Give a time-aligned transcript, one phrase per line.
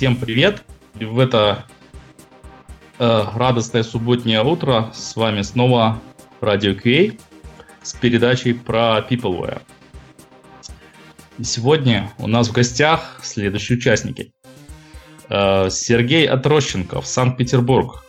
[0.00, 0.64] всем привет!
[0.94, 1.66] В это
[2.98, 6.00] э, радостное субботнее утро с вами снова
[6.40, 7.20] Радио QA
[7.82, 9.60] с передачей про Peopleware.
[11.36, 14.32] И сегодня у нас в гостях следующие участники.
[15.28, 18.02] Э, Сергей Отрощенков, Санкт-Петербург.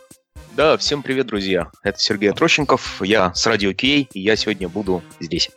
[0.56, 1.70] Да, всем привет, друзья.
[1.82, 5.50] Это Сергей Отрощенков, я с Радио QA, и я сегодня буду здесь.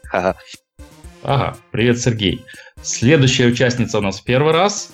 [1.24, 2.44] Ага, привет, Сергей.
[2.82, 4.92] Следующая участница у нас в первый раз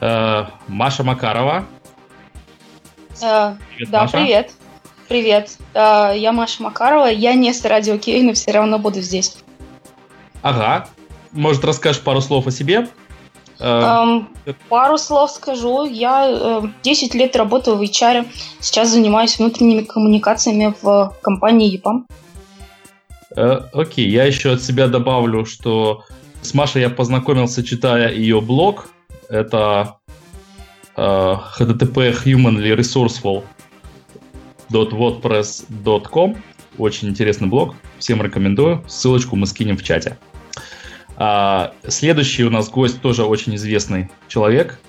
[0.00, 1.64] э, Маша Макарова.
[3.22, 4.12] Э, привет, да, Маша.
[4.16, 4.52] привет.
[5.08, 5.58] Привет.
[5.74, 7.06] Э, я Маша Макарова.
[7.06, 9.36] Я не с радио Кей, но все равно буду здесь.
[10.42, 10.88] Ага.
[11.32, 12.88] Может, расскажешь пару слов о себе?
[13.62, 14.28] Эм,
[14.68, 15.84] пару слов скажу.
[15.84, 18.26] Я э, 10 лет работаю в HR.
[18.58, 22.04] Сейчас занимаюсь внутренними коммуникациями в компании EPAM.
[23.36, 26.02] Э, окей, я еще от себя добавлю, что
[26.42, 28.88] с Машей я познакомился, читая ее блог.
[29.28, 29.96] Это
[30.96, 33.44] э, http humanly resourceful
[34.70, 36.36] wordpress.com
[36.78, 37.74] Очень интересный блог.
[37.98, 38.84] Всем рекомендую.
[38.88, 40.16] Ссылочку мы скинем в чате.
[41.16, 44.80] А, следующий у нас гость тоже очень известный человек.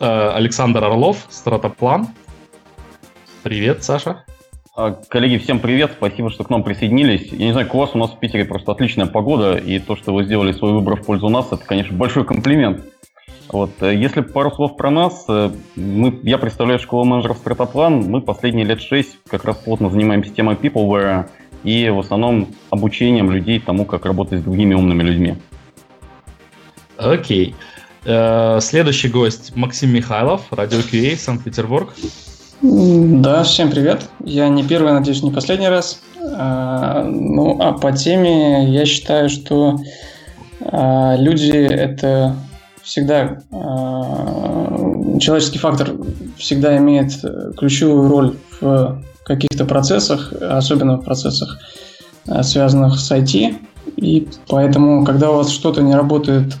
[0.00, 2.08] А, Александр Орлов, Стратоплан.
[3.42, 4.24] Привет, Саша.
[4.76, 7.32] А, коллеги, всем привет, спасибо, что к нам присоединились.
[7.32, 10.12] Я не знаю, у вас у нас в Питере просто отличная погода, и то, что
[10.12, 12.84] вы сделали свой выбор в пользу нас, это, конечно, большой комплимент.
[13.48, 18.20] Вот, э, если пару слов про нас, э, мы, я представляю школу менеджеров Стратоплан, мы
[18.20, 21.28] последние лет шесть как раз плотно занимаемся темой Peopleware
[21.62, 25.34] и в основном обучением людей тому, как работать с другими умными людьми.
[26.96, 27.54] Окей.
[28.04, 28.56] Okay.
[28.56, 31.94] Э, следующий гость Максим Михайлов, Радио QA, Санкт-Петербург.
[32.62, 34.08] Да, всем привет.
[34.24, 36.00] Я не первый, надеюсь, не последний раз.
[36.18, 39.78] Ну, а по теме я считаю, что
[40.60, 42.34] люди это
[42.86, 45.90] всегда а, человеческий фактор
[46.38, 47.12] всегда имеет
[47.58, 51.58] ключевую роль в каких-то процессах, особенно в процессах,
[52.42, 53.56] связанных с IT.
[53.96, 56.56] И поэтому, когда у вас что-то не работает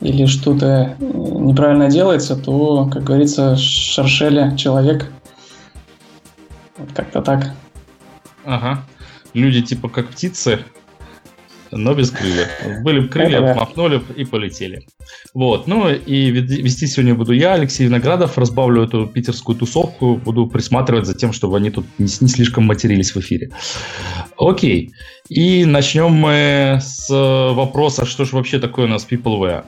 [0.00, 5.12] или что-то неправильно делается, то, как говорится, шаршели человек
[6.78, 7.50] вот как-то так.
[8.44, 8.82] Ага.
[9.34, 10.60] Люди типа как птицы,
[11.70, 12.48] но без крыльев.
[12.82, 13.54] Были крылья, да.
[13.54, 14.86] махнули и полетели.
[15.34, 15.66] Вот.
[15.66, 18.38] Ну и вести сегодня буду я, Алексей Виноградов.
[18.38, 20.16] Разбавлю эту питерскую тусовку.
[20.16, 23.50] Буду присматривать за тем, чтобы они тут не, не слишком матерились в эфире.
[24.38, 24.92] Окей.
[25.28, 29.64] И начнем мы с вопроса, что же вообще такое у нас Peopleware.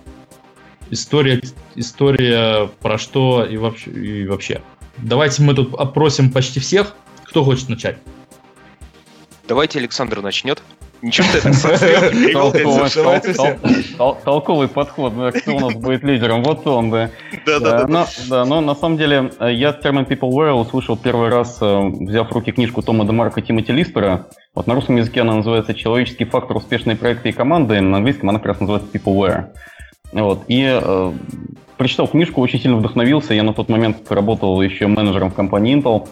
[0.90, 1.40] История,
[1.74, 4.60] история про что и вообще, и вообще.
[4.98, 6.94] Давайте мы тут опросим почти всех.
[7.24, 7.96] Кто хочет начать?
[9.48, 10.62] Давайте Александр начнет.
[11.02, 11.54] Ничего ты так
[14.24, 17.10] Толковый подход, кто у нас будет лидером, вот он, да.
[17.44, 18.44] Да, да, да.
[18.44, 22.82] Но на самом деле я термин Peopleware услышал первый раз, э, взяв в руки книжку
[22.82, 24.26] Тома Демарка Тимоти Лиспера.
[24.54, 28.38] Вот на русском языке она называется «Человеческий фактор успешной проекта и команды», на английском она
[28.38, 29.46] как раз называется Peopleware.
[30.12, 30.44] Вот.
[30.46, 31.12] И э,
[31.76, 33.34] прочитал книжку, очень сильно вдохновился.
[33.34, 36.08] Я на тот момент работал еще менеджером в компании Intel.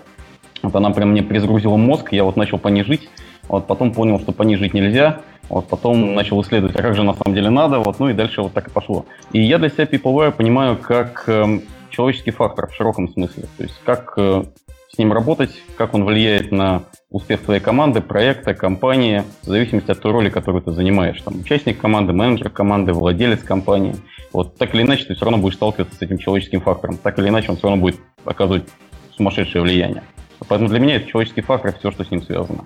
[0.63, 3.09] Вот она прям мне перезагрузила мозг, я вот начал по ней жить.
[3.51, 5.23] Вот потом понял, что по ней жить нельзя.
[5.49, 7.81] Вот потом начал исследовать, а как же на самом деле надо.
[7.81, 9.07] Вот, ну и дальше вот так и пошло.
[9.33, 13.45] И я для себя Peopleware понимаю как э, человеческий фактор в широком смысле.
[13.57, 14.45] То есть как э,
[14.89, 20.01] с ним работать, как он влияет на успех твоей команды, проекта, компании, в зависимости от
[20.01, 21.21] той роли, которую ты занимаешь.
[21.21, 23.97] Там, участник команды, менеджер команды, владелец компании.
[24.33, 26.99] Вот так или иначе ты все равно будешь сталкиваться с этим человеческим фактором.
[26.99, 28.69] Так или иначе он все равно будет оказывать
[29.17, 30.05] сумасшедшее влияние.
[30.47, 32.65] Поэтому для меня это человеческий фактор, все, что с ним связано.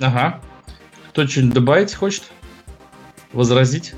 [0.00, 0.40] Ага.
[1.10, 2.24] Кто что-нибудь добавить хочет?
[3.32, 3.94] Возразить?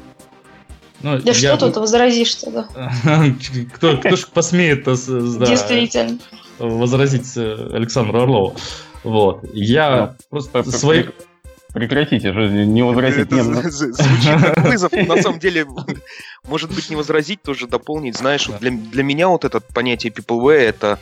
[1.02, 1.34] Ну, да я...
[1.34, 2.68] что тут возразишь тогда?
[3.74, 6.18] кто, кто ж посмеет да, Действительно.
[6.58, 8.56] возразить э, Александру Орлову?
[9.02, 9.44] Вот.
[9.52, 11.04] Я ну, просто свои...
[11.74, 13.32] Прекратите же, не возразить.
[13.32, 14.92] Это звучит как вызов.
[14.92, 15.66] На самом деле,
[16.46, 18.16] может быть, не возразить, тоже дополнить.
[18.16, 20.98] Знаешь, для, для меня вот это понятие PPV это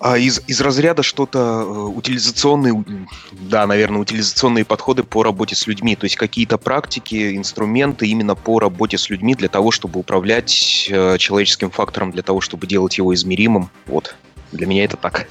[0.00, 2.84] а из, из разряда что-то э, утилизационные,
[3.32, 8.58] да, наверное, утилизационные подходы по работе с людьми, то есть какие-то практики, инструменты именно по
[8.58, 13.14] работе с людьми для того, чтобы управлять э, человеческим фактором, для того, чтобы делать его
[13.14, 13.68] измеримым.
[13.86, 14.16] Вот,
[14.52, 15.28] для меня это так.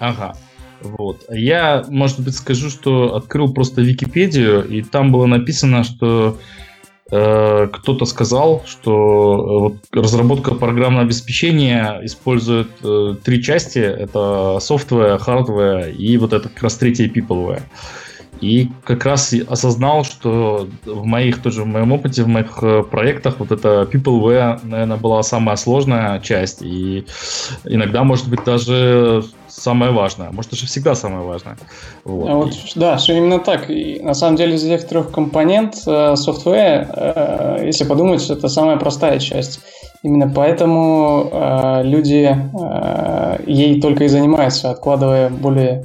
[0.00, 0.36] Ага.
[0.80, 1.24] Вот.
[1.30, 6.40] Я, может быть, скажу, что открыл просто Википедию, и там было написано, что
[7.12, 13.80] кто-то сказал, что э, разработка программного обеспечения использует э, три части.
[13.80, 17.62] Это software, hardware и вот это как раз третье peopleware.
[18.40, 23.40] И как раз осознал, что в моих тоже в моем опыте, в моих э, проектах
[23.40, 26.62] вот эта PeopleWare, наверное, была самая сложная часть.
[26.62, 27.04] И
[27.64, 30.30] иногда, может быть, даже самое важное.
[30.30, 31.56] Может, даже всегда самое важное.
[32.04, 32.28] Вот.
[32.28, 33.70] А вот, да, все именно так.
[33.70, 39.18] И на самом деле из этих трех компонент э, э, если подумать, это самая простая
[39.18, 39.60] часть.
[40.02, 45.84] Именно поэтому э, люди э, ей только и занимаются, откладывая более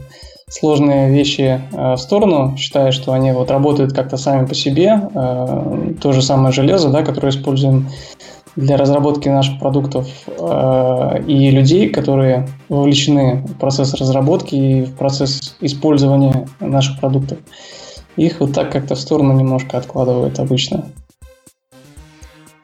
[0.50, 5.02] сложные вещи э, в сторону, считая, что они вот работают как-то сами по себе.
[5.14, 7.90] Э, то же самое железо, да, которое используем
[8.58, 15.56] для разработки наших продуктов э, и людей, которые вовлечены в процесс разработки и в процесс
[15.62, 17.38] использования наших продуктов.
[18.18, 20.86] Их вот так как-то в сторону немножко откладывают обычно.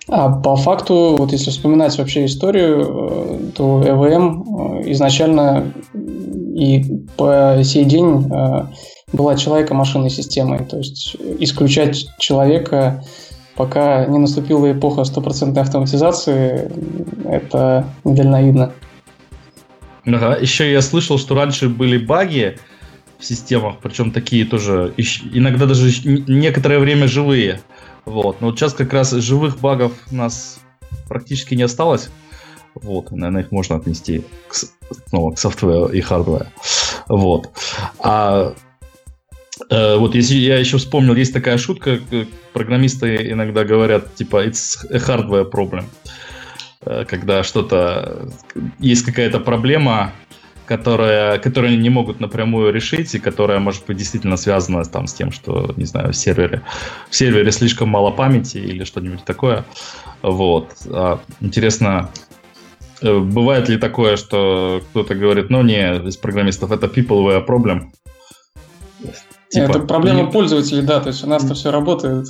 [0.10, 6.84] А по факту, вот если вспоминать вообще историю, то EVM изначально и
[7.18, 8.66] по сей день э,
[9.14, 10.66] была человека-машинной системой.
[10.66, 13.04] То есть исключать человека,
[13.56, 16.72] пока не наступила эпоха стопроцентной автоматизации,
[17.26, 18.74] это недальновидно.
[20.06, 20.36] Ага.
[20.36, 22.58] Еще я слышал, что раньше были баги
[23.20, 24.94] в системах, причем такие тоже,
[25.32, 27.62] иногда даже некоторое время живые.
[28.06, 28.42] Вот.
[28.42, 30.60] Но вот сейчас как раз живых багов у нас
[31.08, 32.10] практически не осталось.
[32.76, 34.56] Вот, наверное, их можно отнести к,
[35.08, 36.48] снова к софтверу и хардверу.
[37.08, 37.52] Вот.
[38.00, 38.54] А
[39.70, 42.00] вот если я еще вспомнил, есть такая шутка,
[42.54, 45.86] программисты иногда говорят, типа, it's a hardware problem.
[46.86, 48.30] Э, когда что-то,
[48.80, 50.14] есть какая-то проблема,
[50.66, 55.14] которая, которую они не могут напрямую решить, и которая, может быть, действительно связана там, с
[55.14, 56.62] тем, что, не знаю, в сервере,
[57.10, 59.66] в сервере слишком мало памяти или что-нибудь такое.
[60.22, 60.72] Вот.
[60.88, 62.10] А, интересно,
[63.04, 67.92] Э, бывает ли такое, что кто-то говорит, ну не, из программистов это people problem?
[69.54, 70.32] Типа, это проблема не...
[70.32, 72.28] пользователей, да, то есть у нас-то все работает.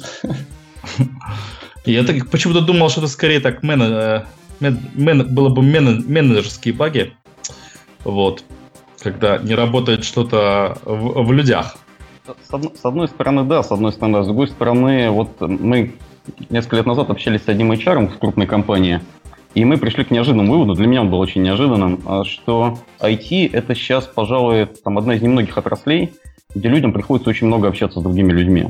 [1.86, 4.26] Я так почему-то думал, что это скорее так мен, э,
[4.60, 7.14] мен, мен, было бы мен, менеджерские баги.
[8.04, 8.44] Вот.
[9.02, 11.78] Когда не работает что-то в, в людях.
[12.26, 14.24] С, с одной стороны, да, с одной стороны.
[14.24, 15.94] С другой стороны, вот мы
[16.50, 19.02] несколько лет назад общались с одним HR в крупной компании,
[19.56, 23.50] и мы пришли к неожиданному выводу, для меня он был очень неожиданным, а, что IT–
[23.54, 26.14] это сейчас, пожалуй, там, одна из немногих отраслей,
[26.56, 28.64] где людям приходится очень много общаться с другими людьми.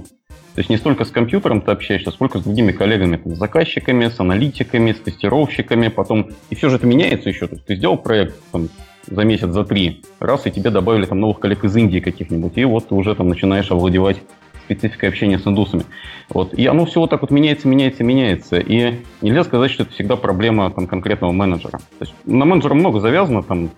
[0.56, 4.08] То есть не столько с компьютером ты общаешься, сколько с другими коллегами, там, с заказчиками,
[4.08, 6.30] с аналитиками, с тестировщиками, потом...
[6.52, 7.48] И все же это меняется еще.
[7.48, 8.70] То есть ты сделал проект там,
[9.08, 12.66] за месяц, за три, раз, и тебе добавили там новых коллег из Индии каких-нибудь, и
[12.66, 14.18] вот ты уже там начинаешь овладевать
[14.66, 15.84] спецификой общения с индусами.
[16.30, 16.54] Вот.
[16.54, 18.60] И оно все вот так вот меняется, меняется, меняется.
[18.60, 21.80] И нельзя сказать, что это всегда проблема там, конкретного менеджера.
[22.00, 23.70] То есть на менеджера много завязано, там,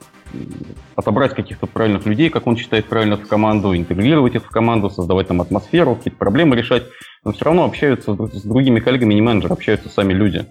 [0.96, 5.28] отобрать каких-то правильных людей, как он считает правильно в команду, интегрировать их в команду, создавать
[5.28, 6.84] там атмосферу, какие-то проблемы решать.
[7.24, 10.46] Но все равно общаются с другими коллегами, не менеджеры, общаются сами люди.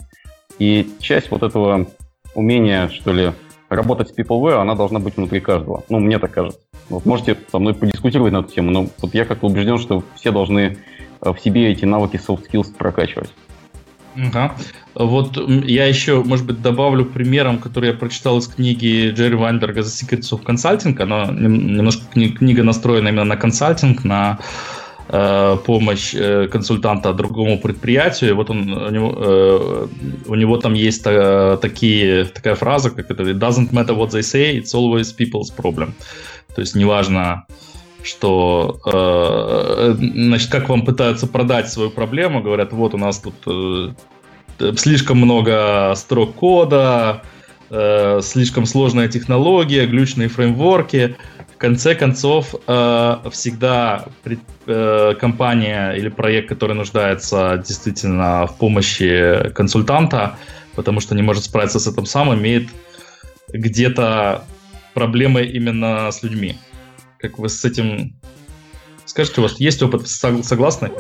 [0.59, 1.87] И часть вот этого
[2.35, 3.33] умения, что ли,
[3.75, 5.85] работать с PeopleWare, она должна быть внутри каждого.
[5.89, 6.61] Ну, мне так кажется.
[6.89, 10.31] Вот можете со мной подискутировать на эту тему, но вот я как-то убежден, что все
[10.31, 10.79] должны
[11.21, 13.31] э, в себе эти навыки soft skills прокачивать.
[14.17, 14.55] Ага.
[14.95, 19.85] Вот я еще, может быть, добавлю примером, который я прочитал из книги Джерри Вайнберга «The
[19.85, 21.01] Secrets of Consulting».
[21.01, 24.39] Она немножко книга настроена именно на консалтинг, на
[25.09, 28.31] помощь э, консультанта другому предприятию.
[28.31, 29.87] И вот он, у, него, э,
[30.27, 34.59] у него там есть такие, такая фраза, как это «It doesn't matter what they say,
[34.59, 35.93] it's always people's problem».
[36.55, 37.45] То есть неважно,
[38.03, 38.81] что
[39.99, 43.99] значит, как вам пытаются продать свою проблему, говорят, вот у нас тут
[44.79, 47.23] слишком много строк кода,
[47.69, 51.17] слишком сложная технология, глючные фреймворки–
[51.65, 54.05] конце концов, э, всегда
[54.67, 60.37] э, компания или проект, который нуждается действительно в помощи консультанта,
[60.75, 62.69] потому что не может справиться с этим сам, имеет
[63.49, 64.45] где-то
[64.93, 66.59] проблемы именно с людьми.
[67.19, 68.15] Как вы с этим
[69.07, 70.91] скажете, у вас есть опыт, согласны?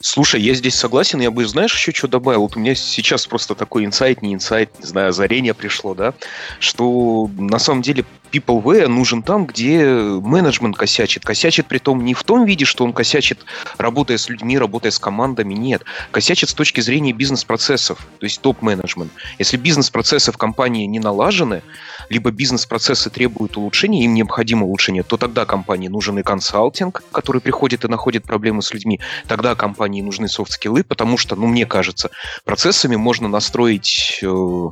[0.00, 2.42] Слушай, я здесь согласен, я бы, знаешь, еще что добавил?
[2.42, 6.12] Вот у меня сейчас просто такой инсайт, не инсайт, не знаю, озарение пришло, да,
[6.60, 11.24] что на самом деле PeopleWare нужен там, где менеджмент косячит.
[11.24, 13.44] Косячит при том не в том виде, что он косячит,
[13.78, 15.82] работая с людьми, работая с командами, нет.
[16.10, 19.10] Косячит с точки зрения бизнес-процессов, то есть топ-менеджмент.
[19.38, 21.62] Если бизнес-процессы в компании не налажены,
[22.08, 27.84] либо бизнес-процессы требуют улучшения, им необходимо улучшение, то тогда компании нужен и консалтинг, который приходит
[27.84, 29.00] и находит проблемы с людьми.
[29.26, 32.10] Тогда компании нужны софт-скиллы, потому что, ну, мне кажется,
[32.44, 34.70] процессами можно настроить э,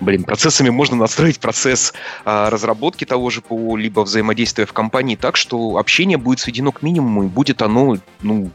[0.00, 1.92] блин, процессами можно настроить процесс
[2.24, 6.82] а, разработки того же ПО, либо взаимодействия в компании так, что общение будет сведено к
[6.82, 8.50] минимуму, и будет оно, ну,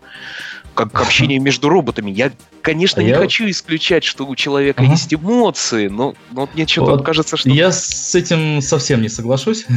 [0.78, 2.12] как общение между роботами.
[2.12, 2.32] Я,
[2.62, 3.18] конечно, а не я...
[3.18, 4.92] хочу исключать, что у человека ага.
[4.92, 7.50] есть эмоции, но, но вот мне что-то вот кажется, что...
[7.50, 9.66] Я с этим совсем не соглашусь.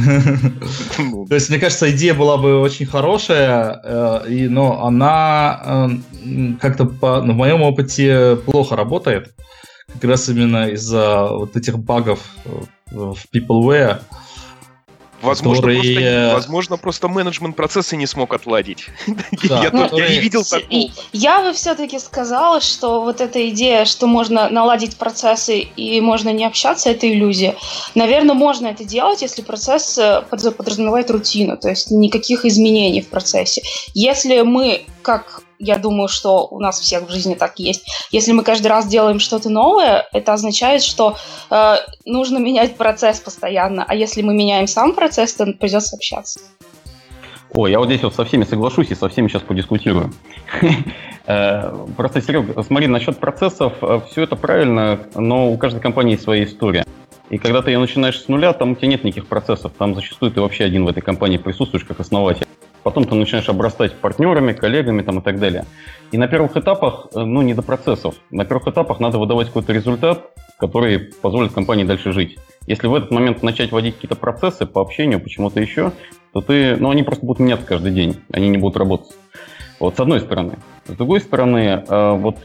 [0.97, 1.25] Ну.
[1.25, 5.89] То есть, мне кажется, идея была бы очень хорошая, э, но она
[6.23, 9.33] э, как-то ну, в моем опыте плохо работает.
[9.93, 12.19] Как раз именно из-за вот этих багов
[12.91, 14.01] в Peopleware.
[15.21, 15.81] Возможно, которые...
[15.81, 18.87] просто, возможно, просто менеджмент процесса не смог отладить.
[19.43, 20.91] Да, я, ну, я не видел такого.
[21.13, 26.45] Я бы все-таки сказала, что вот эта идея, что можно наладить процессы и можно не
[26.45, 27.55] общаться, это иллюзия.
[27.95, 33.61] Наверное, можно это делать, если процесс э, подразумевает рутину, то есть никаких изменений в процессе.
[33.93, 37.85] Если мы, как я думаю, что у нас всех в жизни так есть.
[38.11, 41.15] Если мы каждый раз делаем что-то новое, это означает, что
[41.49, 41.75] э,
[42.05, 43.85] нужно менять процесс постоянно.
[43.87, 46.39] А если мы меняем сам процесс, то придется общаться.
[47.53, 50.11] О, я вот здесь вот со всеми соглашусь и со всеми сейчас подискутирую.
[51.27, 56.23] Э, просто, Серег, смотри, насчет процессов, э, все это правильно, но у каждой компании есть
[56.23, 56.83] своя история.
[57.29, 60.31] И когда ты ее начинаешь с нуля, там у тебя нет никаких процессов, там зачастую
[60.31, 62.47] ты вообще один в этой компании присутствуешь как основатель.
[62.83, 65.65] Потом ты начинаешь обрастать партнерами, коллегами там, и так далее.
[66.11, 68.15] И на первых этапах, э, ну, не до процессов.
[68.31, 72.37] На первых этапах надо выдавать какой-то результат, который позволит компании дальше жить.
[72.67, 75.91] Если в этот момент начать вводить какие-то процессы по общению, почему-то еще,
[76.33, 79.15] то ты, ну, они просто будут меняться каждый день, они не будут работать.
[79.79, 80.57] Вот с одной стороны.
[80.87, 82.37] С другой стороны, э, вот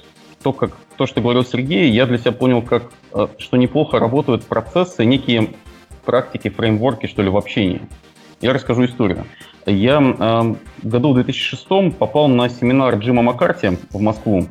[0.42, 4.44] то, как, то, что говорил Сергей, я для себя понял, как, э, что неплохо работают
[4.44, 5.50] процессы, некие
[6.04, 7.82] практики, фреймворки, что ли, в общении.
[8.40, 9.26] Я расскажу историю.
[9.66, 10.54] Я э,
[10.84, 14.46] году в 2006 попал на семинар Джима Маккарти в Москву.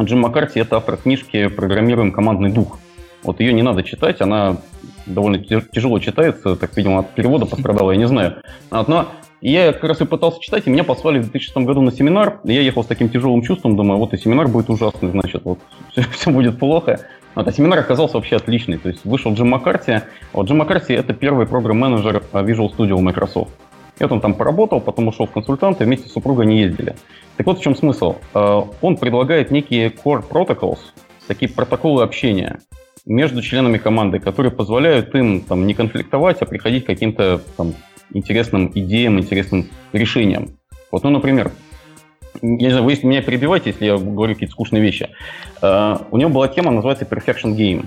[0.00, 2.78] Джим Маккарти– это автор книжки «Программируем командный дух».
[3.22, 4.56] Вот ее не надо читать, она
[5.04, 8.36] довольно тяжело читается, так, видимо, от перевода пострадала, я не знаю.
[8.70, 9.08] Но
[9.40, 12.40] я как раз и пытался читать, и меня послали в 2006 году на семинар.
[12.44, 15.58] Я ехал с таким тяжелым чувством, думаю, вот и семинар будет ужасный, значит, вот
[15.92, 17.00] все, все будет плохо.
[17.34, 18.78] Вот, а семинар оказался вообще отличный.
[18.78, 20.00] То есть вышел Джим Маккарти.
[20.32, 23.52] Вот Джим Маккарти– это первый программ-менеджер Visual Studio Microsoft.
[23.98, 26.94] И вот он там поработал, потом ушел в консультанты, вместе с супругой не ездили.
[27.36, 28.16] Так вот в чем смысл.
[28.34, 30.78] Э, он предлагает некие core protocols,
[31.26, 32.60] такие протоколы общения
[33.06, 37.74] между членами команды, которые позволяют им там, не конфликтовать, а приходить к каким-то там,
[38.12, 40.50] интересным идеям, интересным решениям.
[40.90, 41.50] Вот, ну, например,
[42.42, 45.08] я не знаю, вы меня перебиваете, если я говорю какие-то скучные вещи.
[45.60, 47.86] Uh, у него была тема, называется Perfection Game.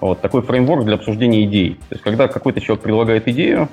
[0.00, 1.74] Вот такой фреймворк для обсуждения идей.
[1.88, 3.68] То есть, когда какой-то человек предлагает идею,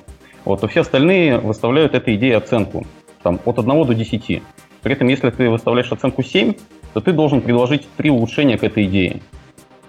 [0.45, 2.85] вот, то все остальные выставляют этой идее оценку
[3.23, 4.41] там, от 1 до 10.
[4.81, 6.53] При этом, если ты выставляешь оценку 7,
[6.93, 9.21] то ты должен предложить три улучшения к этой идее.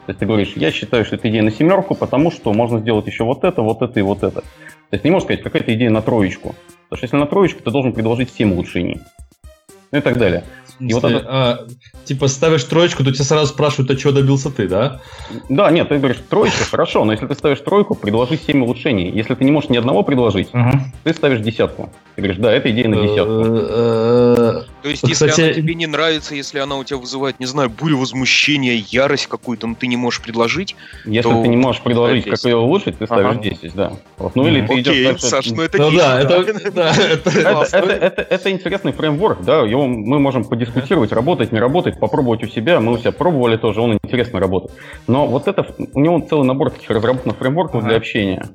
[0.07, 3.07] То есть ты говоришь, я считаю, что эта идея на семерку, потому что можно сделать
[3.07, 4.41] еще вот это, вот это и вот это.
[4.41, 6.55] То есть не можешь сказать, какая-то идея на троечку.
[6.89, 9.01] Потому что если на троечку, ты должен предложить 7 улучшений.
[9.93, 10.45] Ну и так далее.
[10.78, 11.25] И вот это...
[11.26, 11.66] а,
[12.04, 15.00] типа ставишь троечку, то тебя сразу спрашивают, а чего добился ты, да?
[15.49, 19.11] Да, нет, ты говоришь, троечка, хорошо, но если ты ставишь тройку, предложи 7 улучшений.
[19.11, 20.78] Если ты не можешь ни одного предложить, uh-huh.
[21.04, 21.90] ты ставишь десятку.
[22.16, 23.42] Ты говоришь, да, это идея на десятку.
[23.44, 27.68] Э, то есть, если она тебе не нравится, если она у тебя вызывает, не знаю,
[27.68, 32.42] бурю возмущения, ярость какую-то, но ты не можешь предложить, Если ты не можешь предложить, как
[32.44, 33.92] ее улучшить, ты ставишь 10, да.
[34.35, 35.26] Ну или ты идешь дальше...
[35.26, 36.23] Саш, ну это ну да,
[38.30, 42.80] это интересный фреймворк, да, его мы можем подискутировать, работать, не работать, попробовать у себя.
[42.80, 44.73] Мы у себя пробовали тоже, он интересно работает.
[45.06, 48.49] Но вот это, у него целый набор таких разработанных фреймворков для общения.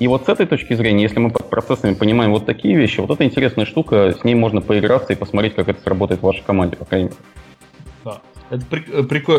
[0.00, 3.10] И вот с этой точки зрения, если мы под процессами понимаем вот такие вещи, вот
[3.10, 6.76] это интересная штука, с ней можно поиграться и посмотреть, как это сработает в вашей команде,
[6.76, 7.16] по крайней мере.
[8.02, 8.22] Да.
[8.48, 8.64] Это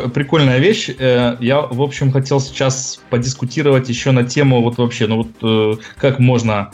[0.09, 0.91] прикольная вещь.
[0.99, 5.81] Э, я, в общем, хотел сейчас подискутировать еще на тему вот вообще, ну вот э,
[5.97, 6.71] как можно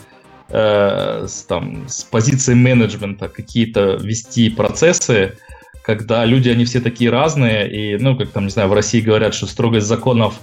[0.50, 5.38] э, с, там, с позиции менеджмента какие-то вести процессы,
[5.82, 9.32] когда люди, они все такие разные, и, ну, как там, не знаю, в России говорят,
[9.32, 10.34] что строгость законов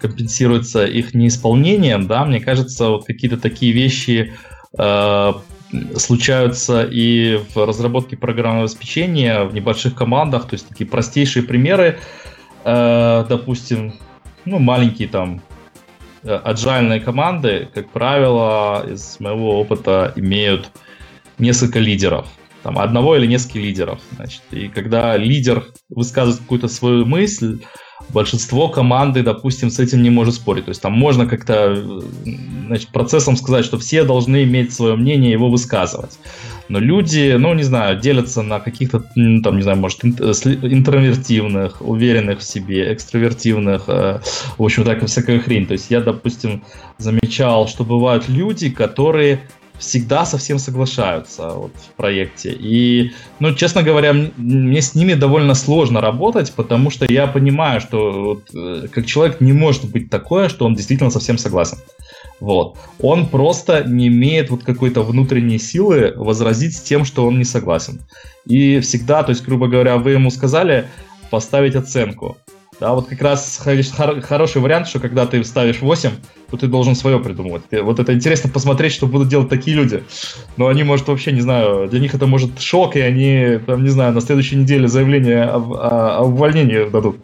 [0.00, 4.32] компенсируется их неисполнением, да, мне кажется, вот какие-то такие вещи
[4.78, 5.32] э,
[5.96, 11.98] случаются и в разработке программного обеспечения в небольших командах, то есть такие простейшие примеры,
[12.64, 13.94] э, допустим,
[14.44, 15.42] ну, маленькие там
[16.22, 20.70] аджальные команды, как правило, из моего опыта имеют
[21.38, 22.26] несколько лидеров.
[22.62, 24.00] Там одного или несколько лидеров.
[24.16, 24.42] Значит.
[24.50, 27.60] И когда лидер высказывает какую-то свою мысль,
[28.12, 30.66] большинство команды, допустим, с этим не может спорить.
[30.66, 32.02] То есть там можно как-то
[32.66, 36.18] значит, процессом сказать, что все должны иметь свое мнение и его высказывать.
[36.68, 42.44] Но люди, ну, не знаю, делятся на каких-то, там, не знаю, может, интровертивных, уверенных в
[42.44, 44.20] себе, экстравертивных, э,
[44.56, 45.66] в общем, так, всякая хрень.
[45.66, 46.62] То есть я, допустим,
[46.98, 49.40] замечал, что бывают люди, которые
[49.80, 52.52] всегда совсем соглашаются вот, в проекте.
[52.52, 58.12] И, ну, честно говоря, мне с ними довольно сложно работать, потому что я понимаю, что
[58.12, 61.78] вот, э, как человек не может быть такое, что он действительно совсем согласен.
[62.40, 62.78] Вот.
[63.00, 68.00] Он просто не имеет вот какой-то внутренней силы возразить с тем, что он не согласен.
[68.46, 70.86] И всегда, то есть, грубо говоря, вы ему сказали
[71.30, 72.36] поставить оценку.
[72.80, 76.10] Да, вот как раз хороший вариант, что когда ты ставишь 8,
[76.50, 77.64] то ты должен свое придумывать.
[77.70, 80.02] Вот это интересно посмотреть, что будут делать такие люди.
[80.56, 83.90] Но они, может, вообще, не знаю, для них это может шок, и они, там, не
[83.90, 87.18] знаю, на следующей неделе заявление о, о увольнении дадут.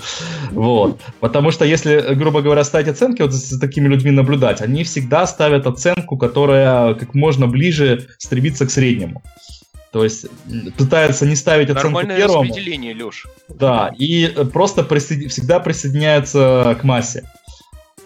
[0.50, 1.00] Вот.
[1.20, 5.66] Потому что если, грубо говоря, ставить оценки, вот с такими людьми наблюдать, они всегда ставят
[5.66, 9.22] оценку, которая как можно ближе стремится к среднему.
[9.92, 10.26] То есть
[10.76, 12.42] пытаются не ставить оценку Нормальное первому.
[12.42, 13.26] распределение, Леш.
[13.48, 15.28] Да, и просто присоедин...
[15.28, 17.24] всегда присоединяются к массе.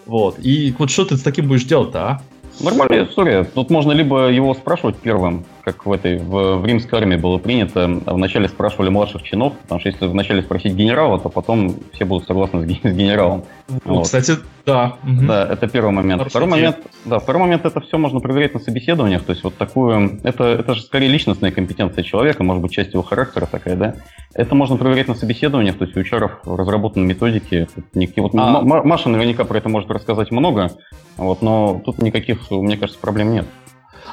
[0.05, 0.37] Вот.
[0.39, 2.21] И вот что ты с таким будешь делать-то, а?
[2.59, 3.43] Нормальная история.
[3.43, 7.87] Тут можно либо его спрашивать первым, как в этой в, в римской армии было принято.
[8.05, 12.67] Вначале спрашивали младших чинов, потому что если вначале спросить генерала, то потом все будут согласны
[12.67, 13.43] с, с генералом.
[13.69, 14.05] Ну, вот.
[14.05, 14.33] Кстати,
[14.65, 14.97] да.
[15.03, 16.19] Да, это первый момент.
[16.19, 19.23] Хороший второй момент, да, второй момент это все можно проверять на собеседованиях.
[19.23, 23.03] То есть вот такую, это, это же скорее личностная компетенция человека, может быть, часть его
[23.03, 23.95] характера такая, да.
[24.33, 27.67] Это можно проверять на собеседованиях, то есть у HR разработаны методики.
[27.93, 28.61] Никакие, вот а...
[28.61, 30.71] Маша наверняка про это может рассказать много,
[31.17, 33.45] вот, но тут никаких, мне кажется, проблем нет.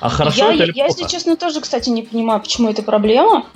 [0.01, 1.01] А хорошо я, это или я, плохо?
[1.01, 3.47] если честно, тоже, кстати, не понимаю, почему это проблема.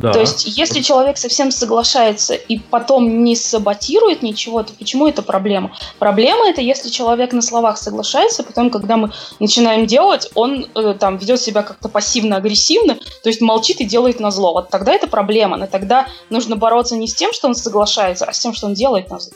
[0.00, 0.12] Да.
[0.12, 5.72] То есть, если человек совсем соглашается и потом не саботирует ничего, то почему это проблема?
[5.98, 11.18] Проблема это, если человек на словах соглашается, потом, когда мы начинаем делать, он э, там
[11.18, 14.54] ведет себя как-то пассивно-агрессивно, то есть молчит и делает на зло.
[14.54, 15.58] Вот тогда это проблема.
[15.58, 18.74] Но тогда нужно бороться не с тем, что он соглашается, а с тем, что он
[18.74, 19.34] делает на зло.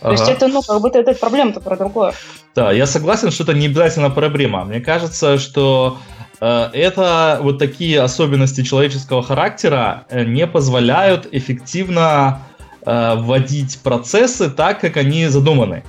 [0.00, 0.12] То ага.
[0.12, 2.12] есть это, ну, как бы это, это проблема-то про другое.
[2.54, 4.64] Да, я согласен, что это не обязательно проблема.
[4.64, 5.98] Мне кажется, что
[6.40, 12.42] Э, это вот такие особенности человеческого характера э, не позволяют эффективно
[12.84, 15.84] э, вводить процессы так, как они задуманы.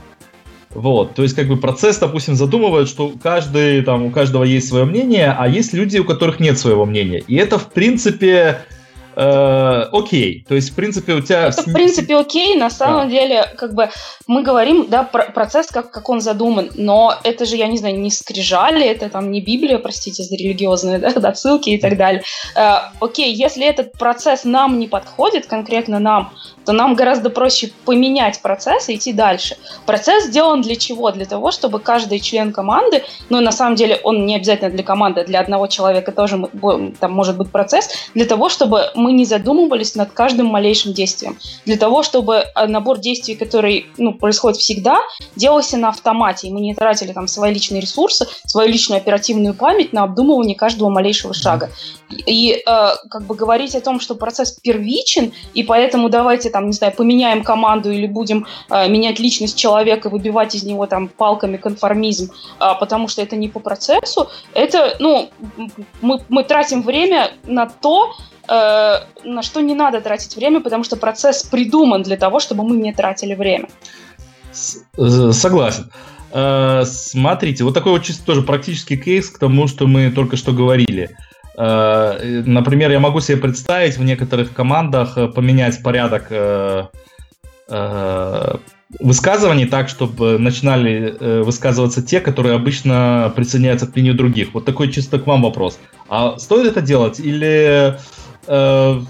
[0.69, 4.83] Вот, то есть как бы процесс, допустим, задумывает, что каждый, там, у каждого есть свое
[4.83, 7.23] мнение, а есть люди, у которых нет своего мнения.
[7.27, 8.65] И это, в принципе,
[9.15, 10.45] э, окей.
[10.47, 11.47] То есть, в принципе, у тебя...
[11.47, 12.55] Это, в принципе, окей.
[12.55, 13.11] На самом да.
[13.11, 13.89] деле, как бы,
[14.27, 17.99] мы говорим, да, про процесс, как, как он задуман, но это же, я не знаю,
[17.99, 22.23] не скрижали, это там не Библия, простите за религиозные да, отсылки и так далее.
[22.55, 26.33] Э, окей, если этот процесс нам не подходит, конкретно нам,
[26.65, 29.55] то нам гораздо проще поменять процесс и идти дальше.
[29.85, 31.11] Процесс сделан для чего?
[31.11, 35.23] Для того, чтобы каждый член команды, ну, на самом деле, он не обязательно для команды,
[35.23, 36.49] для одного человека тоже
[36.99, 41.37] там может быть процесс, для того, чтобы мы не задумывались над каждым малейшим действием.
[41.65, 44.97] Для того, чтобы э, набор действий, который ну, происходит всегда,
[45.35, 49.93] делался на автомате, и мы не тратили там свои личные ресурсы, свою личную оперативную память
[49.93, 51.69] на обдумывание каждого малейшего шага.
[52.25, 56.73] И э, как бы говорить о том, что процесс первичен, и поэтому давайте там, не
[56.73, 62.31] знаю, поменяем команду или будем э, менять личность человека, выбивать из него там палками конформизм,
[62.59, 65.29] э, потому что это не по процессу, это, ну,
[66.01, 68.15] мы, мы тратим время на то,
[68.47, 72.75] э, на что не надо тратить время, потому что процесс придуман для того, чтобы мы
[72.77, 73.67] не тратили время.
[74.97, 75.91] Э, согласен.
[76.31, 80.51] Э, смотрите, вот такой вот чисто тоже практический кейс к тому, что мы только что
[80.51, 81.15] говорили.
[81.57, 86.31] Э, например, я могу себе представить в некоторых командах поменять порядок
[88.99, 94.53] высказываний так, чтобы начинали высказываться те, которые обычно присоединяются к мнению других.
[94.53, 95.79] Вот такой чисто к вам вопрос.
[96.07, 97.97] А стоит это делать или
[98.47, 99.01] э,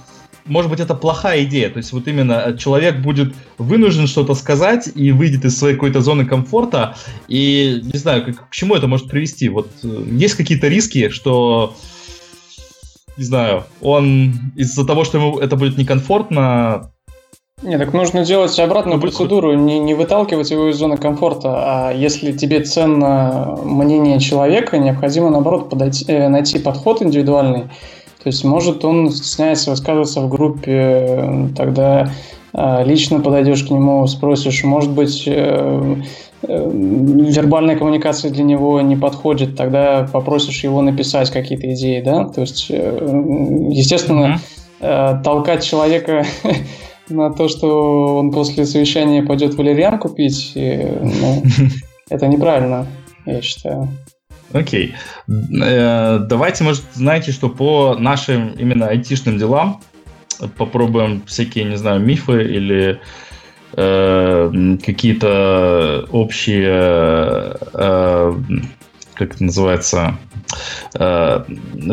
[0.45, 1.69] может быть, это плохая идея.
[1.69, 6.25] То есть вот именно человек будет вынужден что-то сказать и выйдет из своей какой-то зоны
[6.25, 6.95] комфорта.
[7.27, 9.49] И не знаю, к, к чему это может привести.
[9.49, 11.75] Вот э, есть какие-то риски, что
[13.17, 16.91] не знаю, он из-за того, что ему это будет некомфортно,
[17.63, 22.33] не, так нужно делать обратную процедуру, не, не выталкивать его из зоны комфорта, а если
[22.33, 27.69] тебе ценно мнение человека, необходимо, наоборот, подойти, э, найти подход индивидуальный,
[28.25, 32.09] то есть, может, он стесняется высказываться в группе, тогда
[32.53, 35.95] а, лично подойдешь к нему, спросишь, может быть, э,
[36.41, 42.25] э, вербальная коммуникация для него не подходит, тогда попросишь его написать какие-то идеи, да?
[42.25, 44.39] То есть, э, естественно,
[44.81, 45.21] mm-hmm.
[45.21, 46.25] толкать человека
[47.09, 51.43] на то, что он после совещания пойдет валерьян купить, ну,
[52.09, 52.87] это неправильно,
[53.27, 53.87] я считаю.
[54.53, 54.95] Окей.
[55.27, 59.81] Э, давайте, может, знаете, что по нашим именно айтишным делам
[60.57, 62.99] попробуем всякие, не знаю, мифы или
[63.73, 68.33] э, какие-то общие, э,
[69.13, 70.17] как это называется,
[70.93, 71.43] э,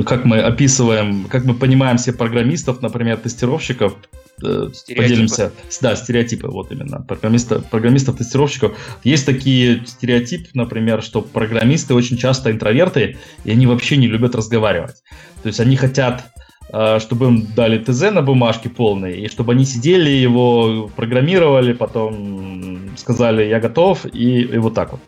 [0.07, 3.97] как мы описываем, как мы понимаем все программистов, например, тестировщиков,
[4.43, 5.53] э, поделимся.
[5.81, 7.01] Да, стереотипы, вот именно.
[7.03, 8.77] Программистов, программистов, тестировщиков.
[9.05, 15.03] Есть такие стереотипы, например, что программисты очень часто интроверты, и они вообще не любят разговаривать.
[15.43, 16.25] То есть они хотят
[16.73, 22.97] э, чтобы им дали ТЗ на бумажке полный, и чтобы они сидели, его программировали, потом
[22.97, 25.01] сказали «я готов», и, и вот так вот.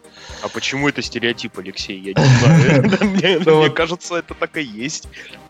[0.44, 1.98] А почему это стереотип, Алексей?
[1.98, 2.88] Я не
[3.40, 3.60] знаю.
[3.60, 5.08] Мне кажется, это так и есть.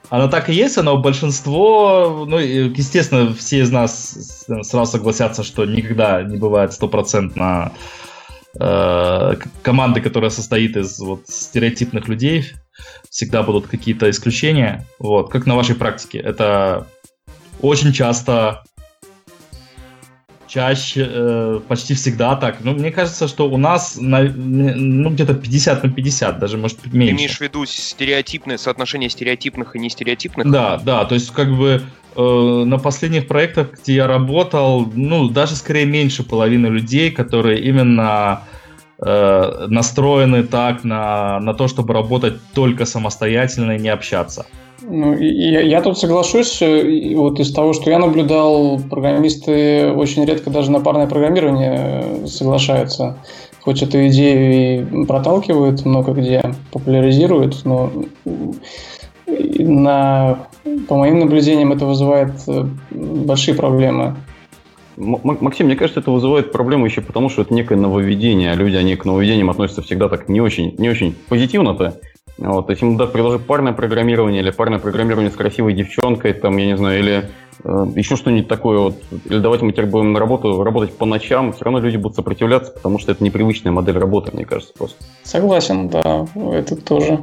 [0.09, 6.23] Оно так и есть, но большинство, ну, естественно, все из нас сразу согласятся, что никогда
[6.23, 7.73] не бывает стопроцентно
[8.61, 12.53] э, команды, которая состоит из вот стереотипных людей,
[13.11, 14.87] всегда будут какие-то исключения.
[15.01, 16.19] Вот, как на вашей практике.
[16.19, 16.87] Это
[17.61, 18.63] очень часто
[20.55, 22.59] чаще, э, почти всегда так.
[22.61, 27.17] Ну, мне кажется, что у нас на, ну, где-то 50 на 50, даже может меньше.
[27.17, 30.49] Ты имеешь в виду стереотипное соотношение стереотипных и нестереотипных?
[30.51, 31.83] Да, да, то есть как бы
[32.15, 38.45] э, на последних проектах, где я работал, ну, даже скорее меньше половины людей, которые именно
[39.05, 44.47] э, настроены так на, на то, чтобы работать только самостоятельно и не общаться.
[44.87, 46.61] Ну, я, я тут соглашусь.
[46.61, 53.17] Э, вот из того, что я наблюдал, программисты очень редко даже на парное программирование соглашаются.
[53.63, 57.91] Хоть эту идею и проталкивают, много где популяризируют, но
[59.27, 60.47] на,
[60.87, 64.17] по моим наблюдениям это вызывает э, большие проблемы.
[64.97, 68.95] Максим, мне кажется, это вызывает проблему еще потому, что это некое нововведение, а люди, они
[68.95, 72.01] к нововведениям относятся всегда так не очень, не очень позитивно-то.
[72.39, 76.67] Вот, есть ему да, предложить парное программирование или парное программирование с красивой девчонкой, там, я
[76.67, 77.31] не знаю, или
[77.63, 81.53] э, еще что-нибудь такое, вот, или давайте мы теперь будем на работу работать по ночам,
[81.53, 84.97] все равно люди будут сопротивляться, потому что это непривычная модель работы, мне кажется, просто.
[85.23, 87.21] Согласен, да, это тоже.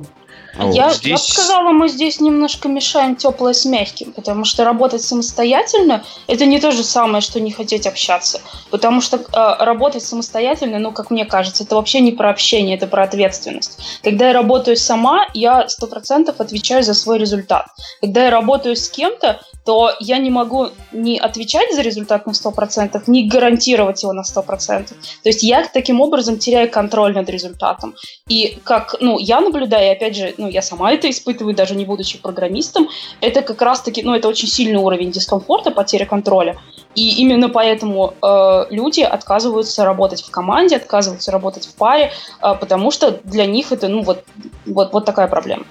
[0.53, 1.05] А я, здесь...
[1.05, 6.45] я бы сказала, мы здесь немножко мешаем теплое с мягким, потому что работать самостоятельно это
[6.45, 8.41] не то же самое, что не хотеть общаться.
[8.69, 12.87] Потому что э, работать самостоятельно, ну, как мне кажется, это вообще не про общение, это
[12.87, 13.79] про ответственность.
[14.03, 17.67] Когда я работаю сама, я сто процентов отвечаю за свой результат.
[18.01, 23.03] Когда я работаю с кем-то, то я не могу не отвечать за результат на 100%,
[23.07, 24.87] не гарантировать его на 100%.
[24.87, 27.95] То есть я таким образом теряю контроль над результатом.
[28.27, 31.85] И как, ну, я наблюдаю, и опять же, ну, я сама это испытываю, даже не
[31.85, 32.89] будучи программистом,
[33.21, 36.57] это как раз-таки, ну, это очень сильный уровень дискомфорта, потеря контроля.
[36.95, 42.91] И именно поэтому э, люди отказываются работать в команде, отказываются работать в паре, э, потому
[42.91, 44.23] что для них это, ну, вот,
[44.65, 45.65] вот, вот такая проблема.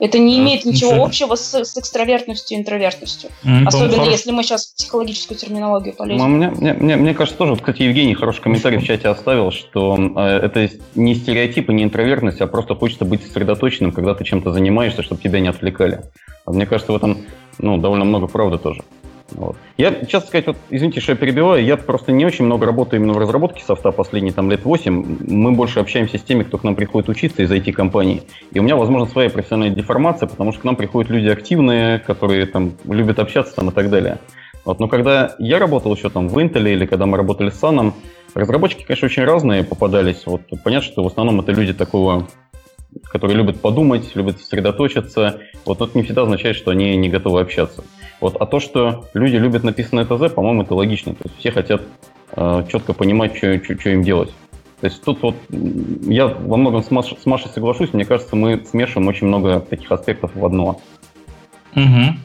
[0.00, 3.30] Это не имеет а, ничего общего с, с экстравертностью и интровертностью.
[3.44, 4.12] Mm, Особенно хорош...
[4.12, 6.30] если мы сейчас психологическую терминологию полезем.
[6.36, 9.96] Мне, мне, мне, мне кажется, тоже, вот, кстати, Евгений хороший комментарий в чате оставил, что
[10.16, 14.52] э, это не стереотип и не интровертность, а просто хочется быть сосредоточенным, когда ты чем-то
[14.52, 16.04] занимаешься, чтобы тебя не отвлекали.
[16.46, 17.18] Вот, мне кажется, в этом
[17.58, 18.82] ну, довольно много правды тоже.
[19.32, 19.56] Вот.
[19.76, 23.12] Я, честно сказать, вот, извините, что я перебиваю, я просто не очень много работаю именно
[23.12, 25.18] в разработке софта последние там лет 8.
[25.28, 28.22] Мы больше общаемся с теми, кто к нам приходит учиться из IT-компаний.
[28.52, 32.46] И у меня, возможно, своя профессиональная деформация, потому что к нам приходят люди активные, которые
[32.46, 34.18] там любят общаться там и так далее.
[34.64, 37.92] Вот, но когда я работал еще там в Intel или когда мы работали с Sun,
[38.34, 40.22] разработчики, конечно, очень разные попадались.
[40.26, 42.26] Вот понятно, что в основном это люди такого
[43.04, 45.40] которые любят подумать, любят сосредоточиться.
[45.64, 47.84] Вот это не всегда означает, что они не готовы общаться.
[48.20, 48.36] Вот.
[48.36, 51.14] А то, что люди любят написанное ТЗ, по-моему, это логично.
[51.14, 51.82] То есть все хотят
[52.32, 54.32] э, четко понимать, что им делать.
[54.80, 58.64] То есть тут вот я во многом с Машей, с Машей соглашусь, мне кажется, мы
[58.64, 60.80] смешиваем очень много таких аспектов в одно.
[61.74, 62.16] Угу.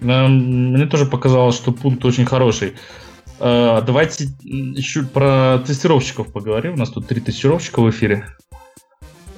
[0.00, 2.74] Мне тоже показалось, что пункт очень хороший.
[3.38, 6.74] Э, давайте еще про тестировщиков поговорим.
[6.74, 8.26] У нас тут три тестировщика в эфире.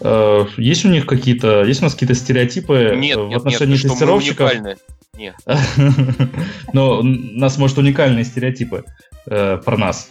[0.00, 3.82] Э, есть у них какие-то, есть у нас какие-то стереотипы нет, в нет, отношении нет,
[3.82, 4.50] тестировщиков?
[4.50, 4.76] Что
[5.16, 5.34] нет.
[6.72, 8.84] Но у нас, может, уникальные стереотипы
[9.26, 10.10] э, про нас.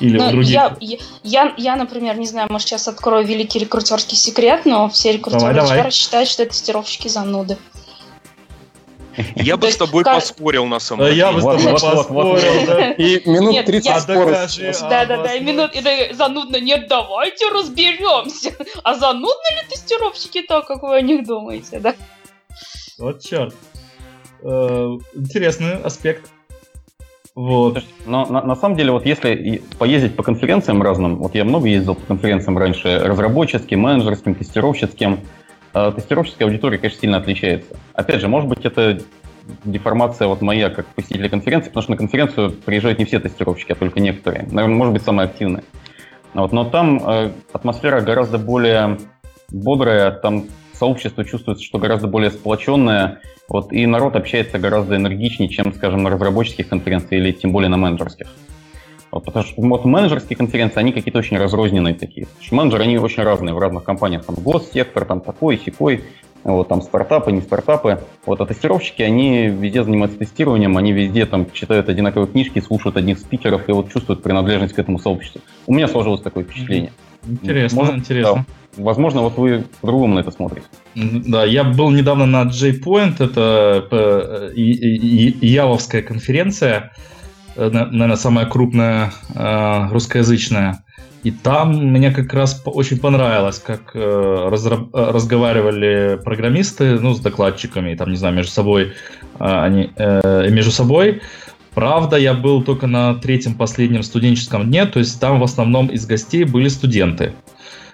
[0.00, 0.50] Или ну, у других.
[0.50, 0.76] Я,
[1.22, 5.76] я, я, например, не знаю, может, сейчас открою великий рекрутерский секрет, но все рекрутеры давай,
[5.76, 5.90] давай.
[5.90, 7.56] считают, что тестировщики зануды.
[9.34, 11.16] Я бы с тобой поспорил, на самом деле.
[11.16, 14.56] Я бы с тобой поспорил, И минут 30 споров.
[14.90, 18.54] Да-да-да, и минут, и занудно, нет, давайте разберемся.
[18.82, 21.94] А занудны ли тестировщики так, как вы о них думаете, да?
[22.98, 23.54] Вот черт.
[24.48, 26.30] Э, интересный аспект.
[27.34, 27.82] Вот.
[28.06, 31.96] Но на, на самом деле, вот если поездить по конференциям разным, вот я много ездил
[31.96, 35.20] по конференциям раньше, разработческим, менеджерским, тестировщицким,
[35.74, 37.76] э, тестировщическая аудитория, конечно, сильно отличается.
[37.92, 39.00] Опять же, может быть, это
[39.64, 43.74] деформация вот моя как посетителя конференции, потому что на конференцию приезжают не все тестировщики, а
[43.74, 44.44] только некоторые.
[44.44, 45.64] Наверное, может быть, самые активные.
[46.34, 48.98] Вот, но там э, атмосфера гораздо более
[49.48, 50.44] бодрая, там
[50.78, 56.10] сообщество чувствуется, что гораздо более сплоченное, вот, и народ общается гораздо энергичнее, чем, скажем, на
[56.10, 58.28] разработческих конференциях или тем более на менеджерских.
[59.10, 62.26] Вот, потому что вот менеджерские конференции, они какие-то очень разрозненные такие.
[62.26, 64.24] Потому что менеджеры, они очень разные в разных компаниях.
[64.26, 66.04] Там госсектор, там такой, секой,
[66.44, 68.00] вот, там стартапы, не стартапы.
[68.24, 73.18] Вот, а тестировщики, они везде занимаются тестированием, они везде там читают одинаковые книжки, слушают одних
[73.18, 75.40] спикеров и вот чувствуют принадлежность к этому сообществу.
[75.66, 76.92] У меня сложилось такое впечатление.
[77.28, 78.34] Интересно, Может, интересно.
[78.34, 78.44] Да,
[78.76, 80.66] Возможно, вот вы по-другому на это смотрите.
[80.94, 86.92] Да, я был недавно на J-Point, это э, Явовская конференция,
[87.56, 90.84] э, наверное, самая крупная э, русскоязычная.
[91.22, 98.16] И там мне как раз очень понравилось, как разговаривали программисты, ну, с докладчиками, там, не
[98.16, 98.92] знаю, между собой,
[99.40, 99.90] они
[100.50, 101.22] между собой.
[101.74, 106.06] Правда, я был только на третьем последнем студенческом дне, то есть там в основном из
[106.06, 107.32] гостей были студенты.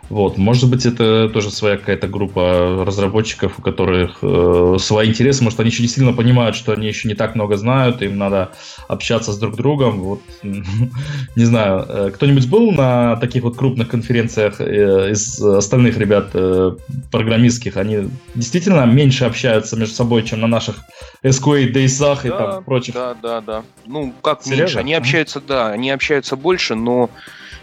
[0.09, 5.61] Вот, может быть, это тоже своя какая-то группа разработчиков, у которых э, свои интересы, может,
[5.61, 8.51] они еще не сильно понимают, что они еще не так много знают, им надо
[8.89, 10.01] общаться с друг другом.
[10.03, 16.31] Вот, не знаю, э, кто-нибудь был на таких вот крупных конференциях э, из остальных ребят
[16.35, 16.73] э,
[17.11, 17.77] программистских?
[17.77, 20.77] Они действительно меньше общаются между собой, чем на наших
[21.23, 22.95] SQA Days и там прочих?
[22.95, 23.63] Да, да, да.
[23.87, 24.63] Ну, как Серьезно?
[24.63, 24.79] меньше?
[24.79, 27.09] Они общаются, да, они общаются больше, но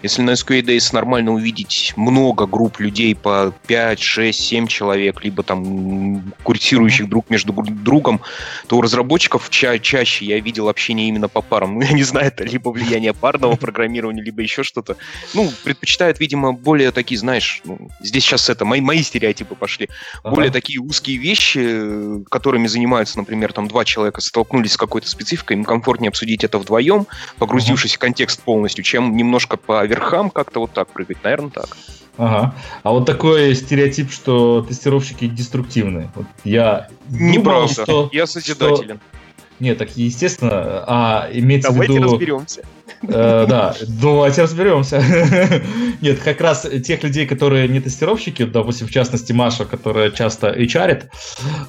[0.02, 5.44] если на SQA Days нормально увидеть много групп людей по 5, 6, 7 человек, либо
[5.44, 8.22] там курсирующих друг между другом,
[8.68, 11.80] то у разработчиков ча- чаще я видел общение именно по парам.
[11.80, 14.98] Ну, я не знаю, это либо влияние парного программирования, либо еще что-то.
[15.34, 19.88] Ну, предпочитают, видимо, более такие, знаешь, ну, здесь сейчас это, мои, мои стереотипы пошли,
[20.24, 20.36] ага.
[20.36, 25.64] более такие узкие вещи, которыми занимаются, например, там два человека столкнулись с какой-то спецификой, им
[25.64, 27.08] комфортнее обсудить это вдвоем,
[27.38, 27.98] погрузившись ага.
[27.98, 31.18] в контекст полностью, чем немножко по верхам как-то вот так прыгать.
[31.24, 31.78] Наверное, так.
[32.18, 32.54] Ага.
[32.84, 36.12] А вот такой стереотип, что тестировщики деструктивны.
[36.16, 37.84] Вот я Неправда.
[37.84, 38.98] Что, я созидателен.
[38.98, 39.20] Что...
[39.60, 40.84] Нет, так естественно.
[40.88, 42.12] А имеется Давайте в виду...
[42.12, 42.64] разберемся.
[43.04, 45.02] Э, да, давайте разберемся.
[46.02, 51.04] Нет, как раз тех людей, которые не тестировщики, допустим, в частности Маша, которая часто HR,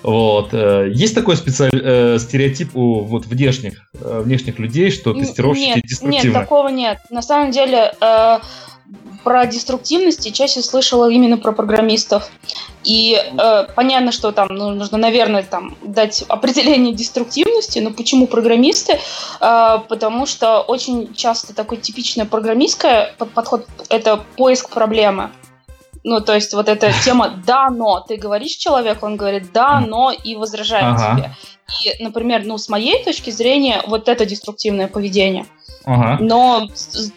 [0.02, 1.70] вот, э, есть такой специаль...
[1.72, 6.26] Э, стереотип у вот, внешних, внешних людей, что тестировщики нет, деструктивны?
[6.26, 6.98] Нет, такого нет.
[7.10, 7.92] На самом деле,
[9.22, 12.30] про деструктивность я чаще слышала именно про программистов.
[12.84, 18.98] И э, понятно, что там ну, нужно, наверное, там дать определение деструктивности, но почему программисты?
[19.40, 25.30] Э, потому что очень часто такой типичный программистский подход– это поиск проблемы.
[26.02, 28.00] Ну, то есть вот эта тема «да, но».
[28.00, 31.16] Ты говоришь человеку, он говорит «да, но» и возражает ага.
[31.16, 31.36] тебе.
[31.84, 35.46] И, например, ну, с моей точки зрения, вот это деструктивное поведение–
[35.84, 36.18] Ага.
[36.22, 36.68] Но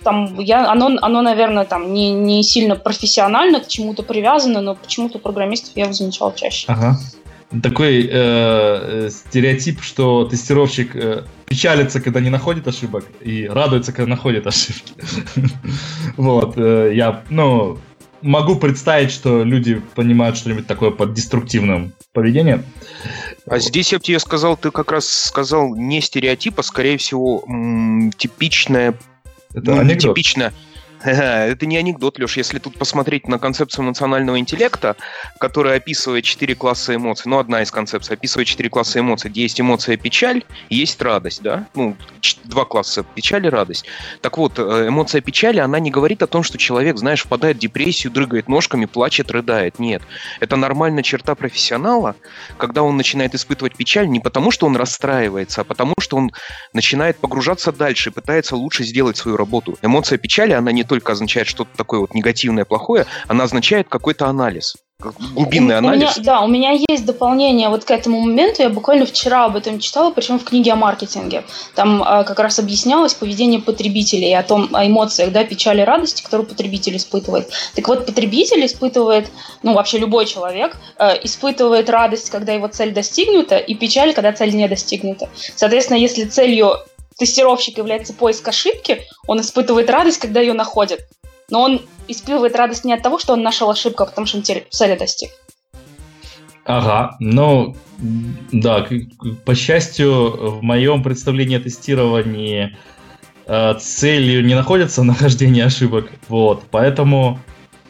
[0.04, 5.20] там я, оно, оно, наверное, там не, не сильно профессионально к чему-то привязано, но почему-то
[5.20, 6.66] программистов я его замечал чаще.
[6.68, 6.98] Ага.
[7.62, 14.10] Такой э, э, стереотип, что тестировщик э, печалится, когда не находит ошибок, и радуется, когда
[14.10, 14.94] находит ошибки.
[16.18, 17.78] Вот, э, я, ну,
[18.24, 22.64] могу представить, что люди понимают что-нибудь такое под деструктивным поведением.
[23.46, 27.44] А здесь я бы тебе сказал, ты как раз сказал не стереотип, а скорее всего
[27.48, 28.98] м- типичная...
[29.54, 30.16] Это ну, анекдот.
[30.16, 30.54] Типичная
[31.06, 32.38] Это не анекдот, Леш.
[32.38, 34.96] Если тут посмотреть на концепцию эмоционального интеллекта,
[35.38, 39.60] которая описывает четыре класса эмоций, ну, одна из концепций, описывает четыре класса эмоций, где есть
[39.60, 41.68] эмоция печаль есть радость, да?
[41.76, 41.98] Ну,
[42.46, 43.86] два класса печаль и радость.
[44.22, 47.60] Так вот, э, эмоция печали, она не говорит о том, что человек, знаешь, впадает в
[47.60, 49.80] депрессию, дрыгает ножками, плачет, рыдает.
[49.80, 50.02] Нет.
[50.40, 52.16] Это нормальная черта профессионала,
[52.58, 56.32] когда он начинает испытывать печаль не потому, что он расстраивается, а потому, что он
[56.72, 59.78] начинает погружаться дальше пытается лучше сделать свою работу.
[59.82, 64.76] Эмоция печали, она не только означает что-то такое вот негативное, плохое, она означает какой-то анализ
[65.00, 66.16] глубинный анализ.
[66.16, 68.62] У меня, да, у меня есть дополнение вот к этому моменту.
[68.62, 71.44] Я буквально вчера об этом читала, причем в книге о маркетинге.
[71.76, 76.48] Там э, как раз объяснялось поведение потребителей о том, о эмоциях, да, печали, радости, которые
[76.48, 77.50] потребитель испытывает.
[77.76, 79.30] Так вот, потребитель испытывает,
[79.62, 84.56] ну, вообще любой человек, э, испытывает радость, когда его цель достигнута, и печаль, когда цель
[84.56, 85.28] не достигнута.
[85.56, 86.78] Соответственно, если целью
[87.18, 91.08] тестировщик является поиск ошибки, он испытывает радость, когда ее находит.
[91.50, 94.44] Но он испытывает радость не от того, что он нашел ошибку, а потому что он
[94.44, 95.32] цели достиг.
[96.66, 97.76] Ага, ну,
[98.52, 98.88] да,
[99.46, 102.78] по счастью, в моем представлении о тестировании
[103.46, 107.40] э, целью не находится нахождение ошибок, вот, поэтому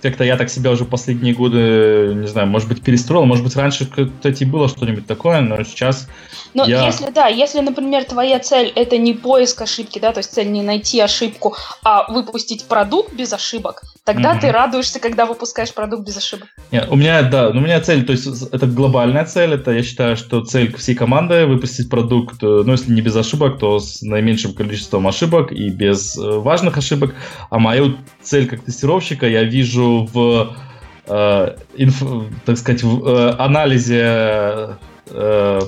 [0.02, 3.88] как-то я так себя уже последние годы, не знаю, может быть, перестроил, может быть, раньше,
[3.88, 6.10] кстати, было что-нибудь такое, но сейчас
[6.54, 6.86] Но я...
[6.86, 10.62] если, да, если, например, твоя цель– это не поиск ошибки, да, то есть цель не
[10.62, 14.42] найти ошибку, а выпустить продукт без ошибок, тогда mm-hmm.
[14.42, 16.50] ты радуешься, когда выпускаешь продукт без ошибок.
[16.72, 20.18] Нет, у меня, да, у меня цель, то есть это глобальная цель, это я считаю,
[20.18, 24.54] что цель всей команды выпустить продукт, э, ну, если не без ошибок, то с наименьшим
[24.54, 27.16] количеством ошибок и без э, важных ошибок,
[27.50, 30.56] а мою цель как тестировщика я вижу в,
[31.08, 32.04] э, инф,
[32.46, 34.78] так сказать, в э, анализе
[35.10, 35.60] э,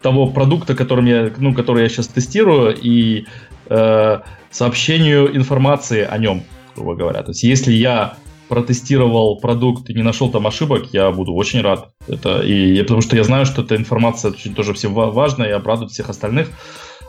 [0.00, 3.26] того продукта, которым я, ну, который я сейчас тестирую, и
[3.68, 6.42] э, сообщению информации о нем,
[6.74, 7.22] грубо говоря.
[7.22, 8.16] То есть, если я
[8.48, 11.88] протестировал продукт и не нашел там ошибок, я буду очень рад.
[12.06, 15.92] Это и потому что я знаю, что эта информация очень тоже всем важна и обрадует
[15.92, 16.50] всех остальных.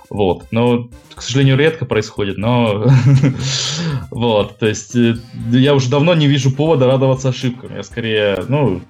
[0.10, 0.46] Вот.
[0.52, 2.86] Но, к сожалению, редко происходит, но
[4.12, 5.15] вот, то есть э,
[5.52, 7.76] я уже давно не вижу повода радоваться ошибкам.
[7.76, 8.82] Я скорее, ну,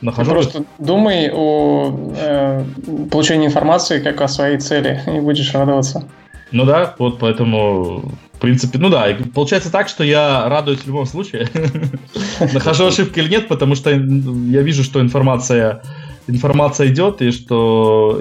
[0.00, 0.30] нахожу...
[0.30, 2.64] Ты просто думай о э,
[3.10, 6.08] получении информации как о своей цели, и будешь радоваться.
[6.52, 11.06] Ну да, вот поэтому, в принципе, ну да, получается так, что я радуюсь в любом
[11.06, 11.48] случае.
[12.52, 15.82] Нахожу ошибки или нет, потому что я вижу, что информация
[16.28, 18.20] информация идет, и что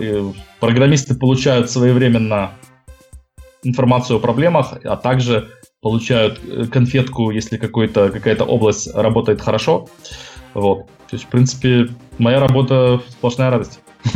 [0.60, 2.52] программисты получают своевременно
[3.64, 5.50] информацию о проблемах, а также
[5.82, 9.88] получают э, конфетку, если какая-то область работает хорошо.
[10.54, 10.88] Вот.
[11.10, 13.80] То есть, в принципе, моя работа сплошная радость.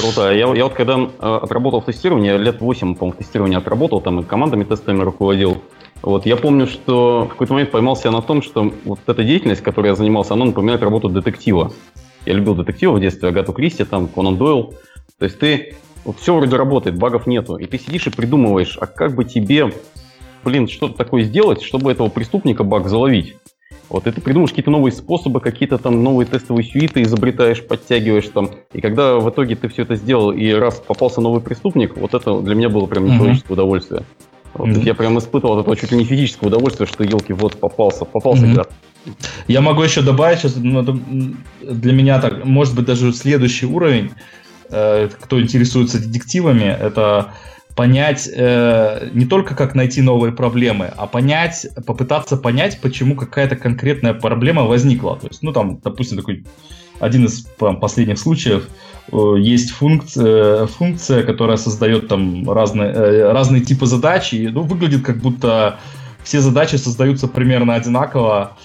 [0.00, 0.32] Круто.
[0.32, 4.20] Я, я вот когда э, отработал в тестировании, лет 8, по-моему, в тестировании отработал, там
[4.20, 5.62] и командами тестами руководил.
[6.02, 9.86] Вот, я помню, что в какой-то момент поймался на том, что вот эта деятельность, которой
[9.88, 11.72] я занимался, она напоминает работу детектива.
[12.26, 14.74] Я любил детективов в детстве, Агату Кристи, там, Конан Дойл.
[15.18, 18.86] То есть ты, вот все вроде работает, багов нету, и ты сидишь и придумываешь, а
[18.86, 19.72] как бы тебе,
[20.44, 23.36] блин, что-то такое сделать, чтобы этого преступника баг заловить.
[23.88, 28.50] Вот, и ты придумаешь какие-то новые способы, какие-то там новые тестовые сюиты изобретаешь, подтягиваешь там.
[28.72, 32.40] И когда в итоге ты все это сделал, и раз попался новый преступник, вот это
[32.40, 33.52] для меня было прям нечеловеческое mm-hmm.
[33.52, 34.02] удовольствие.
[34.54, 34.84] Вот, mm-hmm.
[34.84, 38.70] Я прям испытывал это чуть ли не физическое удовольствие, что елки вот попался, попался mm-hmm.
[39.48, 40.82] Я могу еще добавить, сейчас, ну,
[41.60, 44.12] для меня так, может быть, даже следующий уровень,
[44.70, 47.34] э, кто интересуется детективами, это
[47.74, 54.14] понять э, не только как найти новые проблемы, а понять, попытаться понять, почему какая-то конкретная
[54.14, 55.16] проблема возникла.
[55.16, 56.44] То есть, ну там, допустим, такой
[57.00, 58.68] один из там, последних случаев
[59.12, 65.04] э, есть функция, функция, которая создает там разные, э, разные типы задач, и ну, выглядит
[65.04, 65.78] как будто
[66.22, 68.56] все задачи создаются примерно одинаково,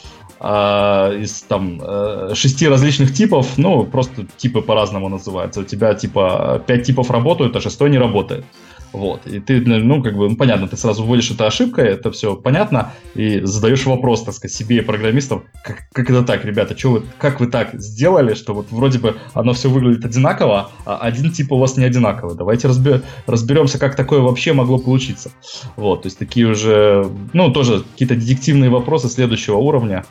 [0.42, 5.60] а, из там э, шести различных типов, ну, просто типы по-разному называются.
[5.60, 8.46] У тебя типа пять типов работают, а шестой не работает.
[8.92, 9.28] Вот.
[9.28, 12.94] И ты, ну, как бы, ну, понятно, ты сразу вводишь это ошибкой, это все понятно,
[13.14, 17.04] и задаешь вопрос, так сказать, себе и программистам, как, как это так, ребята, что вы,
[17.20, 21.52] как вы так сделали, что вот вроде бы оно все выглядит одинаково, а один тип
[21.52, 22.36] у вас не одинаковый.
[22.36, 25.32] Давайте разбер, разберемся, как такое вообще могло получиться.
[25.76, 30.06] Вот, то есть такие уже, ну, тоже какие-то детективные вопросы следующего уровня.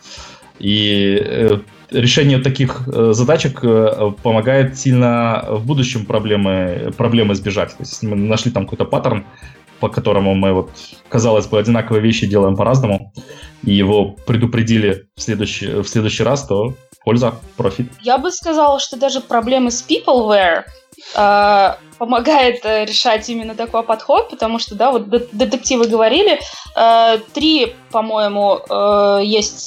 [0.59, 1.59] И э,
[1.91, 7.71] решение таких э, задачек э, помогает сильно в будущем проблемы, проблемы избежать.
[7.71, 9.25] То есть, мы нашли там какой-то паттерн,
[9.81, 10.71] по которому мы вот,
[11.09, 13.13] казалось бы, одинаковые вещи делаем по-разному,
[13.63, 16.75] и его предупредили в следующий, в следующий раз, то
[17.05, 17.91] польза, профит.
[18.03, 20.65] Я бы сказала, что даже проблемы с peopleware
[21.15, 26.39] э, помогает э, решать именно такой подход, потому что, да, вот детективы говорили,
[26.77, 29.59] э, три, по-моему, э, есть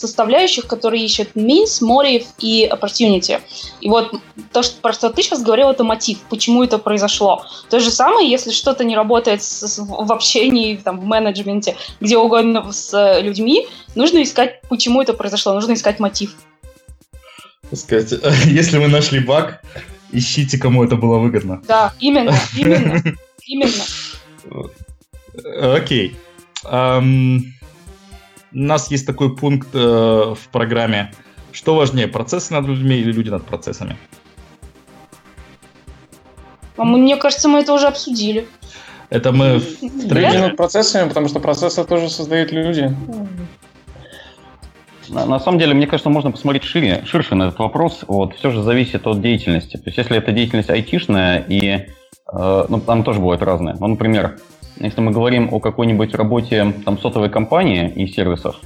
[0.00, 3.40] составляющих, которые ищут means, motive и opportunity.
[3.80, 4.12] И вот
[4.52, 7.44] то, что просто ты сейчас говорил, это мотив, почему это произошло.
[7.70, 12.72] То же самое, если что-то не работает с, в общении, там, в менеджменте, где угодно
[12.72, 16.34] с людьми, нужно искать, почему это произошло, нужно искать мотив.
[17.72, 18.12] Сказать,
[18.46, 19.62] если мы нашли баг,
[20.12, 21.62] ищите, кому это было выгодно.
[21.66, 23.02] Да, именно, именно,
[23.46, 23.72] именно.
[25.74, 26.16] Окей.
[28.52, 31.12] У нас есть такой пункт э, в программе.
[31.52, 33.96] Что важнее, процессы над людьми или люди над процессами?
[36.76, 38.48] Мне кажется, мы это уже обсудили.
[39.08, 42.94] Это мы в Люди над процессами, потому что процессы тоже создают люди.
[45.10, 48.04] На, на самом деле, мне кажется, можно посмотреть шире, ширше на этот вопрос.
[48.06, 49.76] Вот, все же зависит от деятельности.
[49.76, 51.86] То есть, если это деятельность айтишная, и
[52.32, 53.76] э, ну, там тоже бывает разное.
[53.78, 54.38] Ну, например,
[54.78, 58.60] если мы говорим о какой-нибудь работе там, сотовой компании и сервисах,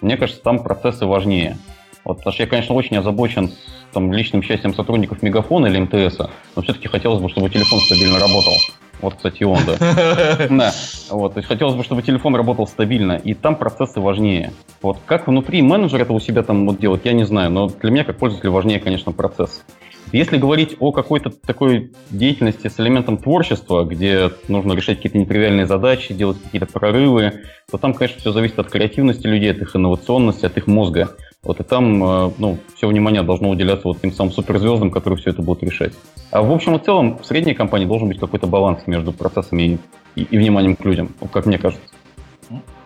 [0.00, 1.58] мне кажется, там процессы важнее.
[2.04, 3.52] Вот, потому что я, конечно, очень озабочен
[3.92, 6.18] там, личным счастьем сотрудников Мегафона или МТС,
[6.56, 8.54] но все-таки хотелось бы, чтобы телефон стабильно работал.
[9.02, 9.76] Вот, кстати, он, да.
[10.50, 10.72] да.
[11.10, 14.52] Вот, то есть хотелось бы, чтобы телефон работал стабильно, и там процессы важнее.
[14.80, 17.90] Вот как внутри менеджер это у себя там вот делать, я не знаю, но для
[17.90, 19.64] меня как пользователя важнее, конечно, процесс.
[20.12, 26.12] Если говорить о какой-то такой деятельности с элементом творчества, где нужно решать какие-то нетривиальные задачи,
[26.12, 27.40] делать какие-то прорывы,
[27.70, 31.16] то там, конечно, все зависит от креативности людей, от их инновационности, от их мозга.
[31.44, 35.30] Вот и там э, ну, все внимание должно уделяться вот тем самым суперзвездам, которые все
[35.30, 35.92] это будут решать.
[36.30, 39.78] А в общем и целом в средней компании должен быть какой-то баланс между процессами и,
[40.20, 41.84] и, и вниманием к людям, как мне кажется.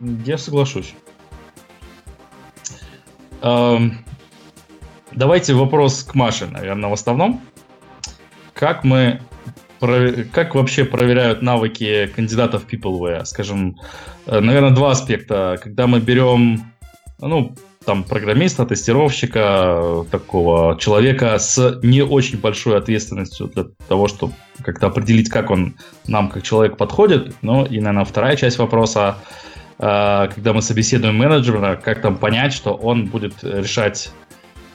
[0.01, 0.95] Я соглашусь.
[3.43, 3.99] Эм,
[5.17, 7.41] Давайте вопрос к Маше, наверное, в основном.
[8.53, 9.21] Как мы
[9.81, 13.25] как вообще проверяют навыки кандидатов PeopleWare?
[13.25, 13.77] Скажем,
[14.27, 15.59] э, наверное, два аспекта.
[15.63, 16.71] Когда мы берем,
[17.19, 17.55] ну,
[17.87, 25.31] там, программиста, тестировщика, такого человека с не очень большой ответственностью для того, чтобы как-то определить,
[25.31, 25.77] как он
[26.07, 27.35] нам как человек подходит.
[27.43, 29.17] Ну, и, наверное, вторая часть вопроса,
[29.79, 34.11] э, когда мы собеседуем менеджера, как там понять, что он будет решать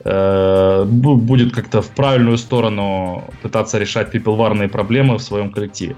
[0.04, 5.96] Э, будет как-то в правильную сторону пытаться решать пипелварные проблемы в своем коллективе.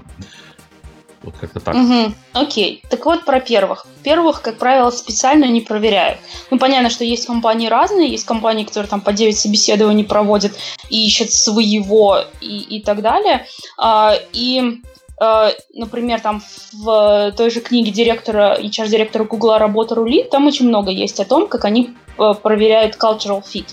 [1.24, 1.74] Вот как-то так.
[1.74, 2.14] Угу.
[2.34, 2.82] Окей.
[2.90, 3.86] Так вот про первых.
[4.02, 6.18] Первых, как правило, специально не проверяют.
[6.50, 10.52] Ну, понятно, что есть компании разные, есть компании, которые там по 9 собеседований проводят
[10.90, 13.46] и ищут своего и, и так далее.
[13.78, 14.80] А, и
[15.18, 20.90] а, например, там в той же книге директора, HR-директора Гугла «Работа рулит», там очень много
[20.90, 23.66] есть о том, как они Э, проверяют cultural fit.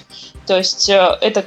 [0.48, 1.46] То есть э, это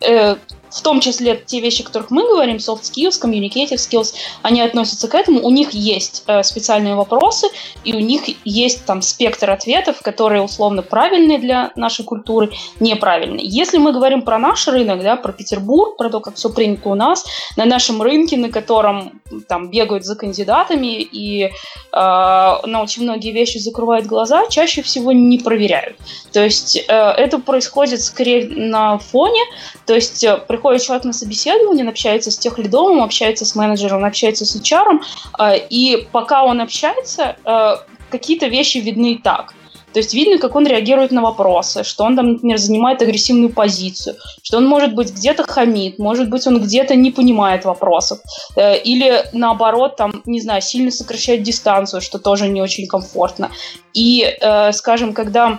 [0.00, 0.36] э,
[0.72, 5.08] в том числе те вещи, о которых мы говорим, soft skills, communicative skills, они относятся
[5.08, 5.40] к этому.
[5.42, 7.46] У них есть э, специальные вопросы,
[7.84, 12.50] и у них есть там спектр ответов, которые условно правильные для нашей культуры,
[12.80, 13.46] неправильные.
[13.46, 16.94] Если мы говорим про наш рынок, да, про Петербург, про то, как все принято у
[16.94, 17.24] нас,
[17.56, 21.50] на нашем рынке, на котором там бегают за кандидатами и э,
[21.92, 25.96] на очень многие вещи закрывают глаза, чаще всего не проверяют.
[26.32, 29.40] То есть э, это происходит скорее на фоне,
[29.86, 33.98] то есть э, приходит человек на собеседование, он общается с тех лидом, общается с менеджером,
[33.98, 35.00] он общается с HR,
[35.40, 37.76] э, и пока он общается, э,
[38.10, 39.54] какие-то вещи видны и так.
[39.92, 44.14] То есть видно, как он реагирует на вопросы, что он там, например, занимает агрессивную позицию,
[44.42, 48.20] что он, может быть, где-то хамит, может быть, он где-то не понимает вопросов,
[48.56, 53.50] э, или наоборот, там, не знаю, сильно сокращает дистанцию, что тоже не очень комфортно.
[53.94, 54.38] И,
[54.72, 55.58] скажем, когда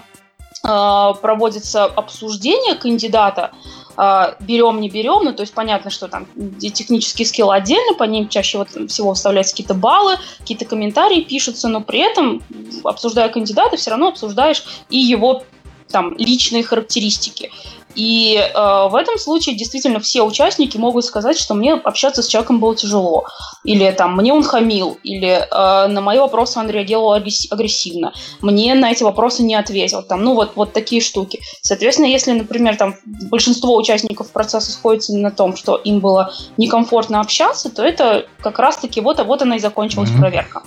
[0.61, 3.51] проводится обсуждение кандидата,
[3.95, 6.27] берем, не берем, ну, то есть понятно, что там
[6.59, 11.81] технический скилл отдельно, по ним чаще вот всего вставляются какие-то баллы, какие-то комментарии пишутся, но
[11.81, 12.41] при этом,
[12.83, 15.43] обсуждая кандидата, все равно обсуждаешь и его
[15.89, 17.51] там личные характеристики.
[17.95, 22.59] И э, в этом случае действительно все участники могут сказать, что мне общаться с человеком
[22.59, 23.25] было тяжело,
[23.63, 28.91] или там мне он хамил, или э, на мои вопросы он реагировал агрессивно, мне на
[28.91, 31.39] эти вопросы не ответил, там, ну вот вот такие штуки.
[31.61, 37.69] Соответственно, если, например, там большинство участников процесса сходится на том, что им было некомфортно общаться,
[37.69, 40.19] то это как раз-таки вот, вот она и закончилась mm-hmm.
[40.19, 40.63] проверка.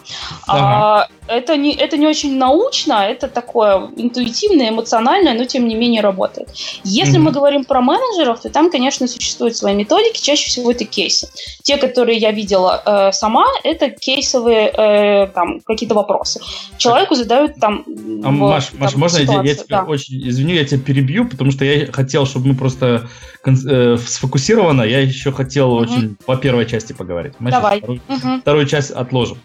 [0.46, 0.60] Ага.
[0.60, 6.02] А, это не это не очень научно, это такое интуитивное, эмоциональное, но тем не менее
[6.02, 6.48] работает.
[6.84, 10.20] Если если мы говорим про менеджеров, то там, конечно, существуют свои методики.
[10.20, 11.28] Чаще всего это кейсы.
[11.62, 16.40] Те, которые я видела э, сама, это кейсовые э, там какие-то вопросы.
[16.76, 17.84] Человеку задают там.
[18.22, 19.84] А, в, Маш, там, Маш, можно ситуацию, я, я тебя да.
[19.84, 23.08] очень извиню, я тебя перебью, потому что я хотел, чтобы мы просто
[23.44, 24.82] э, сфокусировано.
[24.82, 25.82] Я еще хотел угу.
[25.82, 27.34] очень по первой части поговорить.
[27.38, 27.78] Мы Давай.
[27.78, 28.40] Вторую, угу.
[28.40, 29.38] вторую часть отложим.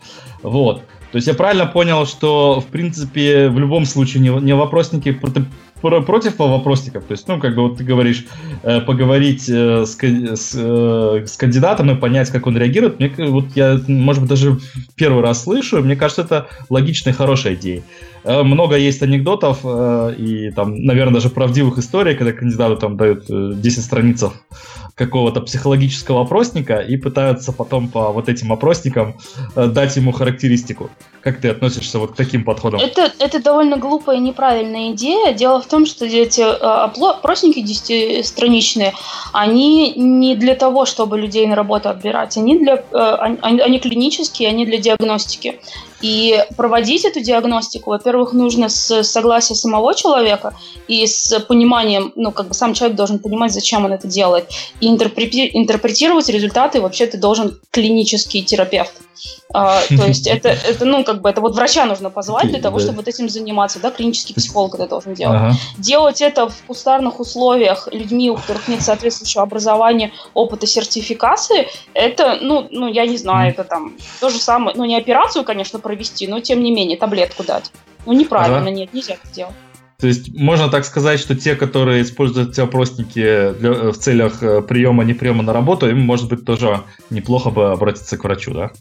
[0.44, 0.82] Вот.
[1.12, 5.12] То есть я правильно понял, что в принципе в любом случае не, не вопросники
[5.82, 7.06] против вопросников.
[7.06, 8.26] То есть, ну, как бы вот ты говоришь,
[8.64, 13.00] э, поговорить э, с, с, э, с кандидатом и понять, как он реагирует.
[13.00, 14.60] Мне, вот я, может быть, даже
[14.96, 17.84] первый раз слышу, мне кажется, это логичная хорошая идея.
[18.24, 23.82] Много есть анекдотов и там, наверное, даже правдивых историй, когда кандидату там дают 10 э,
[23.82, 24.24] страниц
[25.02, 29.16] какого-то психологического опросника и пытаются потом по вот этим опросникам
[29.56, 30.92] дать ему характеристику.
[31.22, 32.80] Как ты относишься вот к таким подходам?
[32.80, 35.34] Это, это довольно глупая и неправильная идея.
[35.34, 38.94] Дело в том, что эти опросники 10-страничные,
[39.34, 44.68] они не для того, чтобы людей на работу отбирать, они, для, они, они клинические, они
[44.68, 45.60] для диагностики.
[46.02, 50.56] И проводить эту диагностику, во-первых, нужно с согласия самого человека
[50.88, 54.50] и с пониманием, ну, как бы сам человек должен понимать, зачем он это делает.
[54.80, 58.94] И интерпретировать результаты вообще ты должен клинический терапевт.
[59.54, 62.80] А, то есть это, это, ну, как бы, это вот врача нужно позвать для того,
[62.80, 65.40] чтобы вот этим заниматься, да, клинический психолог это должен делать.
[65.40, 65.56] Ага.
[65.78, 72.68] Делать это в кустарных условиях людьми, у которых нет соответствующего образования, опыта, сертификации, это, ну,
[72.72, 76.40] ну, я не знаю, это там то же самое, ну, не операцию, конечно, провести, но
[76.40, 77.72] тем не менее таблетку дать.
[78.06, 78.72] Ну, неправильно, ага.
[78.72, 79.56] нет, нельзя это делать.
[80.00, 85.04] То есть можно так сказать, что те, которые используют опросники для, в целях э, приема,
[85.04, 86.82] не приема на работу, им, может быть, тоже
[87.12, 88.72] неплохо бы обратиться к врачу, да?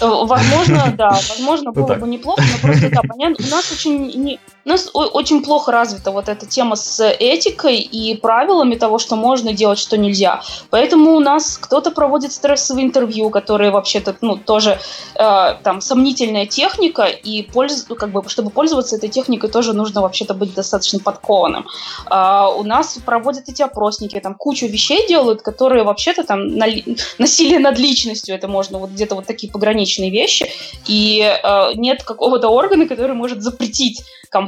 [0.00, 4.40] Э, возможно, да, возможно, было бы неплохо, но просто, да, понятно, у нас очень, не,
[4.66, 9.52] у нас очень плохо развита вот эта тема с этикой и правилами того, что можно
[9.52, 10.42] делать, что нельзя.
[10.70, 14.80] Поэтому у нас кто-то проводит стрессовые интервью, которые вообще-то, ну, тоже
[15.14, 20.02] э, там сомнительная техника, и польз, ну, как бы, чтобы пользоваться этой техникой, тоже нужно
[20.02, 21.66] вообще-то быть достаточно подкованным.
[22.06, 26.96] А, у нас проводят эти опросники, там кучу вещей делают, которые вообще-то там нали...
[27.18, 30.50] насилие над личностью, это можно вот где-то вот такие пограничные вещи,
[30.88, 34.02] и а, нет какого-то органа, который может запретить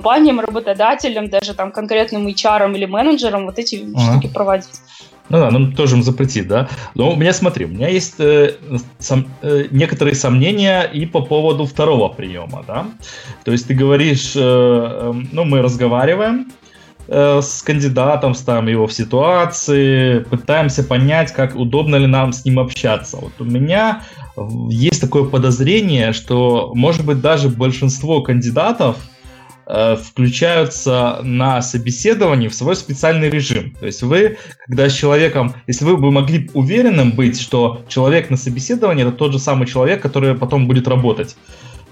[0.08, 4.12] компаниям, работодателям, даже там конкретным HR или менеджерам вот эти ага.
[4.12, 4.80] штуки проводить.
[5.30, 6.68] Ну да, ну тоже им запретить, да.
[6.94, 8.54] Но у меня, смотри, у меня есть э,
[8.98, 12.86] сом, э, некоторые сомнения и по поводу второго приема, да.
[13.44, 16.46] То есть ты говоришь, э, э, ну мы разговариваем
[17.08, 22.58] э, с кандидатом, ставим его в ситуации, пытаемся понять, как удобно ли нам с ним
[22.58, 23.18] общаться.
[23.18, 24.00] Вот у меня
[24.70, 29.17] есть такое подозрение, что, может быть, даже большинство кандидатов Э,
[29.68, 33.74] включаются на собеседовании в свой специальный режим.
[33.78, 38.38] То есть вы, когда с человеком, если вы бы могли уверенным быть, что человек на
[38.38, 41.36] собеседовании это тот же самый человек, который потом будет работать,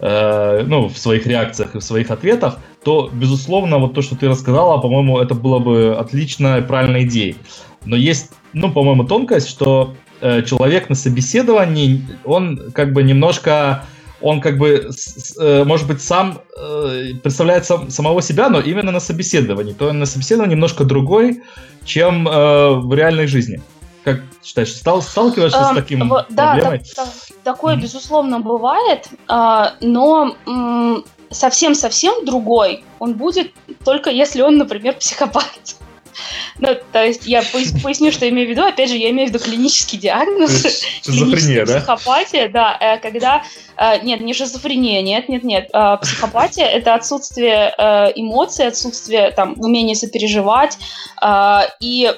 [0.00, 4.28] э, ну, в своих реакциях и в своих ответах, то, безусловно, вот то, что ты
[4.28, 7.34] рассказала, по-моему, это было бы отличная, правильная идея.
[7.84, 13.84] Но есть, ну, по-моему, тонкость, что э, человек на собеседовании, он как бы немножко
[14.20, 14.90] он как бы,
[15.38, 19.72] э, может быть, сам э, представляет сам, самого себя, но именно на собеседовании.
[19.72, 21.42] То на собеседовании немножко другой,
[21.84, 23.60] чем э, в реальной жизни.
[24.04, 26.78] Как считаешь, стал, сталкиваешься um, с таким в, проблемой?
[26.78, 27.08] Да, так,
[27.42, 27.80] такое, mm-hmm.
[27.80, 30.36] безусловно, бывает, а, но
[31.30, 33.52] совсем-совсем другой он будет
[33.84, 35.76] только если он, например, психопат.
[36.58, 38.62] Ну, то есть я поясню, что я имею в виду.
[38.62, 40.62] Опять же, я имею в виду клинический диагноз.
[41.04, 41.78] Шизофрения, да?
[41.78, 42.76] Психопатия, да.
[42.80, 43.42] Э, когда...
[43.76, 45.68] Э, нет, не шизофрения, нет, нет, нет.
[45.72, 47.74] Э, психопатия— это отсутствие
[48.16, 50.78] эмоций, отсутствие там умения сопереживать.
[51.80, 52.12] И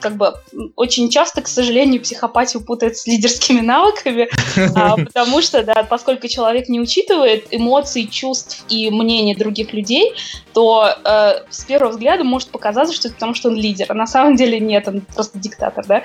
[0.00, 0.34] как бы
[0.76, 4.28] очень часто, к сожалению, психопатию путают с лидерскими навыками,
[5.04, 10.12] потому что, да, поскольку человек не учитывает эмоций, чувств и мнений других людей,
[10.52, 10.94] то
[11.50, 14.58] с первого взгляда может показаться, что это потому, что он лидер, а на самом деле
[14.58, 16.02] нет, он просто диктатор, да.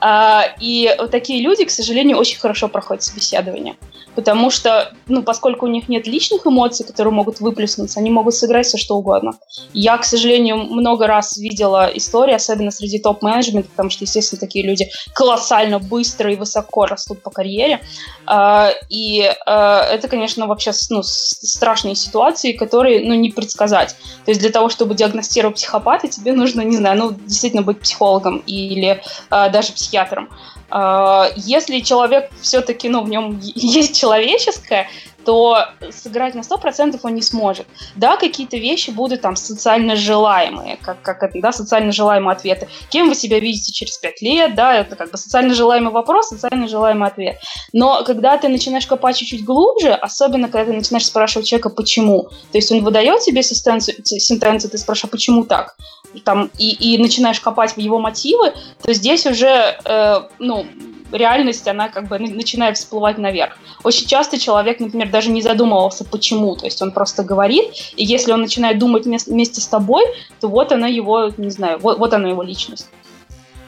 [0.00, 3.76] А, и вот такие люди, к сожалению, очень хорошо проходят собеседование
[4.18, 8.66] потому что, ну, поскольку у них нет личных эмоций, которые могут выплеснуться, они могут сыграть
[8.66, 9.34] все что угодно.
[9.72, 12.98] Я, к сожалению, много раз видела истории, особенно среди
[13.38, 17.80] топ-менеджмента, потому что, естественно, такие люди колоссально быстро и высоко растут по карьере.
[18.26, 23.96] А, и а, это, конечно, вообще ну, страшные ситуации, которые, ну, не предсказать.
[24.24, 28.42] То есть для того, чтобы диагностировать психопата, тебе нужно, не знаю, ну, действительно быть психологом
[28.46, 30.28] или а, даже психиатром.
[30.70, 34.88] А, если человек все-таки, ну, в нем есть человеческое,
[35.28, 37.66] то сыграть на 100% он не сможет.
[37.96, 42.66] Да, какие-то вещи будут там социально желаемые, как, как это, да, социально желаемые ответы.
[42.88, 46.66] Кем вы себя видите через 5 лет, да, это как бы социально желаемый вопрос, социально
[46.66, 47.38] желаемый ответ.
[47.74, 52.56] Но когда ты начинаешь копать чуть-чуть глубже, особенно когда ты начинаешь спрашивать человека, почему, то
[52.56, 55.76] есть он выдает тебе сентенцию, ты спрашиваешь, а почему так?
[56.24, 60.66] Там, и, и начинаешь копать в его мотивы, то здесь уже, э, ну,
[61.12, 63.56] реальность, она как бы начинает всплывать наверх.
[63.84, 66.56] Очень часто человек, например, даже не задумывался, почему.
[66.56, 70.04] То есть он просто говорит, и если он начинает думать вместе с тобой,
[70.40, 72.88] то вот она его, не знаю, вот, вот она его личность.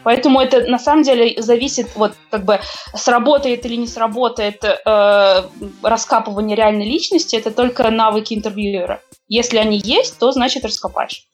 [0.02, 2.60] Поэтому это на самом деле зависит, вот как бы
[2.94, 5.42] сработает или не сработает э,
[5.82, 9.00] раскапывание реальной личности, это только навыки интервьюера.
[9.28, 11.26] Если они есть, то значит раскопаешь.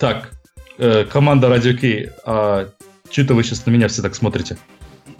[0.00, 0.30] Так,
[0.78, 2.70] э, команда Radio Key, а
[3.10, 4.56] что-то вы сейчас на меня все так смотрите?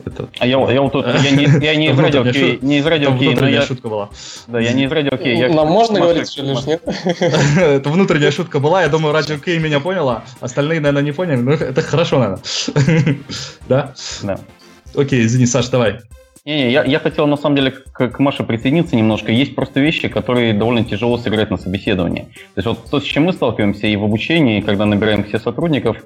[0.06, 0.30] Это...
[0.38, 3.14] А я, я вот тут, я не, я не из радио Кей, не из радио
[3.18, 3.60] Кей, но я...
[3.60, 4.08] шутка была.
[4.46, 5.36] Да, я не из радио Кей.
[5.36, 5.50] Я...
[5.50, 6.82] Нам можно говорить что лишь, нет?
[7.58, 11.52] Это внутренняя шутка была, я думаю, радио Кей меня поняла, остальные, наверное, не поняли, но
[11.52, 13.18] это хорошо, наверное.
[13.68, 13.92] Да?
[14.22, 14.40] Да.
[14.94, 16.00] Окей, извини, Саш, давай.
[16.46, 19.30] Не-не, я, я хотел на самом деле к, к Маше присоединиться немножко.
[19.30, 22.22] Есть просто вещи, которые довольно тяжело сыграть на собеседовании.
[22.54, 25.38] То есть вот то, с чем мы сталкиваемся и в обучении, и когда набираем все
[25.38, 25.98] сотрудников,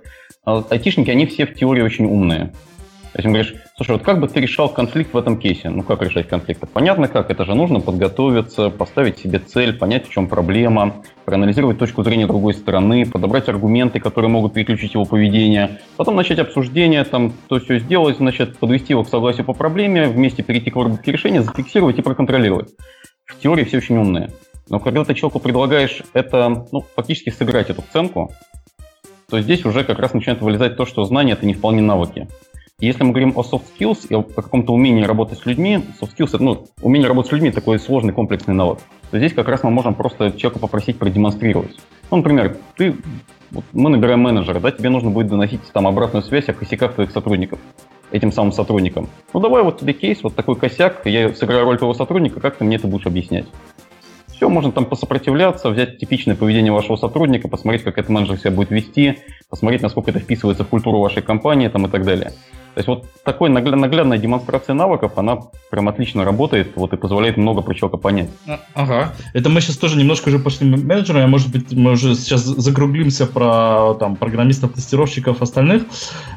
[0.44, 2.52] а, айтишники, они все в теории очень умные.
[3.14, 5.70] То есть, говоришь, слушай, вот как бы ты решал конфликт в этом кейсе?
[5.70, 6.64] Ну, как решать конфликт?
[6.72, 12.02] Понятно как, это же нужно подготовиться, поставить себе цель, понять, в чем проблема, проанализировать точку
[12.02, 17.60] зрения другой стороны, подобрать аргументы, которые могут переключить его поведение, потом начать обсуждение, там, то
[17.60, 21.96] все сделать, значит, подвести его к согласию по проблеме, вместе перейти к выработке решения, зафиксировать
[21.96, 22.70] и проконтролировать.
[23.26, 24.32] В теории все очень умные.
[24.68, 28.32] Но когда ты человеку предлагаешь это, ну, фактически сыграть эту сценку,
[29.30, 32.28] то здесь уже как раз начинает вылезать то, что знания— это не вполне навыки.
[32.80, 36.30] Если мы говорим о soft skills и о каком-то умении работать с людьми, soft skills,
[36.34, 38.80] это, ну, умение работать с людьми такой сложный комплексный навык,
[39.12, 41.76] то здесь как раз мы можем просто человека попросить продемонстрировать.
[42.10, 42.96] Ну, например, ты,
[43.52, 47.12] вот мы набираем менеджера, да, тебе нужно будет доносить там обратную связь о косяках твоих
[47.12, 47.60] сотрудников
[48.10, 49.08] этим самым сотрудникам.
[49.32, 52.64] Ну, давай вот тебе кейс, вот такой косяк, я сыграю роль твоего сотрудника, как ты
[52.64, 53.46] мне это будешь объяснять?
[54.26, 58.70] Все, можно там посопротивляться, взять типичное поведение вашего сотрудника, посмотреть, как этот менеджер себя будет
[58.70, 62.32] вести, посмотреть, насколько это вписывается в культуру вашей компании там, и так далее.
[62.74, 65.38] То есть вот такой наглядная демонстрация навыков, она
[65.70, 68.30] прям отлично работает, вот и позволяет много про человека понять.
[68.48, 69.12] А, ага.
[69.32, 73.26] Это мы сейчас тоже немножко уже пошли менеджеры, а может быть мы уже сейчас закруглимся
[73.26, 75.84] про там программистов, тестировщиков, остальных.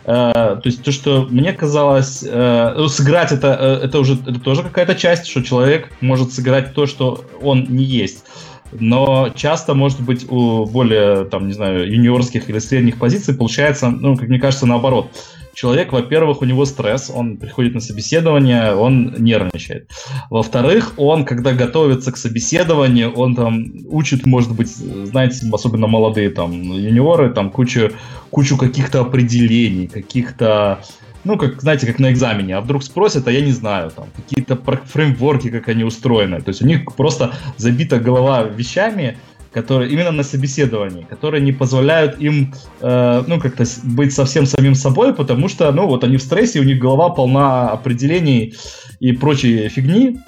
[0.05, 4.39] Э, то есть то, что мне казалось, э, ну, сыграть это, э, это уже это
[4.39, 8.25] тоже какая-то часть, что человек может сыграть то, что он не есть
[8.71, 14.17] но часто, может быть, у более, там, не знаю, юниорских или средних позиций получается, ну,
[14.17, 15.09] как мне кажется, наоборот
[15.57, 19.89] человек, во-первых, у него стресс, он приходит на собеседование, он нервничает.
[20.29, 26.51] Во-вторых, он, когда готовится к собеседованию, он там учит, может быть, знаете, особенно молодые там
[26.51, 27.89] юниоры, там кучу,
[28.29, 30.79] кучу каких-то определений, каких-то
[31.23, 34.55] ну, как, знаете, как на экзамене, а вдруг спросят, а я не знаю, там, какие-то
[34.85, 36.39] фреймворки, как они устроены.
[36.39, 39.17] То есть у них просто забита голова вещами,
[39.57, 45.15] которые именно на собеседовании, которые не позволяют им, э, ну, как-то быть совсем самим собой,
[45.15, 48.53] потому что, ну, вот они в стрессе, у них голова полна определений
[48.99, 50.19] и прочей фигни.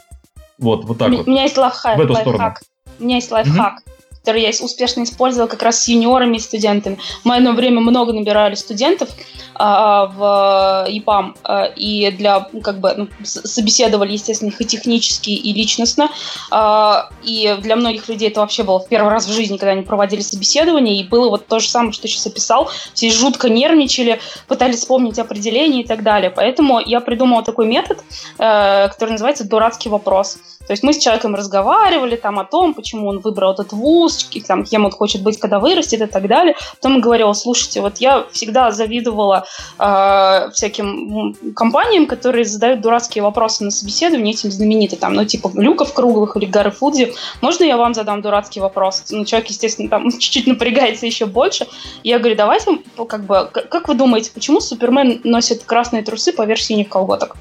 [0.58, 1.28] Вот, вот так у вот.
[1.28, 1.98] У меня есть лайфхак.
[1.98, 2.56] В эту сторону.
[3.00, 3.82] У меня есть лайфхак.
[3.86, 3.99] Mm-hmm
[4.30, 7.00] который я успешно использовала как раз с юниорами и студентами.
[7.24, 9.10] Мы одно время много набирали студентов
[9.56, 15.52] а, в ЕПАМ, а, и для, как бы, ну, собеседовали, естественно, их и технически, и
[15.52, 16.12] личностно,
[16.52, 19.82] а, и для многих людей это вообще было в первый раз в жизни, когда они
[19.82, 24.78] проводили собеседование, и было вот то же самое, что сейчас описал, все жутко нервничали, пытались
[24.78, 27.98] вспомнить определение и так далее, поэтому я придумала такой метод,
[28.38, 30.38] э, который называется «дурацкий вопрос».
[30.70, 34.64] То есть мы с человеком разговаривали там о том, почему он выбрал этот вуз, там,
[34.64, 36.56] кем он хочет быть, когда вырастет и так далее.
[36.76, 39.48] Потом говорил, слушайте, вот я всегда завидовала
[39.80, 45.92] э, всяким компаниям, которые задают дурацкие вопросы на собеседовании, этим знамениты, там, ну, типа Люков
[45.92, 47.16] Круглых или Гары Фудзи.
[47.42, 49.06] Можно я вам задам дурацкий вопрос?
[49.10, 51.66] Ну, человек, естественно, там чуть-чуть напрягается еще больше.
[52.04, 56.90] Я говорю, давайте, как бы, как вы думаете, почему Супермен носит красные трусы поверх синих
[56.90, 57.38] колготок?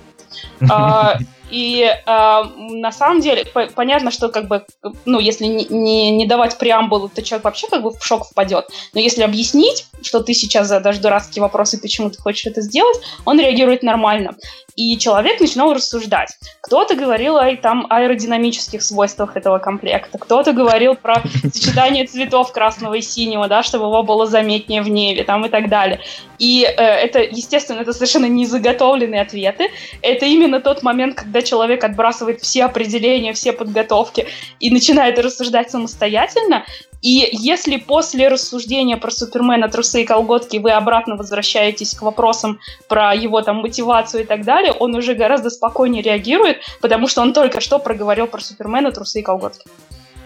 [1.51, 4.65] И э, на самом деле по- понятно, что как бы,
[5.05, 8.67] ну, если не, не, не давать преамбулу, то человек вообще как бы в шок впадет.
[8.95, 13.41] Но если объяснить, что ты сейчас задашь дурацкие вопросы, почему ты хочешь это сделать, он
[13.41, 14.37] реагирует нормально.
[14.77, 16.31] И человек начинал рассуждать.
[16.61, 21.23] Кто-то говорил о там, аэродинамических свойствах этого комплекта, кто-то говорил про
[21.53, 25.69] сочетание цветов красного и синего, да, чтобы его было заметнее в небе там, и так
[25.69, 26.01] далее.
[26.39, 29.69] И э, это, естественно, это совершенно не заготовленные ответы.
[30.01, 34.27] Это именно тот момент, когда человек отбрасывает все определения, все подготовки
[34.61, 36.65] и начинает рассуждать самостоятельно.
[37.01, 42.59] И если после рассуждения про Супермена, трусы и колготки вы обратно возвращаетесь к вопросам
[42.89, 47.33] про его там мотивацию и так далее, он уже гораздо спокойнее реагирует, потому что он
[47.33, 49.69] только что проговорил про Супермена, трусы и колготки.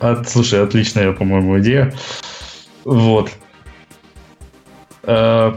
[0.00, 1.94] От, слушай, отличная, по-моему, идея.
[2.84, 3.30] Вот.
[5.04, 5.54] Э,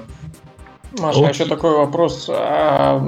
[0.99, 2.29] Маша, а еще такой вопрос.
[2.29, 3.01] А,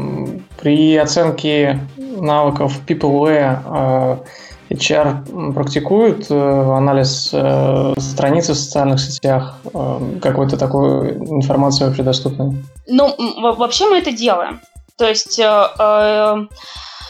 [0.59, 4.23] при оценке навыков PeopleWare а,
[4.69, 9.59] HR практикует э, анализ э, страницы в социальных сетях?
[9.73, 12.57] Э, какой-то такой информации вообще доступной?
[12.85, 13.15] Ну,
[13.55, 14.59] вообще мы это делаем.
[14.97, 15.39] То есть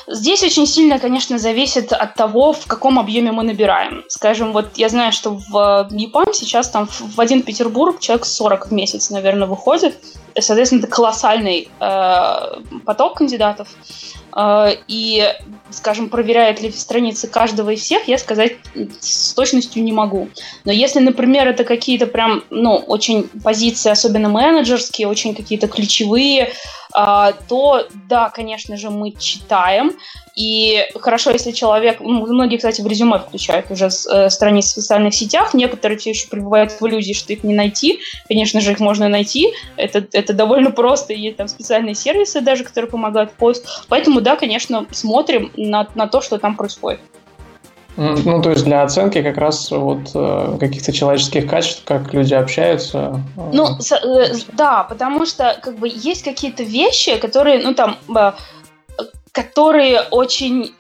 [0.10, 4.06] Здесь очень сильно, конечно, зависит от того, в каком объеме мы набираем.
[4.08, 8.72] Скажем, вот я знаю, что в ЕПАМ сейчас там в один Петербург человек 40 в
[8.72, 10.00] месяц, наверное, выходит.
[10.40, 12.36] Соответственно, это колоссальный э,
[12.86, 13.68] поток кандидатов.
[14.34, 15.28] Э, и,
[15.72, 18.54] скажем, проверяет ли страницы каждого из всех, я сказать
[19.02, 20.30] с точностью не могу.
[20.64, 26.54] Но если, например, это какие-то прям, ну, очень позиции, особенно менеджерские, очень какие-то ключевые,
[27.48, 29.92] то да, конечно же, мы читаем.
[30.36, 35.16] И хорошо, если человек, многие, кстати, в резюме включают уже с, э, страниц в социальных
[35.16, 38.00] сетях, некоторые все еще пребывают в иллюзии, что их не найти.
[38.28, 39.52] Конечно же, их можно найти.
[39.78, 43.64] Это, это довольно просто, есть там специальные сервисы даже, которые помогают в поиск.
[43.90, 47.00] Поэтому, да, конечно, смотрим на, на то, что там происходит.
[47.98, 53.24] Ну, то есть для оценки как раз вот э, каких-то человеческих качеств, как люди общаются.
[53.36, 53.50] Э.
[53.52, 57.98] Ну, э, да, потому что как бы есть какие-то вещи, которые, ну там,
[59.32, 60.74] которые очень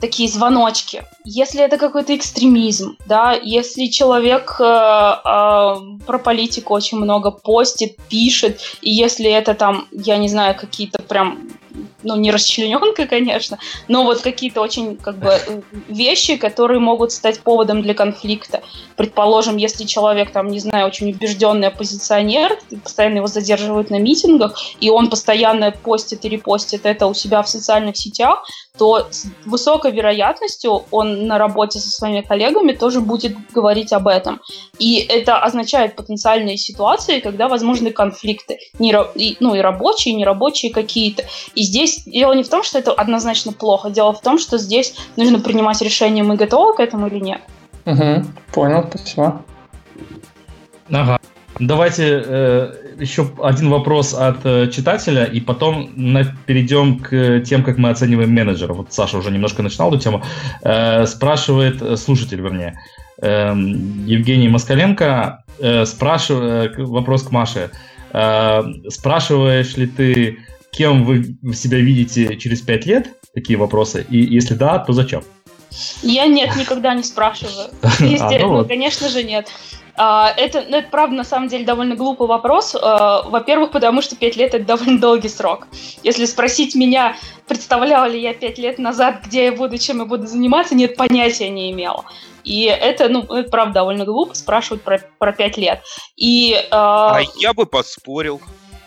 [0.00, 1.04] такие звоночки.
[1.24, 5.74] Если это какой-то экстремизм, да, если человек э, э,
[6.06, 11.48] про политику очень много постит, пишет, и если это там, я не знаю, какие-то прям
[12.02, 17.82] ну, не расчлененка, конечно, но вот какие-то очень, как бы, вещи, которые могут стать поводом
[17.82, 18.62] для конфликта.
[18.96, 24.90] Предположим, если человек, там, не знаю, очень убежденный оппозиционер, постоянно его задерживают на митингах, и
[24.90, 28.44] он постоянно постит и репостит это у себя в социальных сетях,
[28.78, 34.40] то с высокой вероятностью он на работе со своими коллегами тоже будет говорить об этом.
[34.78, 38.94] И это означает потенциальные ситуации, когда возможны конфликты, не,
[39.40, 41.24] ну и рабочие, и нерабочие какие-то.
[41.54, 44.94] И здесь дело не в том, что это однозначно плохо, дело в том, что здесь
[45.16, 47.40] нужно принимать решение, мы готовы к этому или нет.
[47.86, 49.42] Угу, понял, спасибо.
[50.90, 51.18] Ага.
[51.58, 57.78] Давайте э, еще один вопрос от э, читателя, и потом на, перейдем к тем, как
[57.78, 58.74] мы оцениваем менеджера.
[58.74, 60.22] Вот Саша уже немножко начинал эту тему.
[60.62, 62.78] Э, спрашивает э, слушатель, вернее,
[63.20, 63.52] э,
[64.06, 67.70] Евгений Москаленко, э, спрашивает, э, вопрос к Маше.
[68.12, 70.38] Э, спрашиваешь ли ты,
[70.72, 73.14] кем вы себя видите через пять лет?
[73.34, 74.06] Такие вопросы.
[74.08, 75.22] И если да, то зачем?
[76.02, 77.70] Я нет, никогда не спрашиваю.
[77.82, 79.48] А, ну, ну конечно же, нет.
[79.98, 82.76] А, это, ну, это, правда, на самом деле довольно глупый вопрос.
[82.80, 85.66] А, во-первых, потому что 5 лет– это довольно долгий срок.
[86.04, 87.16] Если спросить меня,
[87.46, 91.48] представляла ли я 5 лет назад, где я буду, чем я буду заниматься, нет, понятия
[91.48, 92.04] не имела.
[92.44, 95.82] И это, ну, это правда довольно глупо спрашивать про, про 5 лет.
[96.16, 96.66] И, э...
[96.70, 98.40] А я бы поспорил.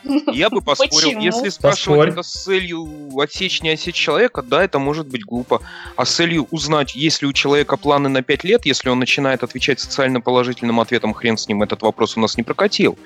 [0.34, 2.89] Я бы поспорил, если спрашивать это с целью
[3.20, 5.62] отсечь, не отсечь человека, да, это может быть глупо.
[5.95, 9.43] А с целью узнать, есть ли у человека планы на 5 лет, если он начинает
[9.43, 12.97] отвечать социально положительным ответом, хрен с ним, этот вопрос у нас не прокатил.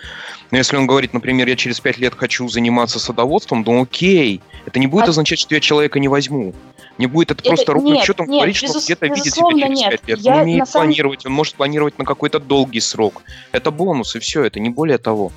[0.52, 4.80] Но если он говорит, например, я через 5 лет хочу заниматься садоводством, то окей, это
[4.80, 5.10] не будет а...
[5.10, 6.54] означать, что я человека не возьму.
[6.98, 8.84] Не будет это, это просто ровным счетом нет, говорить, безус...
[8.84, 9.90] что где-то видит себя через нет.
[9.90, 10.20] 5 лет.
[10.20, 10.88] Я он умеет самом...
[10.88, 13.22] планировать, он может планировать на какой-то долгий срок.
[13.52, 15.32] Это бонус, и все, это не более того.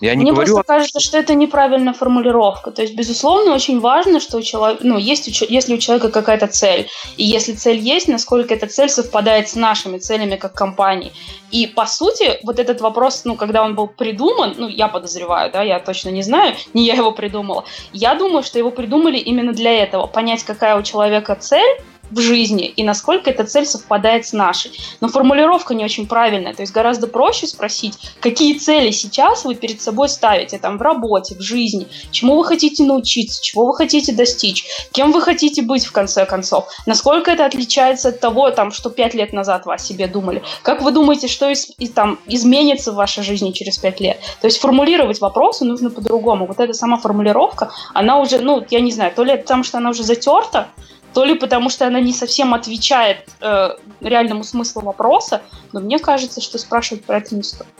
[0.00, 0.54] Я не Мне говорю...
[0.54, 2.70] просто кажется, что это неправильная формулировка.
[2.70, 6.88] То есть, безусловно, очень важно, что у человека, ну, есть, если у человека какая-то цель.
[7.16, 11.12] И если цель есть, насколько эта цель совпадает с нашими целями как компании.
[11.50, 15.62] И, по сути, вот этот вопрос, ну, когда он был придуман, ну, я подозреваю, да,
[15.62, 17.64] я точно не знаю, не я его придумала.
[17.92, 20.06] Я думаю, что его придумали именно для этого.
[20.06, 21.80] Понять, какая у человека цель,
[22.10, 24.72] в жизни и насколько эта цель совпадает с нашей.
[25.00, 29.80] Но формулировка не очень правильная, то есть гораздо проще спросить, какие цели сейчас вы перед
[29.80, 34.66] собой ставите там в работе, в жизни, чему вы хотите научиться, чего вы хотите достичь,
[34.92, 39.14] кем вы хотите быть в конце концов, насколько это отличается от того, там, что пять
[39.14, 42.96] лет назад вы о себе думали, как вы думаете, что из, и, там, изменится в
[42.96, 44.18] вашей жизни через пять лет.
[44.40, 46.46] То есть формулировать вопросы нужно по-другому.
[46.46, 49.90] Вот эта сама формулировка, она уже, ну, я не знаю, то ли потому, что она
[49.90, 50.68] уже затерта,
[51.16, 53.70] то ли потому, что она не совсем отвечает э,
[54.02, 55.40] реальному смыслу вопроса,
[55.72, 57.70] но мне кажется, что спрашивать про это не стоит.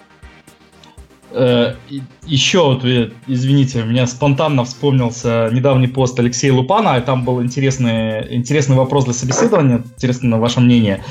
[1.32, 1.74] Э,
[2.24, 7.42] еще вот, э, извините, у меня спонтанно вспомнился недавний пост Алексея Лупана, и там был
[7.42, 11.04] интересный, интересный вопрос для собеседования, интересно на ваше мнение.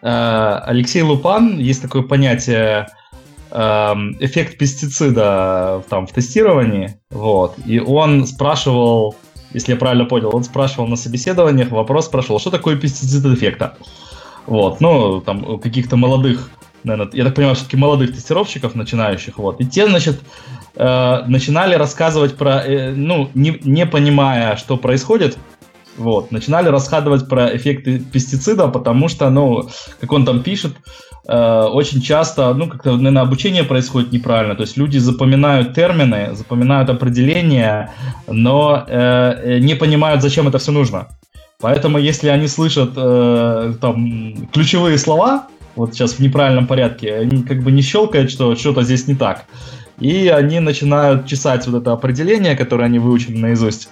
[0.00, 2.86] Э, Алексей Лупан, есть такое понятие
[3.50, 9.14] эм, эффект пестицида там, в тестировании, вот, и он спрашивал
[9.52, 10.34] если я правильно понял.
[10.34, 13.76] Он спрашивал на собеседованиях, вопрос спрашивал, что такое пестицид эффекта?
[14.46, 16.50] Вот, ну, там, каких-то молодых,
[16.84, 19.60] наверное, я так понимаю, все-таки молодых тестировщиков, начинающих, вот.
[19.60, 20.20] И те, значит,
[20.76, 25.36] э, начинали рассказывать про, э, ну, не, не понимая, что происходит,
[25.98, 29.68] вот, начинали рассказывать про эффекты пестицида, потому что, ну,
[30.00, 30.72] как он там пишет,
[31.28, 34.54] э, очень часто, ну, как-то, наверное, обучение происходит неправильно.
[34.54, 37.92] То есть люди запоминают термины, запоминают определения,
[38.26, 41.08] но э, не понимают, зачем это все нужно.
[41.60, 47.62] Поэтому, если они слышат э, там ключевые слова, вот сейчас в неправильном порядке, они как
[47.62, 49.44] бы не щелкают, что что-то здесь не так.
[49.98, 53.88] И они начинают чесать вот это определение, которое они выучили наизусть.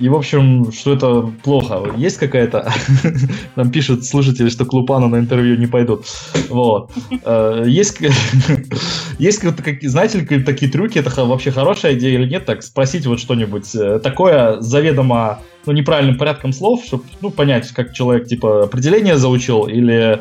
[0.00, 1.94] И, в общем, что это плохо.
[1.96, 2.72] Есть какая-то...
[3.56, 6.06] Нам пишут слушатели, что к Лупану на интервью не пойдут.
[6.48, 6.90] Вот.
[7.24, 7.98] Э, есть...
[9.18, 9.42] Есть
[9.82, 14.00] знаете ли, такие трюки, это вообще хорошая идея или нет, так спросить вот что-нибудь э,
[14.00, 20.20] такое заведомо ну, неправильным порядком слов, чтобы ну, понять, как человек типа определение заучил или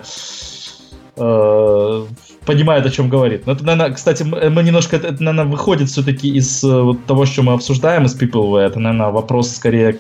[1.18, 2.06] э,
[2.46, 3.46] понимает, о чем говорит.
[3.46, 7.44] Но это, наверное, кстати, мы немножко, это, наверное, выходит все-таки из э, вот того, что
[7.44, 10.00] мы обсуждаем из People Это, наверное, вопрос скорее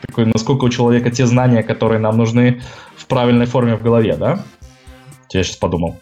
[0.00, 2.62] такой, насколько у человека те знания, которые нам нужны
[2.96, 4.44] в правильной форме в голове, да?
[5.32, 5.96] Я сейчас подумал.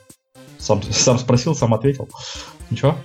[0.59, 2.09] Сам, сам спросил, сам ответил.
[2.71, 2.97] Ничего?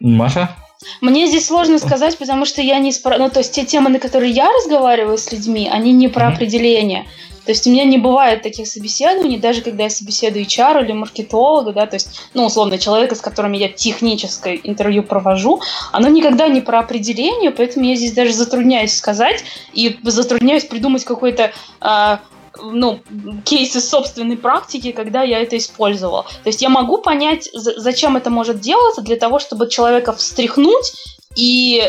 [0.00, 0.54] Маша?
[1.00, 3.18] Мне здесь сложно сказать, потому что я не спро...
[3.18, 6.34] Ну, то есть те темы, на которые я разговариваю с людьми, они не про mm-hmm.
[6.34, 7.06] определение.
[7.48, 11.72] То есть у меня не бывает таких собеседований, даже когда я собеседую HR или маркетолога,
[11.72, 16.60] да, то есть, ну, условно, человека, с которым я техническое интервью провожу, оно никогда не
[16.60, 22.16] про определение, поэтому я здесь даже затрудняюсь сказать и затрудняюсь придумать какой-то э,
[22.60, 23.00] ну,
[23.46, 26.24] кейс из собственной практики, когда я это использовала.
[26.24, 30.92] То есть я могу понять, зачем это может делаться, для того, чтобы человека встряхнуть,
[31.34, 31.82] и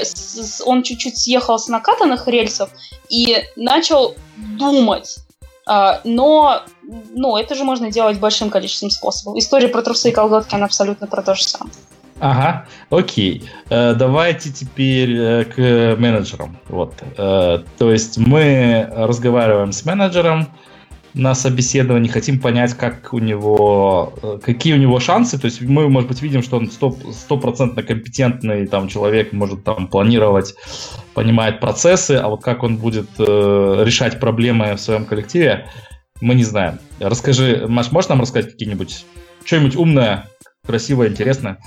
[0.63, 2.69] он чуть-чуть съехал с накатанных рельсов
[3.09, 5.17] и начал думать,
[6.03, 9.37] но ну, это же можно делать большим количеством способов.
[9.37, 11.71] История про трусы и колготки, она абсолютно про то же самое.
[12.19, 13.49] Ага, окей.
[13.69, 16.57] Э, давайте теперь э, к менеджерам.
[16.67, 16.93] Вот.
[17.17, 20.49] Э, то есть мы разговариваем с менеджером,
[21.13, 25.39] на собеседовании, хотим понять, как у него, э, какие у него шансы.
[25.39, 30.55] То есть мы, может быть, видим, что он стопроцентно компетентный там, человек, может там планировать,
[31.13, 35.67] понимает процессы, а вот как он будет э, решать проблемы в своем коллективе,
[36.21, 36.79] мы не знаем.
[36.99, 39.05] Расскажи, Маш, можешь нам рассказать какие-нибудь,
[39.45, 40.27] что-нибудь умное,
[40.65, 41.59] красивое, интересное?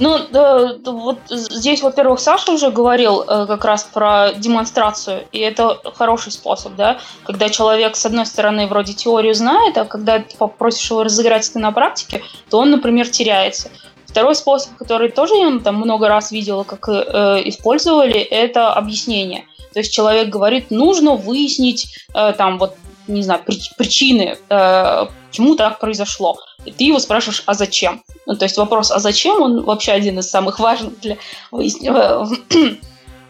[0.00, 5.80] Ну, да, вот здесь, во-первых, Саша уже говорил э, как раз про демонстрацию, и это
[5.94, 10.90] хороший способ, да, когда человек, с одной стороны, вроде теорию знает, а когда ты попросишь
[10.90, 13.70] его разыграть это на практике, то он, например, теряется.
[14.06, 19.44] Второй способ, который тоже я там много раз видела, как э, использовали, это объяснение.
[19.72, 22.74] То есть человек говорит, нужно выяснить э, там вот
[23.08, 23.40] не знаю,
[23.76, 26.38] причины, э, почему так произошло.
[26.64, 28.02] И ты его спрашиваешь, а зачем?
[28.26, 31.16] Ну, то есть вопрос, а зачем, он вообще один из самых важных для
[31.50, 32.26] выяснения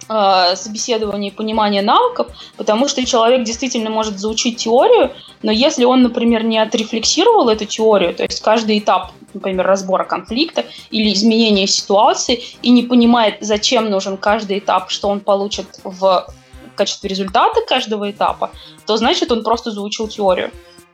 [0.08, 6.02] э, собеседования и понимания навыков, потому что человек действительно может заучить теорию, но если он,
[6.02, 12.42] например, не отрефлексировал эту теорию, то есть каждый этап, например, разбора конфликта или изменения ситуации,
[12.62, 16.26] и не понимает, зачем нужен каждый этап, что он получит в
[16.74, 18.50] качестве результата каждого этапа,
[18.86, 20.50] то значит он просто заучил теорию.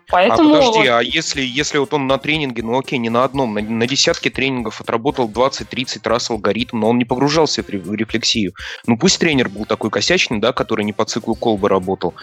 [0.09, 0.55] Поэтому...
[0.55, 3.63] А подожди, а если, если вот он на тренинге, ну окей, не на одном, на,
[3.63, 8.55] на десятке тренингов отработал 20-30 раз алгоритм, но он не погружался в рефлексию.
[8.87, 12.15] Ну пусть тренер был такой косячный, да, который не по циклу колбы работал.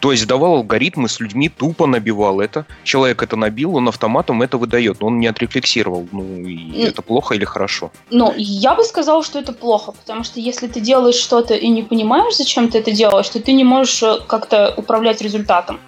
[0.00, 2.66] То есть давал алгоритмы, с людьми тупо набивал это.
[2.84, 6.08] Человек это набил, он автоматом это выдает, но он не отрефлексировал.
[6.12, 7.90] Ну, и это плохо или хорошо?
[8.10, 11.82] Ну, я бы сказала, что это плохо, потому что если ты делаешь что-то и не
[11.82, 15.80] понимаешь, зачем ты это делаешь, то ты не можешь э, как-то управлять результатом.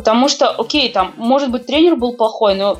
[0.00, 2.78] Потому что, окей, там, может быть, тренер был плохой, но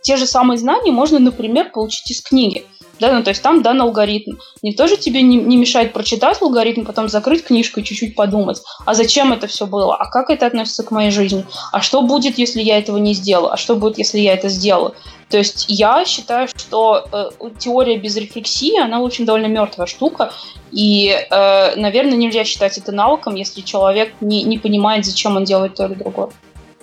[0.00, 2.64] те же самые знания можно, например, получить из книги.
[3.02, 4.36] Да, ну, то есть там дан алгоритм.
[4.62, 8.94] Никто же тебе не, не мешает прочитать алгоритм, потом закрыть книжку и чуть-чуть подумать, а
[8.94, 12.62] зачем это все было, а как это относится к моей жизни, а что будет, если
[12.62, 14.94] я этого не сделаю, а что будет, если я это сделаю.
[15.30, 20.32] То есть я считаю, что э, теория без рефлексии, она, в общем, довольно мертвая штука,
[20.70, 25.74] и, э, наверное, нельзя считать это навыком, если человек не, не понимает, зачем он делает
[25.74, 26.28] то или другое.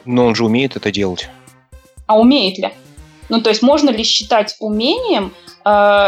[0.03, 1.29] Но он же умеет это делать.
[2.07, 2.73] А умеет ли?
[3.29, 5.33] Ну, то есть можно ли считать умением
[5.65, 6.07] э,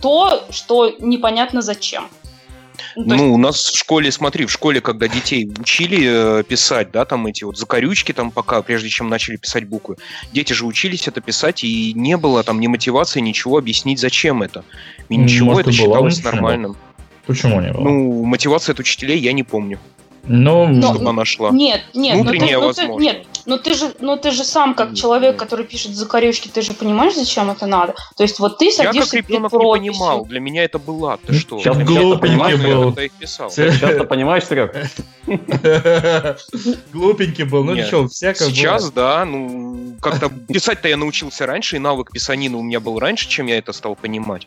[0.00, 2.08] то, что непонятно зачем?
[2.94, 3.24] Ну, ну, есть...
[3.24, 7.44] у нас в школе, смотри, в школе, когда детей учили э, писать, да, там эти
[7.44, 9.96] вот закорючки там пока, прежде чем начали писать буквы,
[10.32, 14.64] дети же учились это писать, и не было там ни мотивации, ничего объяснить, зачем это.
[15.08, 16.76] И ничего, Может, это считалось нормальным.
[17.26, 17.82] Почему не было?
[17.82, 19.78] Ну, мотивация от учителей я не помню.
[20.28, 21.50] Ну, но, чтобы она шла.
[21.50, 24.74] Нет, нет, Внутренняя ну, ты, ну, ты, нет, но ты же, но ты же сам,
[24.74, 27.94] как человек, который пишет закорючки, ты же понимаешь, зачем это надо?
[28.16, 31.34] То есть вот ты садишься Я как ребенок не понимал, для меня это было, ты
[31.34, 31.58] что?
[31.58, 32.94] Сейчас глупенький был.
[33.26, 34.74] Сейчас ты понимаешь, Серег?
[36.92, 42.12] Глупенький был, ну что, всякое Сейчас, да, ну, как-то писать-то я научился раньше, и навык
[42.12, 44.46] писанина у меня был раньше, чем я это стал понимать.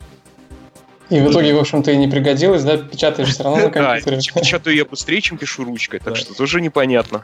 [1.09, 2.77] И в итоге, в общем-то, и не пригодилось, да?
[2.77, 4.17] Печатаешь все равно на компьютере.
[4.17, 7.23] Да, печатаю я быстрее, чем пишу ручкой, так что тоже непонятно.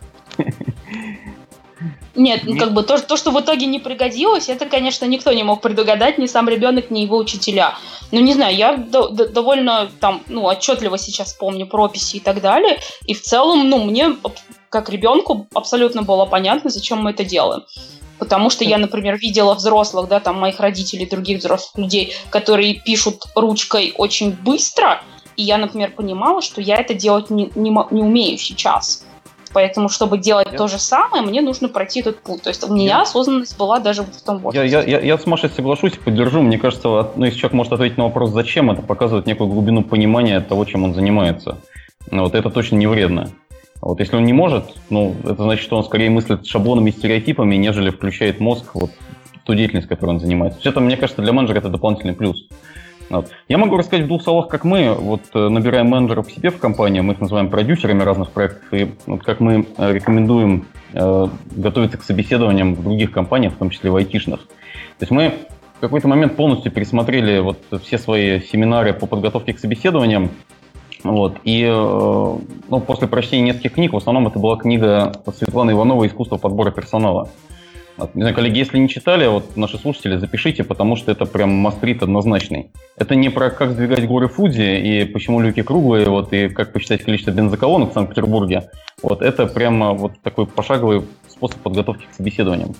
[2.15, 5.43] Нет, ну как бы то, то, что в итоге не пригодилось, это, конечно, никто не
[5.43, 7.75] мог предугадать, ни сам ребенок, ни его учителя.
[8.11, 12.41] Ну, не знаю, я до, до, довольно там, ну, отчетливо сейчас помню прописи и так
[12.41, 12.79] далее.
[13.05, 14.15] И в целом, ну, мне,
[14.69, 17.63] как ребенку, абсолютно было понятно, зачем мы это делаем.
[18.19, 23.23] Потому что я, например, видела взрослых, да, там моих родителей, других взрослых людей, которые пишут
[23.35, 25.01] ручкой очень быстро,
[25.35, 29.05] и я, например, понимала, что я это делать не, не, не умею сейчас.
[29.53, 30.57] Поэтому, чтобы делать я...
[30.57, 32.41] то же самое, мне нужно пройти этот путь.
[32.41, 33.01] То есть у меня я...
[33.01, 34.69] осознанность была даже в том возрасте.
[34.69, 36.41] Я, я, я, я с Машей соглашусь и поддержу.
[36.41, 40.41] Мне кажется, ну, если человек может ответить на вопрос, зачем, это показывает некую глубину понимания
[40.41, 41.57] того, чем он занимается.
[42.11, 43.29] Вот это точно не вредно.
[43.85, 47.55] Вот если он не может, ну, это значит, что он скорее мыслит шаблонами и стереотипами,
[47.55, 48.89] нежели включает мозг вот,
[49.35, 50.59] в ту деятельность, которой он занимается.
[50.59, 52.47] Все это, мне кажется, для менеджера это дополнительный плюс.
[53.11, 53.29] Вот.
[53.47, 57.01] Я могу рассказать в двух словах, как мы вот, э, набираем менеджеров себе в компании,
[57.01, 62.03] мы их называем продюсерами разных проектов, и вот, как мы э, рекомендуем э, готовиться к
[62.03, 64.39] собеседованиям в других компаниях, в том числе в айтишных.
[64.39, 65.35] То есть мы
[65.77, 70.31] в какой-то момент полностью пересмотрели вот все свои семинары по подготовке к собеседованиям,
[71.11, 71.37] вот.
[71.43, 76.37] И э, ну, после прочтения нескольких книг, в основном это была книга Светланы Ивановой «Искусство
[76.37, 77.29] подбора персонала».
[78.13, 82.03] Не знаю, коллеги, если не читали, вот наши слушатели, запишите, потому что это прям мастрит
[82.03, 82.71] однозначный.
[82.97, 87.03] Это не про как сдвигать горы Фудзи и почему люки круглые, вот, и как посчитать
[87.03, 88.69] количество бензоколонок в Санкт-Петербурге.
[89.01, 92.75] Вот это прямо вот такой пошаговый способ подготовки к собеседованиям.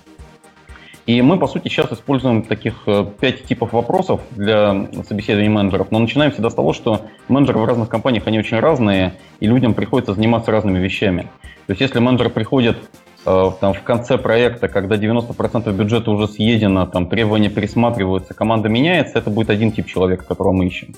[1.06, 5.92] И мы, по сути, сейчас используем таких э, пять типов вопросов для собеседования менеджеров.
[5.92, 9.74] Но начинаем всегда с того, что менеджеры в разных компаниях, они очень разные, и людям
[9.74, 11.30] приходится заниматься разными вещами.
[11.68, 12.78] То есть если менеджер приходит
[13.26, 19.18] Э, там, в конце проекта, когда 90% бюджета уже съедено, там требования пересматриваются, команда меняется,
[19.18, 20.94] это будет один тип человека, которого мы ищем.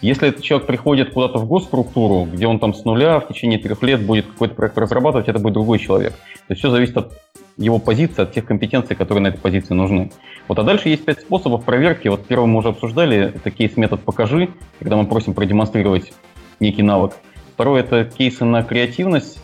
[0.00, 3.82] Если этот человек приходит куда-то в госструктуру, где он там с нуля в течение трех
[3.82, 6.12] лет будет какой-то проект разрабатывать, это будет другой человек.
[6.12, 7.12] То есть все зависит от
[7.58, 10.10] его позиции, от тех компетенций, которые на этой позиции нужны.
[10.46, 12.08] Вот, а дальше есть пять способов проверки.
[12.08, 14.48] Вот первый мы уже обсуждали, это кейс-метод «покажи»,
[14.78, 16.12] когда мы просим продемонстрировать
[16.60, 17.12] некий навык.
[17.54, 19.38] Второй– это кейсы на креативность,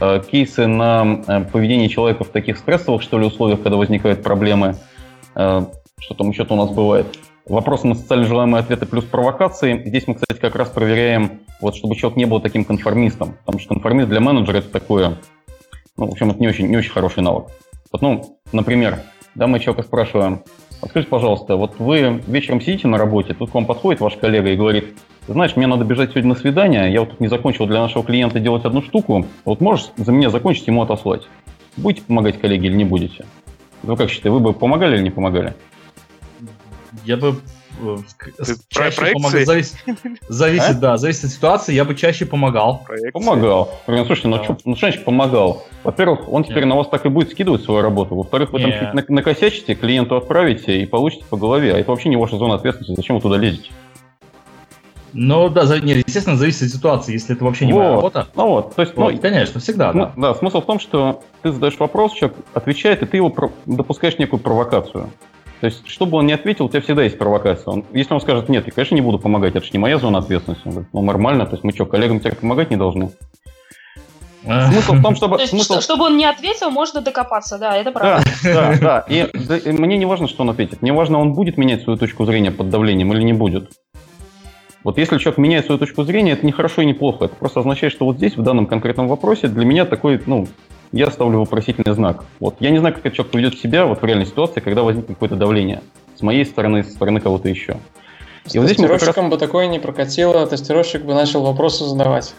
[0.00, 4.76] Э, кейсы на э, поведение человека в таких стрессовых, что ли, условиях, когда возникают проблемы.
[5.34, 5.66] Э,
[5.98, 7.06] что там еще-то у нас бывает?
[7.46, 9.82] Вопросы на социально желаемые ответы плюс провокации.
[9.84, 13.36] Здесь мы, кстати, как раз проверяем, вот, чтобы человек не был таким конформистом.
[13.44, 15.18] Потому что конформист для менеджера это такое,
[16.00, 17.48] ну, в общем, это не очень, не очень хороший навык.
[17.92, 19.00] Вот, ну, например,
[19.34, 20.42] да, мы человека спрашиваем,
[20.82, 24.56] скажите, пожалуйста, вот вы вечером сидите на работе, тут к вам подходит ваш коллега и
[24.56, 24.96] говорит,
[25.28, 28.40] знаешь, мне надо бежать сегодня на свидание, я вот тут не закончил для нашего клиента
[28.40, 31.28] делать одну штуку, вот можешь за меня закончить, ему отослать?
[31.76, 33.26] Будете помогать коллеге или не будете?
[33.82, 35.54] Вы как считаете, вы бы помогали или не помогали?
[37.04, 37.36] Я бы
[38.68, 39.44] чаще помогал.
[39.44, 39.76] Зависит,
[40.28, 40.74] зависит а?
[40.74, 41.74] да, зависит от ситуации.
[41.74, 42.84] Я бы чаще помогал.
[42.86, 43.10] Проекции.
[43.10, 43.72] Помогал.
[43.86, 44.44] Блин, слушайте, ну, да.
[44.44, 45.64] что, ну что значит помогал?
[45.84, 46.66] Во-первых, он теперь Нет.
[46.66, 48.14] на вас так и будет скидывать свою работу.
[48.14, 48.80] Во-вторых, вы Нет.
[48.80, 51.74] там чуть накосячите, клиенту отправите и получите по голове.
[51.74, 52.96] А это вообще не ваша зона ответственности.
[52.96, 53.70] Зачем вы туда лезете?
[55.12, 57.78] Ну да, нет, естественно, зависит от ситуации, если это вообще не вот.
[57.80, 58.28] моя работа.
[58.36, 60.12] Ну вот, то есть, вот, ну, конечно, всегда, да.
[60.16, 64.18] Да, смысл в том, что ты задаешь вопрос, человек отвечает, и ты его про- допускаешь
[64.18, 65.10] некую провокацию.
[65.60, 67.72] То есть, чтобы он не ответил, у тебя всегда есть провокация.
[67.72, 70.18] Он, если он скажет, нет, я, конечно, не буду помогать, это же не моя зона
[70.18, 70.66] ответственности.
[70.66, 73.10] Он говорит, ну, нормально, то есть мы что, коллегам теперь помогать не должны?
[74.42, 75.36] Смысл в том, чтобы...
[75.36, 75.80] То есть, смысл...
[75.80, 78.24] чтобы он не ответил, можно докопаться, да, это правда.
[78.42, 79.04] Да, да, да.
[79.06, 80.80] И, да, и мне не важно, что он ответит.
[80.80, 83.70] Мне важно, он будет менять свою точку зрения под давлением или не будет.
[84.82, 87.26] Вот если человек меняет свою точку зрения, это не хорошо и не плохо.
[87.26, 90.48] Это просто означает, что вот здесь, в данном конкретном вопросе, для меня такой, ну,
[90.92, 92.24] я ставлю вопросительный знак.
[92.40, 95.16] Вот я не знаю, как этот человек поведет себя вот в реальной ситуации, когда возникнет
[95.16, 95.82] какое-то давление
[96.16, 97.76] с моей стороны, со стороны кого-то еще.
[98.44, 99.32] С и вот тестировщиком раз...
[99.32, 102.34] бы такое не прокатило, тестировщик бы начал вопросы задавать.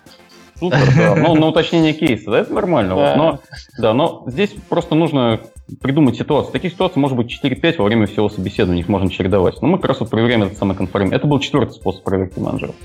[0.60, 1.16] Супер, да.
[1.16, 2.96] Ну, на уточнение кейса, да, это нормально.
[2.96, 3.16] Да.
[3.16, 3.18] Вот.
[3.18, 3.40] Но,
[3.80, 5.40] да, но здесь просто нужно
[5.82, 6.52] придумать ситуацию.
[6.52, 9.60] Таких ситуаций может быть 4-5 во время всего собеседования, их можно чередовать.
[9.62, 11.16] Но мы как раз вот проверяем этот самый конформизм.
[11.16, 12.76] Это был четвертый способ проверки менеджеров.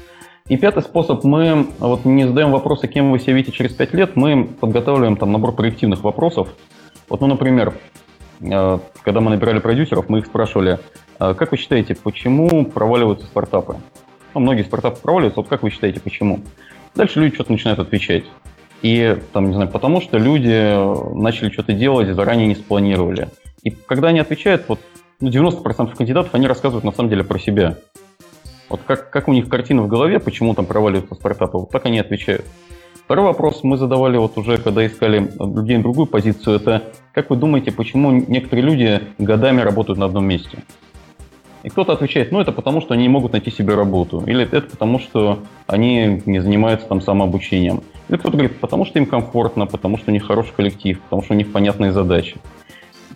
[0.49, 4.15] И пятый способ, мы вот не задаем вопросы, кем вы себя видите через 5 лет,
[4.15, 6.49] мы подготавливаем там набор проективных вопросов.
[7.09, 7.75] Вот, ну, например,
[8.41, 10.79] э, когда мы набирали продюсеров, мы их спрашивали,
[11.19, 13.77] «А как вы считаете, почему проваливаются стартапы?
[14.35, 16.41] Ну, многие стартапы проваливаются, вот как вы считаете, почему?
[16.95, 18.25] Дальше люди что-то начинают отвечать.
[18.83, 23.31] И, там, не знаю, потому что люди начали что-то делать, заранее не спланировали.
[23.65, 24.79] И когда они отвечают, вот
[25.19, 27.79] ну, 90% кандидатов, они рассказывают на самом деле про себя.
[28.69, 31.99] Вот как, как у них картина в голове, почему там проваливаются стартапы, вот так они
[31.99, 32.45] отвечают.
[33.05, 37.37] Второй вопрос мы задавали вот уже, когда искали людей на другую позицию, это как вы
[37.37, 40.59] думаете, почему некоторые люди годами работают на одном месте?
[41.63, 44.63] И кто-то отвечает, ну это потому, что они не могут найти себе работу, или это
[44.63, 47.83] потому, что они не занимаются там самообучением.
[48.09, 51.35] Или кто-то говорит, потому что им комфортно, потому что у них хороший коллектив, потому что
[51.35, 52.37] у них понятные задачи.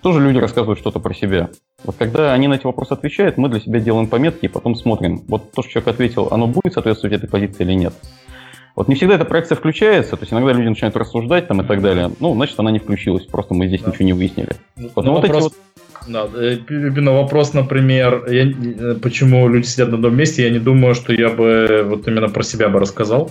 [0.02, 1.50] Тоже люди рассказывают что-то про себя.
[1.84, 5.22] Вот когда они на эти вопросы отвечают, мы для себя делаем пометки и потом смотрим,
[5.28, 7.94] вот то, что человек ответил, оно будет соответствовать этой позиции или нет.
[8.76, 11.82] Вот не всегда эта проекция включается, то есть иногда люди начинают рассуждать там и так
[11.82, 12.10] далее.
[12.20, 13.90] Ну, значит, она не включилась, просто мы здесь да.
[13.90, 14.50] ничего не выяснили.
[14.94, 15.46] Вот, ну, вот вопрос...
[15.46, 15.54] эти вот
[16.08, 16.26] да,
[16.68, 21.12] именно вопрос, например, я, э, почему люди сидят на одном месте, я не думаю, что
[21.12, 23.30] я бы вот именно про себя бы рассказал,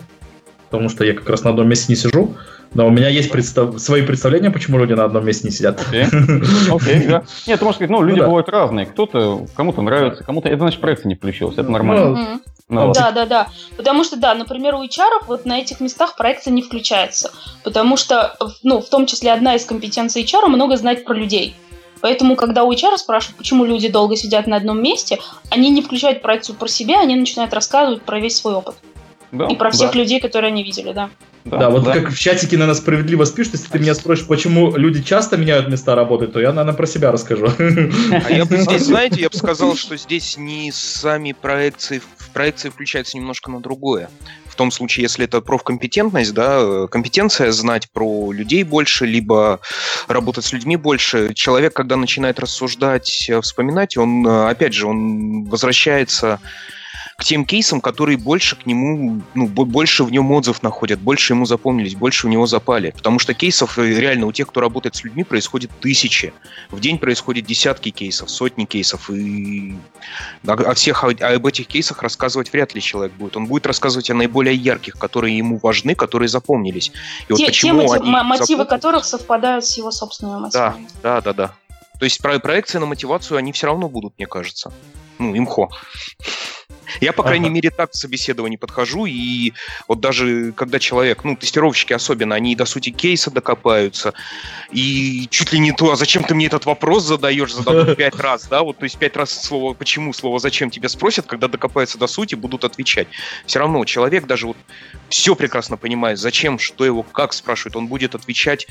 [0.70, 2.36] потому что я как раз на одном месте не сижу,
[2.74, 3.80] но у меня есть представ...
[3.80, 5.82] свои представления, почему люди на одном месте не сидят.
[5.82, 6.70] Окей, okay.
[6.70, 8.28] okay, Нет, ты можешь сказать, ну, люди ну, да.
[8.28, 8.86] бывают разные.
[8.86, 10.48] Кто-то, кому-то нравится, кому-то...
[10.48, 12.42] Это значит, проекция не включилась, это нормально.
[12.70, 13.48] Ну, ну, да, да, да.
[13.78, 17.32] Потому что, да, например, у HR вот на этих местах проекция не включается.
[17.64, 21.56] Потому что, ну, в том числе одна из компетенций HR много знать про людей.
[22.02, 25.18] Поэтому, когда у HR спрашивают, почему люди долго сидят на одном месте,
[25.50, 28.76] они не включают проекцию про себя, они начинают рассказывать про весь свой опыт.
[29.32, 30.00] Да, и про всех да.
[30.00, 31.10] людей, которые они видели, да.
[31.46, 31.94] Да, да вот да.
[31.94, 35.96] как в чатике, наверное, справедливо спишут, если ты меня спросишь, почему люди часто меняют места
[35.96, 37.48] работы, то я, наверное, про себя расскажу.
[37.48, 42.70] А я бы здесь, знаете, я бы сказал, что здесь не сами проекции, в проекции
[42.70, 44.10] включается немножко на другое.
[44.48, 49.62] В том случае, если это профкомпетентность, да, компетенция знать про людей больше, либо
[50.08, 51.34] работать с людьми больше.
[51.34, 56.42] Человек, когда начинает рассуждать, вспоминать, он, опять же, он возвращается
[57.20, 61.46] к тем кейсам, которые больше к нему, ну, больше в нем отзыв находят, больше ему
[61.46, 62.92] запомнились, больше у него запали.
[62.92, 66.34] Потому что кейсов э, реально у тех, кто работает с людьми, происходит тысячи.
[66.72, 69.10] В день происходит десятки кейсов, сотни кейсов.
[69.10, 69.76] И
[70.48, 73.36] о всех об этих кейсах рассказывать вряд ли человек будет.
[73.36, 76.94] Он будет рассказывать о наиболее ярких, которые ему важны, которые запомнились.
[77.28, 78.78] И вот те, почему те мотив, мотивы запом...
[78.78, 80.88] которых совпадают с его собственными мотивами.
[81.04, 81.54] Да, да, да, да.
[82.00, 84.72] То есть про проекции на мотивацию они все равно будут, мне кажется.
[85.18, 85.70] Ну, имхо.
[87.02, 87.54] Я, по крайней ага.
[87.56, 89.54] мере, так к собеседованию подхожу, и
[89.88, 94.14] вот даже когда человек, ну, тестировщики особенно, они до сути кейса докопаются,
[94.72, 98.48] и чуть ли не то, а зачем ты мне этот вопрос задаешь, зададут пять раз,
[98.48, 102.08] да, вот, то есть пять раз слово «почему», слово «зачем» тебе спросят, когда докопаются до
[102.08, 103.08] сути, будут отвечать.
[103.46, 104.58] Все равно человек даже вот
[105.10, 108.68] все прекрасно понимает, зачем, что его, как спрашивают, он будет отвечать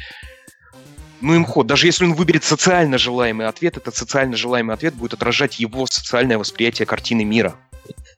[1.20, 1.66] ну, им ход.
[1.66, 6.38] Даже если он выберет социально желаемый ответ, этот социально желаемый ответ будет отражать его социальное
[6.38, 7.56] восприятие картины мира.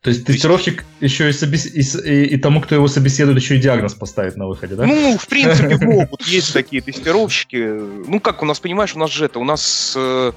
[0.03, 1.66] То есть тестировщик еще и, собес...
[1.66, 4.86] и, и, и тому, кто его собеседует, еще и диагноз поставит на выходе, да?
[4.86, 6.22] Ну, в принципе, могут.
[6.22, 7.57] Есть такие тестировщики.
[8.09, 10.32] Ну, как у нас, понимаешь, у нас же это, у нас э,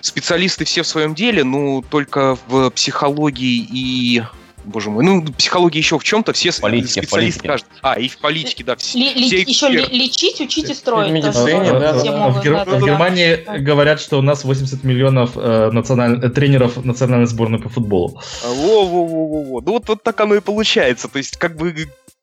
[0.00, 4.22] специалисты все в своем деле, ну, только в психологии и
[4.64, 7.68] боже мой, ну, психология еще в чем-то, все политике, специалисты каждый.
[7.82, 8.76] А, и в политике, да.
[8.76, 11.10] Все, ли, все еще ли, лечить, учить и строить.
[11.10, 11.92] В медицине, да.
[11.92, 12.28] да.
[12.28, 12.52] В, Гер...
[12.52, 13.58] да, в Германии да.
[13.58, 16.30] говорят, что у нас 80 миллионов э, националь...
[16.32, 18.20] тренеров национальной сборной по футболу.
[18.44, 19.60] Во-во-во-во.
[19.60, 21.08] Ну, вот, вот так оно и получается.
[21.08, 21.74] То есть, как бы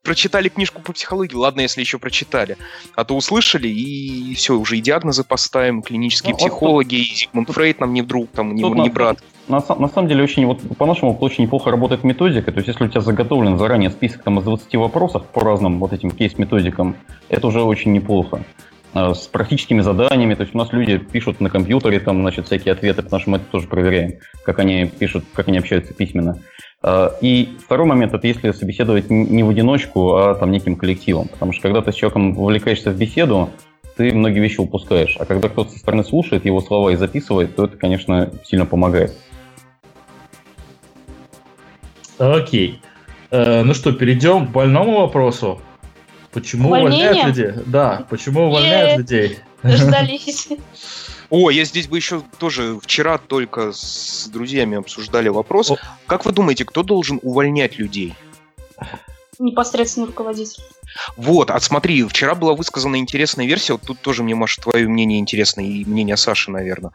[0.03, 2.57] прочитали книжку по психологии, ладно, если еще прочитали,
[2.95, 7.49] а то услышали, и все, уже и диагнозы поставим, клинические ну, психологи, вот, и Зигмунд
[7.51, 9.23] Фрейд нам не вдруг, там, не, не брат.
[9.51, 12.85] На, на самом деле, очень, вот, по нашему очень неплохо работает методика, то есть если
[12.85, 16.95] у тебя заготовлен заранее список там, из 20 вопросов по разным вот этим кейс-методикам,
[17.27, 18.43] это уже очень неплохо
[18.93, 20.35] а, с практическими заданиями.
[20.35, 23.37] То есть у нас люди пишут на компьютере там, значит, всякие ответы, потому что мы
[23.37, 26.39] это тоже проверяем, как они пишут, как они общаются письменно.
[26.81, 31.27] А, и второй момент, это если собеседовать не в одиночку, а там неким коллективом.
[31.27, 33.49] Потому что когда ты с человеком вовлекаешься в беседу,
[33.97, 35.17] ты многие вещи упускаешь.
[35.19, 39.13] А когда кто-то со стороны слушает его слова и записывает, то это, конечно, сильно помогает.
[42.21, 42.79] Окей.
[43.31, 45.59] Э, ну что, перейдем к больному вопросу.
[46.31, 47.09] Почему Увольнение?
[47.11, 47.63] увольняют людей?
[47.65, 49.39] Да, почему увольняют людей?
[49.63, 50.47] Дождались.
[51.29, 55.71] О, я здесь бы еще тоже вчера только с друзьями обсуждали вопрос.
[55.71, 55.77] О.
[56.05, 58.13] Как вы думаете, кто должен увольнять людей?
[59.41, 60.61] Непосредственный руководитель.
[61.17, 65.19] Вот, а смотри, вчера была высказана интересная версия, вот тут тоже мне, Маша, твое мнение
[65.19, 66.91] интересно, и мнение Саши, наверное.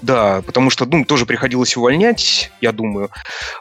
[0.00, 3.10] Да, потому что, ну, тоже приходилось увольнять, я думаю.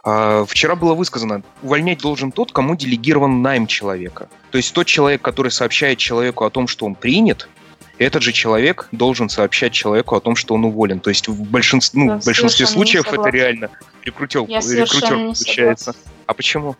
[0.03, 4.29] А, вчера было высказано, увольнять должен тот, кому делегирован найм человека.
[4.51, 7.49] То есть тот человек, который сообщает человеку о том, что он принят,
[7.97, 11.01] этот же человек должен сообщать человеку о том, что он уволен.
[11.01, 13.71] То есть в большинстве, ну, в большинстве случаев это реально
[14.03, 15.95] рекрутер, рекрутер получается.
[16.27, 16.75] А почему?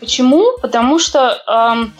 [0.00, 0.58] Почему?
[0.60, 1.94] Потому что эм,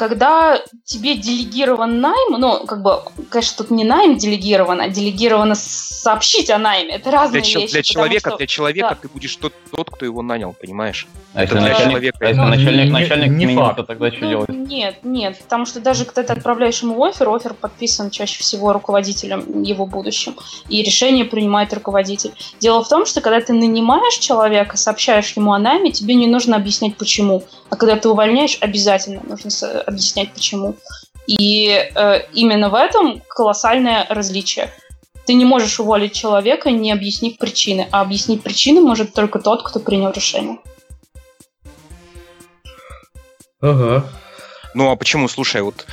[0.00, 6.48] когда тебе делегирован найм, ну, как бы, конечно, тут не найм делегирован, а делегировано сообщить
[6.48, 6.94] о найме.
[6.94, 7.72] Это разные для, вещи.
[7.72, 8.94] Для человека, что, для человека да.
[8.94, 11.06] ты будешь тот, тот, кто его нанял, понимаешь?
[11.34, 12.18] А это если начальник, человека.
[12.22, 13.76] А если ну, начальник, не, начальник не, не факт.
[13.76, 14.48] то тогда что ну, делать?
[14.48, 19.62] Нет, нет, потому что даже когда ты отправляешь ему офер, офер подписан чаще всего руководителем
[19.62, 20.34] его будущим,
[20.70, 22.32] и решение принимает руководитель.
[22.58, 26.56] Дело в том, что когда ты нанимаешь человека, сообщаешь ему о найме, тебе не нужно
[26.56, 29.50] объяснять почему, а когда ты увольняешь, обязательно нужно
[29.90, 30.76] объяснять почему.
[31.26, 34.70] И э, именно в этом колоссальное различие.
[35.26, 39.78] Ты не можешь уволить человека, не объяснив причины, а объяснить причины может только тот, кто
[39.78, 40.58] принял решение.
[43.60, 44.10] Ага.
[44.74, 45.28] Ну а почему?
[45.28, 45.86] Слушай, вот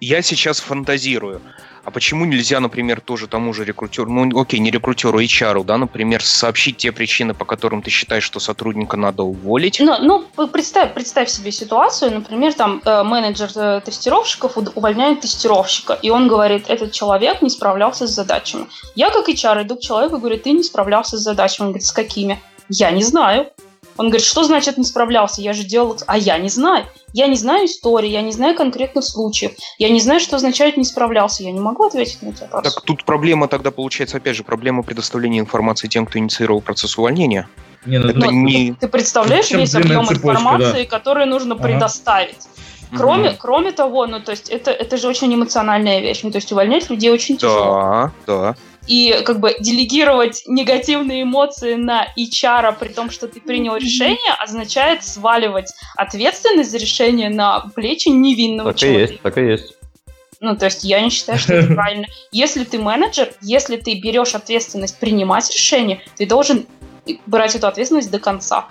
[0.00, 1.40] я сейчас фантазирую.
[1.84, 6.24] А почему нельзя, например, тоже тому же рекрутеру, ну окей, не рекрутеру, HR, да, например,
[6.24, 9.80] сообщить те причины, по которым ты считаешь, что сотрудника надо уволить?
[9.80, 16.10] Ну, ну представь, представь себе ситуацию, например, там э, менеджер э, тестировщиков увольняет тестировщика, и
[16.10, 18.66] он говорит, этот человек не справлялся с задачами.
[18.94, 21.66] Я как HR иду к человеку и говорю, ты не справлялся с задачами.
[21.66, 22.40] Он говорит, с какими?
[22.68, 23.50] Я не знаю.
[23.96, 25.40] Он говорит, что значит не справлялся?
[25.40, 25.96] Я же делал...
[26.06, 26.86] А я не знаю.
[27.12, 29.52] Я не знаю истории, я не знаю конкретных случаев.
[29.78, 31.44] Я не знаю, что означает не справлялся.
[31.44, 32.74] Я не могу ответить на эти вопросы.
[32.74, 37.48] Так тут проблема тогда получается, опять же, проблема предоставления информации тем, кто инициировал процесс увольнения.
[37.86, 38.72] Не, ну, это не...
[38.72, 40.98] Ты представляешь весь объем цепочка, информации, да.
[40.98, 41.62] который нужно ага.
[41.62, 42.48] предоставить?
[42.96, 43.36] Кроме, угу.
[43.38, 46.20] кроме того, ну то есть это, это же очень эмоциональная вещь.
[46.22, 47.64] Ну, то есть увольнять людей очень тяжело.
[47.64, 48.56] Да, да.
[48.86, 55.02] И как бы делегировать негативные эмоции на HR, при том, что ты принял решение, означает
[55.02, 59.18] сваливать ответственность за решение на плечи невинного так человека.
[59.22, 59.74] Так и есть, так и есть.
[60.40, 62.06] Ну, то есть я не считаю, что это правильно.
[62.30, 66.66] Если ты менеджер, если ты берешь ответственность принимать решение, ты должен
[67.26, 68.66] брать эту ответственность до конца.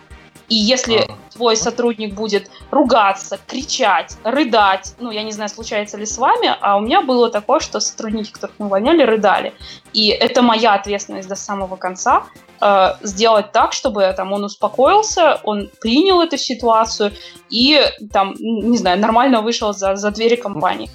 [0.49, 1.15] И если ага.
[1.33, 6.77] твой сотрудник будет ругаться, кричать, рыдать, ну, я не знаю, случается ли с вами, а
[6.77, 9.53] у меня было такое, что сотрудники, которых мы увольняли, рыдали.
[9.93, 12.23] И это моя ответственность до самого конца
[12.61, 17.13] э, сделать так, чтобы там он успокоился, он принял эту ситуацию
[17.49, 17.79] и
[18.11, 20.89] там, не знаю, нормально вышел за, за двери компании.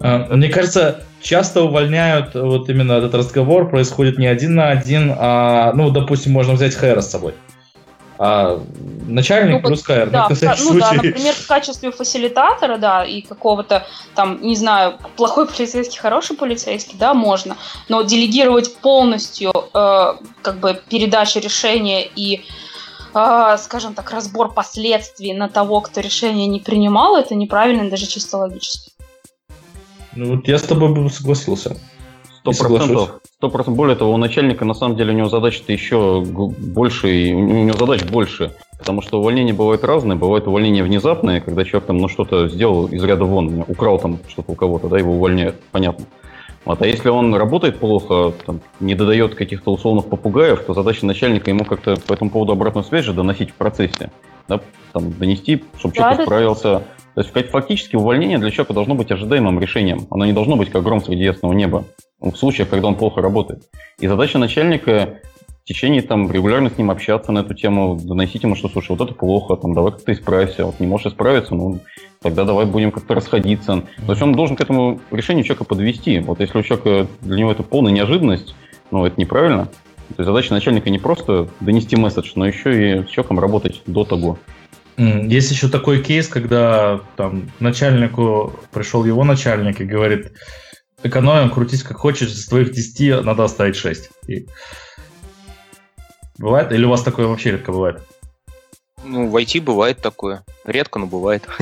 [0.00, 5.72] А, мне кажется, часто увольняют, вот именно этот разговор происходит не один на один, а,
[5.74, 7.34] ну, допустим, можно взять Хэра с собой.
[8.18, 8.60] А
[9.06, 10.80] начальник ну, КР, да, на всякий ну, случай.
[10.80, 13.86] Да, например, в качестве фасилитатора, да, и какого-то
[14.16, 17.56] там, не знаю, плохой полицейский, хороший полицейский, да, можно.
[17.88, 22.44] Но делегировать полностью э, как бы передачу решения и
[23.14, 28.38] э, скажем так, разбор последствий на того, кто решение не принимал, это неправильно даже чисто
[28.38, 28.90] логически.
[30.16, 31.76] Ну вот я с тобой бы согласился.
[32.52, 33.20] Сто процентов.
[33.36, 33.76] Сто процентов.
[33.76, 38.04] Более того, у начальника на самом деле у него задачи-то еще больше, у него задач
[38.04, 38.52] больше.
[38.78, 40.16] Потому что увольнения бывают разные.
[40.16, 44.52] Бывают увольнения внезапные, когда человек там ну, что-то сделал из ряда вон, украл там что-то
[44.52, 45.56] у кого-то, да, его увольняют.
[45.72, 46.06] Понятно.
[46.64, 46.82] Вот.
[46.82, 51.64] А если он работает плохо, там, не додает каких-то условных попугаев, то задача начальника ему
[51.64, 54.10] как-то по этому поводу обратную связь же доносить в процессе.
[54.48, 54.60] Да,
[54.92, 56.82] там, донести, чтобы человек справился.
[57.18, 60.06] То есть фактически увольнение для человека должно быть ожидаемым решением.
[60.08, 61.84] Оно не должно быть как гром среди ясного неба
[62.20, 63.64] в случаях, когда он плохо работает.
[63.98, 65.18] И задача начальника
[65.64, 69.00] в течение там регулярно с ним общаться на эту тему, доносить ему, что слушай, вот
[69.00, 71.80] это плохо, там давай как-то исправься, вот не можешь исправиться, ну
[72.22, 73.82] тогда давай будем как-то расходиться.
[74.06, 76.20] То есть он должен к этому решению человека подвести.
[76.20, 78.54] Вот если у человека для него это полная неожиданность,
[78.92, 79.64] ну это неправильно.
[79.64, 84.04] То есть задача начальника не просто донести месседж, но еще и с человеком работать до
[84.04, 84.38] того.
[84.98, 90.32] Есть еще такой кейс, когда там начальнику пришел его начальник и говорит,
[91.04, 94.10] экономим, крутись как хочешь, из твоих 10 надо оставить 6.
[94.26, 94.46] И...
[96.38, 96.72] Бывает?
[96.72, 98.02] Или у вас такое вообще редко бывает?
[99.04, 100.42] Ну, в IT бывает такое.
[100.64, 101.48] Редко, но бывает.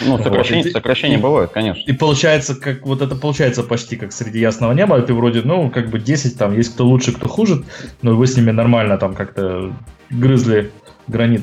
[0.00, 1.82] Ну, сокращение, вот, сокращение и, бывает, конечно.
[1.82, 5.02] И получается, как вот это получается почти как среди ясного неба.
[5.02, 7.64] Ты вроде, ну, как бы 10, там есть кто лучше, кто хуже,
[8.00, 9.76] но вы с ними нормально там как-то
[10.08, 10.72] грызли
[11.06, 11.42] гранит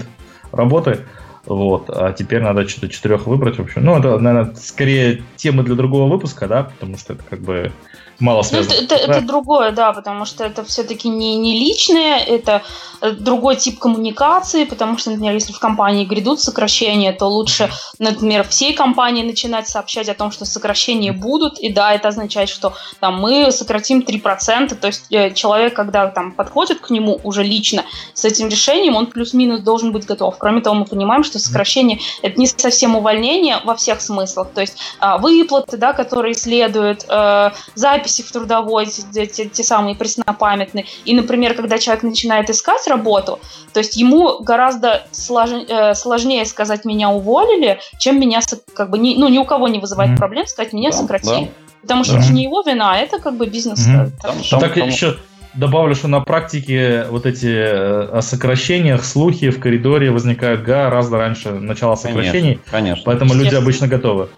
[0.52, 1.06] работы.
[1.46, 3.86] Вот, а теперь надо что-то четырех выбрать, в общем.
[3.86, 7.72] Ну, это, наверное, скорее темы для другого выпуска, да, потому что это как бы
[8.20, 8.76] мало связано.
[8.76, 12.64] Ну, это, это, это другое, да, потому что это все-таки не, не личное, это
[13.02, 17.70] э, другой тип коммуникации, потому что, например, если в компании грядут сокращения, то лучше,
[18.00, 22.74] например, всей компании начинать сообщать о том, что сокращения будут, и да, это означает, что
[23.00, 27.84] там мы сократим 3%, то есть э, человек, когда там подходит к нему уже лично
[28.14, 30.38] с этим решением, он плюс-минус должен быть готов.
[30.38, 34.78] Кроме того, мы понимаем, что сокращение– это не совсем увольнение во всех смыслах, то есть
[35.00, 40.86] а, выплаты, да, которые следуют, э, запись записи в трудовой, те, те, те самые преснопамятные.
[41.06, 43.40] И, например, когда человек начинает искать работу,
[43.73, 48.40] то есть ему гораздо слож, э, сложнее сказать «меня уволили», чем меня,
[48.73, 50.18] как бы, ни, ну, ни у кого не вызывает mm-hmm.
[50.18, 51.45] проблем сказать «меня да, сократили».
[51.45, 51.52] Да.
[51.82, 52.19] Потому что да.
[52.19, 53.88] это же не его вина, а это как бы бизнес.
[53.88, 54.11] Mm-hmm.
[54.22, 54.88] Там, там, так там...
[54.88, 55.18] еще
[55.53, 61.52] добавлю, что на практике вот эти э, о сокращениях, слухи в коридоре возникают гораздо раньше
[61.52, 62.56] начала сокращений.
[62.56, 63.03] Конечно, конечно.
[63.06, 64.30] Поэтому люди обычно готовы.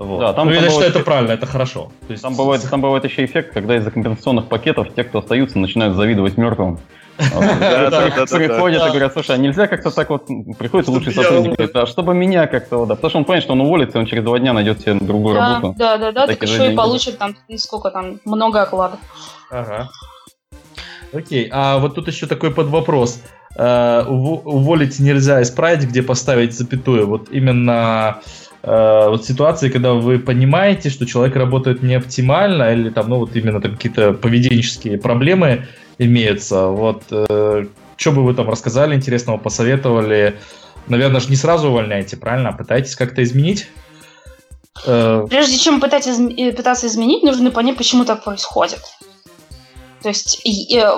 [0.00, 0.20] Вот.
[0.20, 1.92] Да, там, ну, там бывает, что это правильно, это хорошо.
[2.06, 2.22] То есть...
[2.22, 6.38] там, бывает, там бывает еще эффект, когда из-за компенсационных пакетов те, кто остаются, начинают завидовать
[6.38, 6.80] мертвым.
[7.18, 10.26] Приходят и говорят, слушай, а нельзя как-то так вот,
[10.58, 13.60] приходит лучший сотрудник, говорит, а чтобы меня как-то, да, потому что он понимает, что он
[13.60, 15.74] уволится, он через два дня найдет себе другую работу.
[15.76, 19.00] Да, да, да, так еще и получит там, сколько там, много окладов.
[19.50, 19.90] Ага.
[21.12, 23.22] Окей, а вот тут еще такой под вопрос.
[23.56, 27.06] э, уволить нельзя исправить, где поставить запятую.
[27.06, 28.20] Вот именно
[28.62, 33.60] вот ситуации, когда вы понимаете, что человек работает не оптимально, или там, ну, вот именно
[33.60, 35.66] там какие-то поведенческие проблемы
[35.98, 36.66] имеются.
[36.66, 37.66] Вот э,
[37.96, 40.36] что бы вы там рассказали интересного, посоветовали?
[40.88, 42.48] Наверное, же не сразу увольняете, правильно?
[42.48, 43.68] А пытаетесь как-то изменить?
[44.86, 46.06] Э, Прежде чем пытать.
[46.06, 48.80] Э, пытаться изменить, нужно понять, почему так происходит.
[50.02, 50.90] То есть, и, э,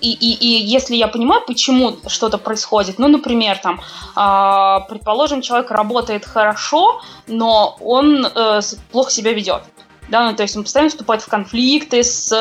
[0.00, 3.80] и, и, и если я понимаю, почему что-то происходит, ну, например, там,
[4.16, 8.60] э, предположим, человек работает хорошо, но он э,
[8.90, 9.62] плохо себя ведет
[10.08, 12.32] да, ну, то есть он постоянно вступает в конфликты с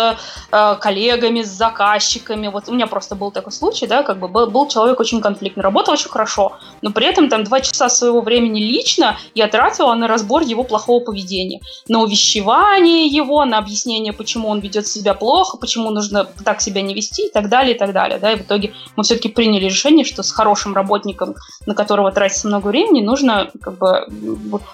[0.51, 2.47] э, коллегами, с заказчиками.
[2.47, 5.63] Вот у меня просто был такой случай, да, как бы был, был человек очень конфликтный,
[5.63, 10.07] работал очень хорошо, но при этом там два часа своего времени лично я тратила на
[10.07, 15.91] разбор его плохого поведения, на увещевание его, на объяснение, почему он ведет себя плохо, почему
[15.91, 18.73] нужно так себя не вести и так далее, и так далее, да, и в итоге
[18.95, 21.35] мы все-таки приняли решение, что с хорошим работником,
[21.65, 24.07] на которого тратится много времени, нужно как бы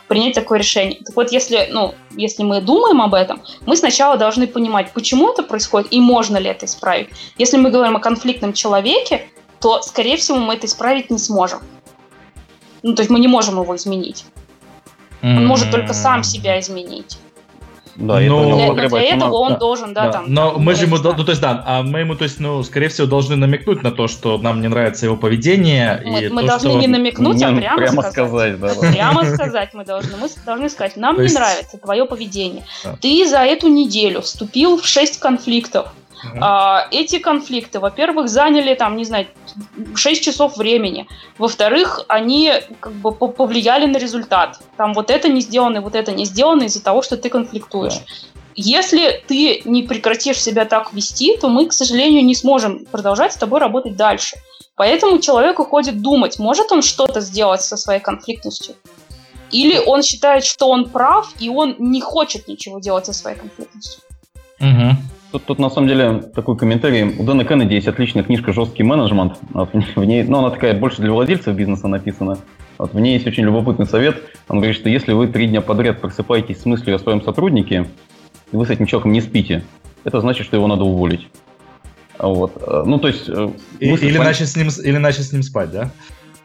[0.08, 1.00] принять такое решение.
[1.06, 5.32] Так вот, если, ну, если мы думаем думаем об этом, мы сначала должны понимать, почему
[5.32, 7.10] это происходит и можно ли это исправить.
[7.40, 9.30] Если мы говорим о конфликтном человеке,
[9.60, 11.60] то, скорее всего, мы это исправить не сможем.
[12.84, 14.26] Ну, то есть мы не можем его изменить.
[15.24, 17.18] Он может только сам себя изменить.
[17.98, 20.12] Да, но, для, для этого он да, должен, да, да.
[20.12, 20.26] там.
[20.28, 22.62] Но там, мы же ему, ну то есть да, а мы ему, то есть, ну,
[22.62, 26.04] скорее всего, должны намекнуть на то, что нам не нравится его поведение.
[26.06, 26.80] Мы, и мы то, должны что...
[26.80, 28.58] не намекнуть, а прямо, прямо сказать.
[28.58, 30.12] сказать да, прямо сказать мы должны.
[30.18, 31.34] Мы должны сказать, нам есть...
[31.34, 32.64] не нравится твое поведение.
[32.84, 32.98] Да.
[33.02, 35.88] Ты за эту неделю вступил в шесть конфликтов.
[36.40, 39.28] А, эти конфликты, во-первых, заняли там, не знаю,
[39.96, 41.08] 6 часов времени.
[41.38, 44.60] Во-вторых, они как бы повлияли на результат.
[44.78, 48.02] Там вот это не сделано, вот это не сделано из-за того, что ты конфликтуешь.
[48.56, 53.38] Если ты не прекратишь себя так вести, то мы, к сожалению, не сможем продолжать с
[53.38, 54.38] тобой работать дальше.
[54.76, 58.76] Поэтому человек уходит думать, может он что-то сделать со своей конфликтностью.
[59.52, 64.02] Или он считает, что он прав, и он не хочет ничего делать со своей конфликтностью.
[64.60, 64.98] Угу.
[65.32, 67.04] Тут, тут на самом деле такой комментарий.
[67.04, 69.38] У Дэна Кеннеди есть отличная книжка «Жесткий менеджмент».
[69.52, 72.38] Вот, в ней, ну, она такая больше для владельцев бизнеса написана.
[72.78, 74.22] Вот, в ней есть очень любопытный совет.
[74.48, 77.88] Он говорит, что если вы три дня подряд просыпаетесь с мыслью о своем сотруднике,
[78.52, 79.66] и вы с этим человеком не спите,
[80.06, 81.28] это значит, что его надо уволить.
[82.18, 82.54] Вот.
[82.86, 83.28] Ну, то есть...
[83.80, 85.92] И, или, начать с ним, или начать с ним спать, да?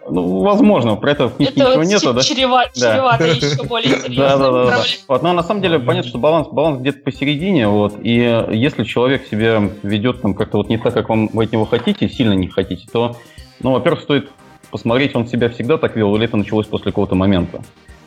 [0.08, 2.22] Ну, возможно, про это в книжке это ничего нету, да?
[2.22, 2.92] Чрева, да.
[2.94, 4.14] Чревато еще более серьезно.
[4.16, 4.82] Да, да, да.
[5.08, 9.26] Вот, но на самом деле понятно, что баланс, баланс где-то посередине, вот, и если человек
[9.30, 12.48] себя ведет там как-то вот не так, как вам, вы от него хотите, сильно не
[12.48, 13.16] хотите, то,
[13.60, 14.30] ну, во-первых, стоит
[14.70, 17.58] посмотреть, он себя всегда так вел, или это началось после какого-то момента.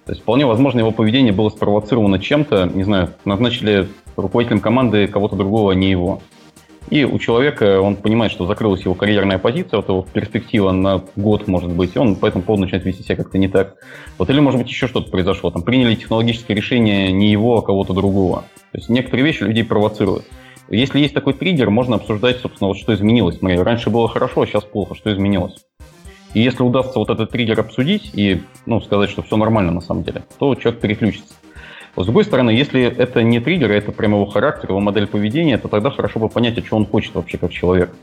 [0.05, 5.35] То есть вполне возможно его поведение было спровоцировано чем-то, не знаю, назначили руководителем команды кого-то
[5.35, 6.21] другого, а не его.
[6.89, 11.47] И у человека, он понимает, что закрылась его карьерная позиция, вот его перспектива на год,
[11.47, 13.75] может быть, и он по этому начинает вести себя как-то не так.
[14.19, 15.49] Вот или, может быть, еще что-то произошло.
[15.49, 18.43] Там приняли технологическое решение не его, а кого-то другого.
[18.71, 20.25] То есть некоторые вещи людей провоцируют.
[20.69, 23.37] Если есть такой триггер, можно обсуждать, собственно, вот что изменилось.
[23.37, 24.95] Смотри, раньше было хорошо, а сейчас плохо.
[24.95, 25.65] Что изменилось?
[26.33, 30.03] И если удастся вот этот триггер обсудить и ну, сказать, что все нормально на самом
[30.03, 31.33] деле, то человек переключится.
[31.97, 35.57] С другой стороны, если это не триггер, а это прямо его характер, его модель поведения,
[35.57, 37.95] то тогда хорошо бы понять, а что он хочет вообще как человек.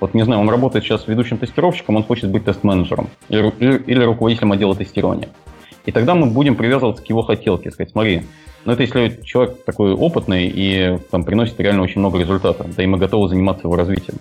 [0.00, 3.52] Вот не знаю, он работает сейчас ведущим тестировщиком, он хочет быть тест-менеджером или,
[3.86, 5.28] или, руководителем отдела тестирования.
[5.84, 8.22] И тогда мы будем привязываться к его хотелке, сказать, смотри,
[8.64, 12.86] ну это если человек такой опытный и там приносит реально очень много результатов, да и
[12.86, 14.18] мы готовы заниматься его развитием.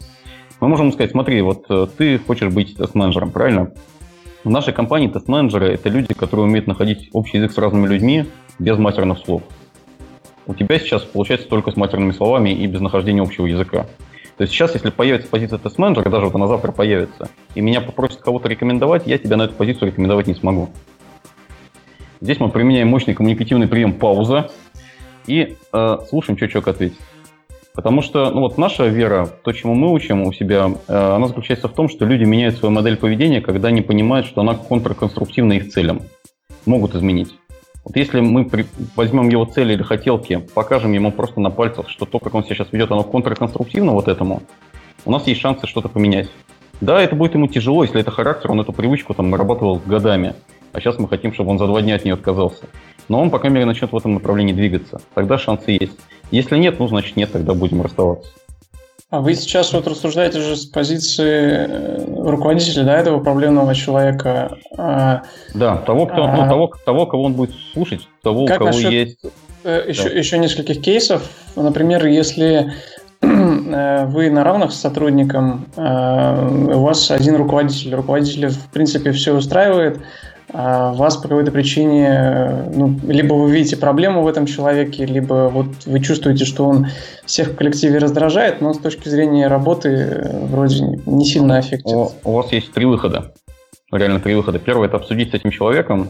[0.59, 3.71] Мы можем сказать, смотри, вот э, ты хочешь быть тест-менеджером, правильно?
[4.43, 8.25] В нашей компании тест-менеджеры– это люди, которые умеют находить общий язык с разными людьми
[8.60, 9.44] без матерных слов.
[10.48, 13.88] У тебя сейчас получается только с матерными словами и без нахождения общего языка.
[14.38, 18.19] То есть сейчас, если появится позиция тест-менеджера, даже вот она завтра появится, и меня попросят
[18.19, 20.69] кого-то рекомендовать, я тебя на эту позицию рекомендовать не смогу.
[22.22, 24.52] Здесь мы применяем мощный коммуникативный прием пауза
[25.26, 26.98] и э, слушаем, что человек ответит.
[27.73, 31.68] Потому что ну вот наша вера, то, чему мы учим у себя, э, она заключается
[31.68, 35.72] в том, что люди меняют свою модель поведения, когда они понимают, что она контрконструктивна их
[35.72, 36.02] целям.
[36.65, 37.36] Могут изменить.
[37.86, 38.66] Вот если мы при...
[38.95, 42.68] возьмем его цели или хотелки, покажем ему просто на пальцах, что то, как он сейчас
[42.72, 44.41] ведет, оно контрконструктивно вот этому,
[45.06, 46.28] у нас есть шансы что-то поменять.
[46.82, 50.34] Да, это будет ему тяжело, если это характер, он эту привычку там нарабатывал годами,
[50.74, 52.66] а сейчас мы хотим, чтобы он за два дня от нее отказался.
[53.07, 54.99] Но он, по крайней мере, начнет в этом направлении двигаться.
[55.14, 55.98] Тогда шансы есть.
[56.32, 58.32] Если нет, ну, значит нет, тогда будем расставаться.
[59.11, 64.57] А вы сейчас вот рассуждаете же с позиции э, руководителя да, этого проблемного человека.
[64.77, 65.22] А,
[65.53, 69.19] да, того, кто, а, ну, того, того, кого он будет слушать, того, у кого есть...
[69.64, 70.18] Еще, э, да.
[70.18, 71.30] еще нескольких кейсов.
[71.56, 72.73] Например, если
[73.22, 79.36] э, вы на равных с сотрудником, э, у вас один руководитель, руководитель в принципе все
[79.36, 80.02] устраивает, а
[80.53, 85.99] вас по какой-то причине, ну, либо вы видите проблему в этом человеке, либо вот вы
[85.99, 86.88] чувствуете, что он
[87.26, 91.97] всех в коллективе раздражает, но с точки зрения работы вроде не сильно эффективен.
[91.97, 93.34] У, у вас есть три выхода.
[93.91, 94.59] Реально три выхода.
[94.59, 96.09] Первый– это обсудить с этим человеком.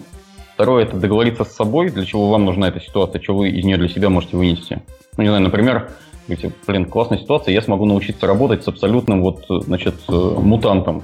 [0.53, 3.77] Второе– это договориться с собой, для чего вам нужна эта ситуация, что вы из нее
[3.77, 4.81] для себя можете вынести.
[5.17, 5.91] Ну, не знаю, например,
[6.27, 11.03] говорите, блин, классная ситуация, я смогу научиться работать с абсолютным вот, значит, э, мутантом.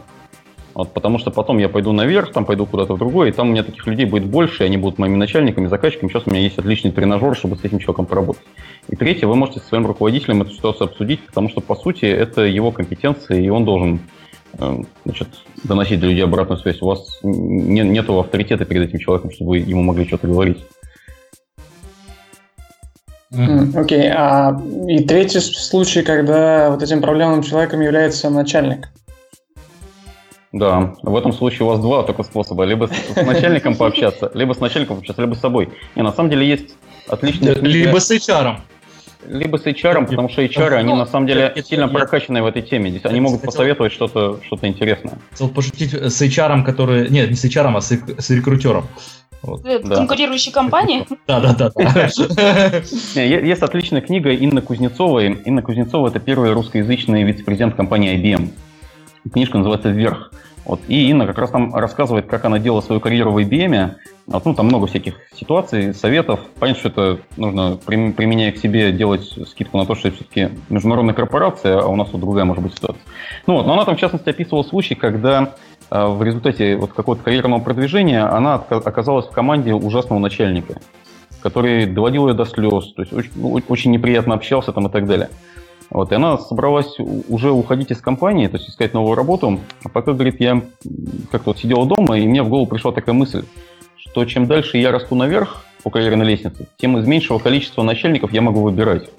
[0.74, 3.52] Вот, потому что потом я пойду наверх, там пойду куда-то в другое, и там у
[3.52, 6.10] меня таких людей будет больше, и они будут моими начальниками, заказчиками.
[6.10, 8.44] Сейчас у меня есть отличный тренажер, чтобы с этим человеком поработать.
[8.88, 12.42] И третье, вы можете со своим руководителем эту ситуацию обсудить, потому что, по сути, это
[12.42, 14.00] его компетенция, и он должен
[14.58, 15.28] э, значит,
[15.64, 16.82] доносить для людей обратную связь.
[16.82, 20.60] У вас не, нет авторитета перед этим человеком, чтобы вы ему могли что-то говорить.
[23.34, 24.14] Окей, okay.
[24.14, 28.90] а и третий случай, когда вот этим проблемным человеком является начальник.
[30.52, 32.66] Да, в этом случае у вас два только способа.
[32.66, 35.70] Либо с, начальником пообщаться, либо с начальником пообщаться, либо с собой.
[35.96, 36.76] Не, на самом деле есть
[37.08, 37.56] отличные...
[37.56, 38.58] Либо с HR.
[39.28, 42.90] Либо с HR, потому что HR, они на самом деле сильно прокачанные в этой теме.
[42.90, 45.20] Здесь они могут посоветовать что-то что интересное.
[45.32, 47.10] Хотел пошутить с HR, который...
[47.10, 48.88] Нет, не с HR, а с, с рекрутером.
[49.42, 49.66] Вот.
[49.66, 51.08] Э, конкурирующей компании?
[51.28, 52.10] Да, да, да.
[53.22, 55.32] Есть отличная книга Инны Кузнецовой.
[55.46, 58.50] Инна Кузнецова– это первый русскоязычный вице-президент компании IBM.
[59.30, 60.32] Книжка называется «Вверх».
[60.66, 60.80] Вот.
[60.88, 63.96] И Инна как раз там рассказывает, как она делала свою карьеру в IBM.
[64.28, 66.40] Вот, ну, там много всяких ситуаций, советов.
[66.60, 71.16] Понятно, что это нужно, применяя к себе, делать скидку на то, что это все-таки международная
[71.16, 73.02] корпорация, а у нас вот другая может быть ситуация.
[73.48, 75.56] Ну вот, но она там, в частности, описывала случай, когда
[75.90, 80.76] э, в результате вот какого-то карьерного продвижения она оказалась в команде ужасного начальника,
[81.42, 85.08] который доводил ее до слез, то есть очень, ну, очень неприятно общался там и так
[85.08, 85.30] далее.
[85.92, 89.60] Вот, и она собралась уже уходить из компании, то есть искать новую работу.
[89.84, 90.62] А пока, говорит, я
[91.30, 93.44] как-то вот сидела дома, и мне в голову пришла такая мысль,
[93.98, 98.42] что чем дальше я расту наверх по карьерной лестнице, тем из меньшего количества начальников я
[98.42, 99.10] могу выбирать.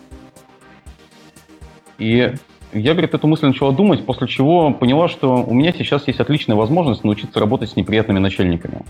[1.98, 2.32] И
[2.72, 6.56] я, говорит, эту мысль начала думать, после чего поняла, что у меня сейчас есть отличная
[6.56, 8.80] возможность научиться работать с неприятными начальниками.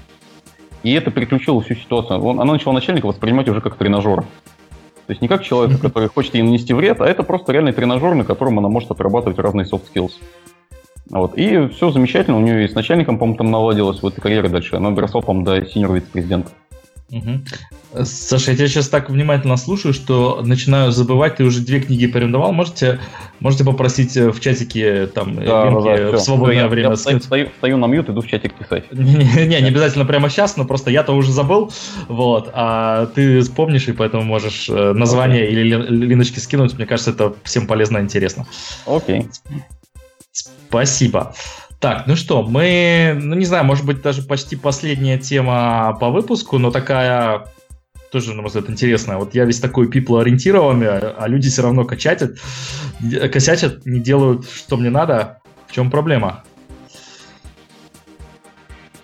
[0.84, 2.24] И это переключило всю ситуацию.
[2.28, 4.24] Она начала начальника воспринимать уже как тренажер.
[5.12, 8.14] То есть не как человека, который хочет ей нанести вред, а это просто реальный тренажер,
[8.14, 10.12] на котором она может отрабатывать разные soft skills.
[11.10, 11.36] Вот.
[11.36, 14.76] И все замечательно, у нее и с начальником, по-моему, там наладилось в этой карьере дальше.
[14.76, 16.48] Она доросла, по-моему, до синьор вице-президента.
[17.10, 18.04] Угу.
[18.04, 22.54] Саша, я тебя сейчас так внимательно слушаю, что начинаю забывать, ты уже две книги порекомендовал.
[22.54, 22.98] Можете,
[23.42, 26.90] можете попросить в чатике там да, линки да, в свободное я, время?
[26.90, 28.84] Я стою, стою, стою на мьют, иду в чатик писать.
[28.92, 31.72] Не, не, обязательно прямо сейчас, но просто я-то уже забыл,
[32.08, 35.50] вот, а ты вспомнишь, и поэтому можешь э, название okay.
[35.50, 36.74] или линочки скинуть.
[36.74, 38.46] Мне кажется, это всем полезно и интересно.
[38.86, 39.20] Окей.
[39.20, 39.62] Okay.
[40.32, 41.34] Спасибо.
[41.80, 46.58] Так, ну что, мы, ну не знаю, может быть, даже почти последняя тема по выпуску,
[46.58, 47.46] но такая
[48.12, 49.16] тоже, на мой взгляд, интересная.
[49.16, 52.38] Вот я весь такой people-ориентированный, а люди все равно качатят,
[53.32, 55.40] косячат, не делают, что мне надо.
[55.66, 56.44] В чем проблема?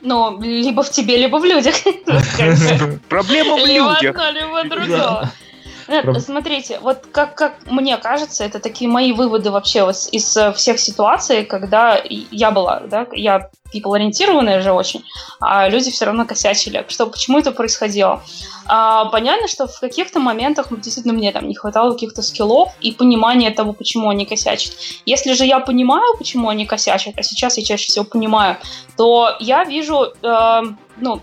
[0.02, 1.74] Ну, либо в тебе, либо в людях.
[3.08, 4.02] Проблема в людях.
[4.02, 5.32] Либо одно, либо другое.
[5.88, 6.18] Нет, Проб...
[6.18, 10.78] смотрите, вот как, как мне кажется, это такие мои выводы вообще вот из э, всех
[10.78, 15.02] ситуаций, когда я была, да, я people-ориентированная же очень,
[15.40, 16.84] а люди все равно косячили.
[16.88, 18.22] Что, почему это происходило?
[18.66, 23.50] А, понятно, что в каких-то моментах действительно мне там не хватало каких-то скиллов и понимания
[23.50, 24.74] того, почему они косячат.
[25.06, 28.56] Если же я понимаю, почему они косячат, а сейчас я чаще всего понимаю,
[28.96, 30.62] то я вижу э,
[30.96, 31.22] ну,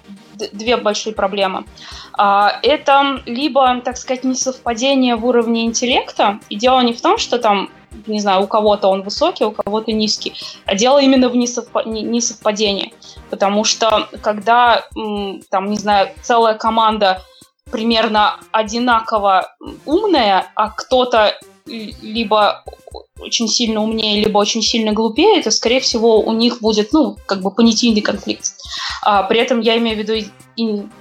[0.51, 1.65] две большие проблемы.
[2.13, 7.39] А, это либо, так сказать, несовпадение в уровне интеллекта, и дело не в том, что
[7.39, 7.69] там
[8.07, 10.33] не знаю, у кого-то он высокий, у кого-то низкий.
[10.65, 12.93] А дело именно в несовпадении.
[13.29, 14.83] Потому что когда,
[15.49, 17.21] там, не знаю, целая команда
[17.71, 19.55] примерно одинаково
[19.85, 21.33] умная, а кто-то
[21.65, 22.63] либо
[23.19, 27.41] очень сильно умнее, либо очень сильно глупее, то, скорее всего, у них будет, ну, как
[27.41, 28.53] бы понятийный конфликт.
[29.01, 30.27] А, при этом я имею в виду и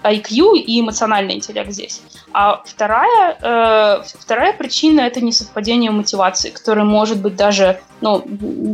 [0.02, 2.02] IQ, и эмоциональный интеллект здесь.
[2.32, 8.24] А вторая, э, вторая причина– это несовпадение мотивации, которое может быть даже, ну,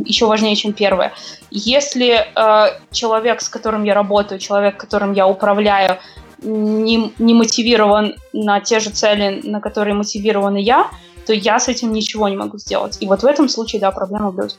[0.05, 1.13] еще важнее, чем первая.
[1.51, 5.99] Если э, человек, с которым я работаю, человек, которым я управляю,
[6.41, 10.89] не, не мотивирован на те же цели, на которые мотивированы я,
[11.25, 12.97] то я с этим ничего не могу сделать.
[12.99, 14.57] И вот в этом случае, да, проблема в людях.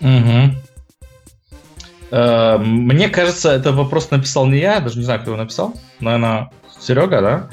[0.00, 0.56] Угу.
[2.10, 5.74] Мне кажется, это вопрос написал не я, даже не знаю, кто его написал.
[6.00, 7.48] Наверное, Серега, да?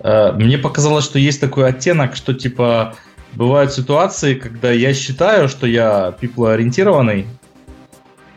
[0.00, 2.94] Э, мне показалось, что есть такой оттенок, что типа
[3.34, 7.26] бывают ситуации, когда я считаю, что я people-ориентированный,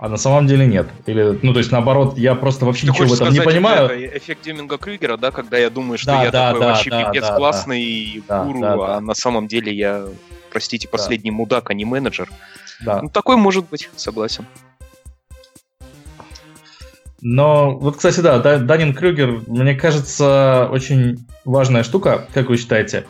[0.02, 0.88] а на самом деле нет.
[1.06, 3.86] Или, ну, то есть, наоборот, я просто вообще Ты ничего в этом сказать, не понимаю.
[3.86, 6.90] Это эффект Дюминга Крюгера, да, когда я думаю, что да, я да, такой да, вообще
[6.90, 10.08] да, пипец да, классный да, гуру, да, да, а на самом деле я,
[10.52, 11.38] простите, последний да.
[11.38, 12.30] мудак, а не менеджер.
[12.84, 13.04] Да.
[13.04, 14.48] Ну, такой может быть, согласен.
[17.22, 23.06] Но вот, кстати, да, Данин Крюгер, мне кажется, очень важная штука, как вы считаете?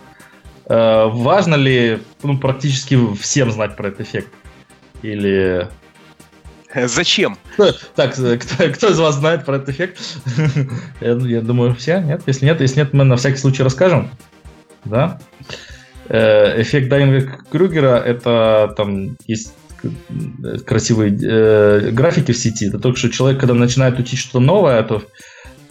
[0.66, 4.34] Э, важно ли ну, практически всем знать про этот эффект?
[5.04, 5.70] Или
[6.73, 7.38] Зачем?
[7.95, 9.99] Так, кто, кто из вас знает про этот эффект?
[11.02, 12.23] я, я думаю, все, нет?
[12.26, 14.10] Если нет, если нет, мы на всякий случай расскажем.
[14.85, 15.19] Да?
[16.07, 19.53] Э, эффект Дайнга Крюгера это там есть
[20.65, 22.68] красивые э, графики в сети.
[22.68, 25.03] Это только что человек, когда начинает учить что-то новое, то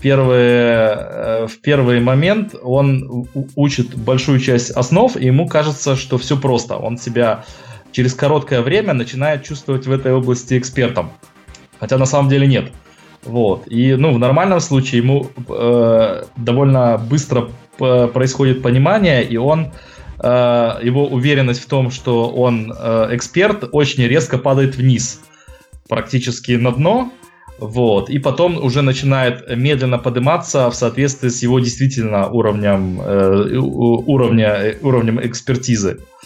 [0.00, 6.36] первые, э, в первый момент он учит большую часть основ, и ему кажется, что все
[6.36, 6.76] просто.
[6.76, 7.44] Он себя
[7.92, 11.10] через короткое время начинает чувствовать в этой области экспертом.
[11.78, 12.72] Хотя на самом деле нет.
[13.24, 13.66] Вот.
[13.66, 19.72] И ну, в нормальном случае ему э, довольно быстро происходит понимание, и он
[20.22, 25.20] э, его уверенность в том, что он э, эксперт, очень резко падает вниз,
[25.88, 27.12] практически на дно.
[27.58, 34.48] Вот, и потом уже начинает медленно подниматься в соответствии с его действительно уровнем, э, уровня,
[34.48, 35.98] э, уровнем экспертизы.
[35.98, 36.20] Э,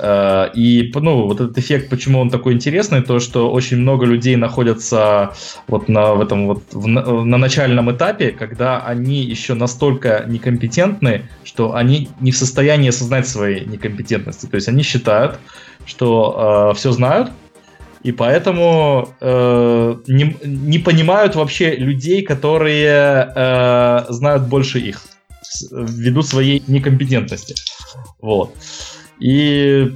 [0.00, 5.32] и ну, вот этот эффект, почему он такой интересный, то что очень много людей находятся
[5.66, 11.74] вот на в этом вот в, на начальном этапе, когда они еще настолько некомпетентны, что
[11.74, 14.46] они не в состоянии осознать своей некомпетентности.
[14.46, 15.38] То есть они считают,
[15.84, 17.30] что э, все знают,
[18.02, 25.02] и поэтому э, не, не понимают вообще людей, которые э, знают больше их
[25.70, 27.54] ввиду своей некомпетентности.
[28.20, 28.54] Вот.
[29.20, 29.92] И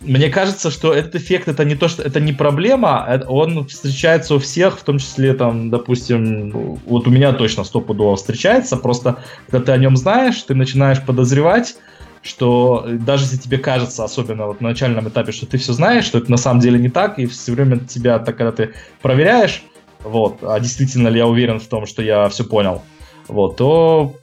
[0.00, 4.38] мне кажется, что этот эффект это не то, что это не проблема, он встречается у
[4.38, 8.76] всех, в том числе там, допустим, вот у меня точно стопудово встречается.
[8.76, 9.16] Просто
[9.46, 11.76] когда ты о нем знаешь, ты начинаешь подозревать,
[12.22, 16.18] что даже если тебе кажется, особенно вот на начальном этапе, что ты все знаешь, что
[16.18, 19.62] это на самом деле не так, и все время тебя, так, когда ты проверяешь,
[20.02, 22.82] вот, а действительно ли я уверен в том, что я все понял,
[23.28, 24.14] вот, то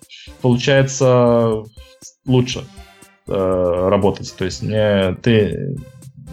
[0.41, 1.63] получается
[2.25, 2.63] лучше.
[3.33, 4.33] Э, работать.
[4.37, 5.75] То есть не, ты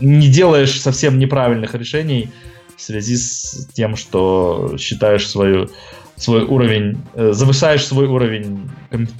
[0.01, 2.31] не делаешь совсем неправильных решений
[2.77, 5.69] в связи с тем, что считаешь свою
[6.17, 8.69] свой уровень, э, завышаешь свой уровень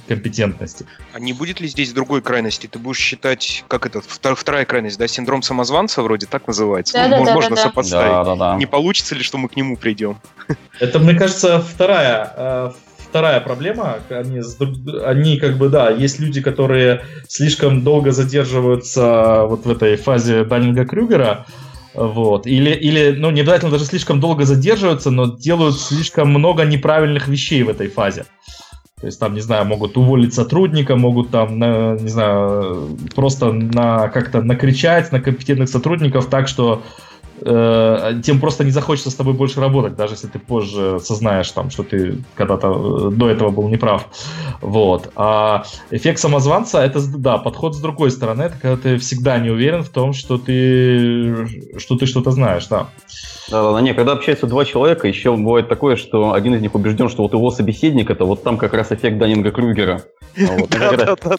[0.09, 0.85] компетентности.
[1.13, 2.67] А не будет ли здесь другой крайности?
[2.67, 6.95] Ты будешь считать, как это, вторая крайность, да, синдром самозванца вроде так называется?
[6.95, 8.11] Да, ну, да, можно да, сопоставить.
[8.11, 8.57] Да, да, да.
[8.57, 10.19] Не получится ли, что мы к нему придем?
[10.81, 12.71] Это, мне кажется, вторая, э,
[13.09, 13.97] вторая проблема.
[14.09, 14.41] Они,
[15.03, 21.45] они как бы, да, есть люди, которые слишком долго задерживаются вот в этой фазе Даннинга-Крюгера,
[21.93, 22.45] вот.
[22.47, 27.63] Или, или, ну, не обязательно даже слишком долго задерживаются, но делают слишком много неправильных вещей
[27.63, 28.25] в этой фазе.
[29.01, 34.09] То есть там, не знаю, могут уволить сотрудника, могут там, на, не знаю, просто на
[34.09, 36.83] как-то накричать на компетентных сотрудников так, что
[37.41, 41.69] э, тем просто не захочется с тобой больше работать, даже если ты позже сознаешь, там,
[41.69, 44.07] что ты когда-то э, до этого был неправ.
[44.61, 45.11] Вот.
[45.15, 49.83] А эффект самозванца это, да, подход с другой стороны, это когда ты всегда не уверен
[49.83, 52.87] в том, что ты, что ты что-то знаешь, да.
[53.49, 56.75] Да, да, да, не, когда общаются два человека, еще бывает такое, что один из них
[56.75, 60.03] убежден, что вот его собеседник это вот там как раз эффект Даннинга Крюгера.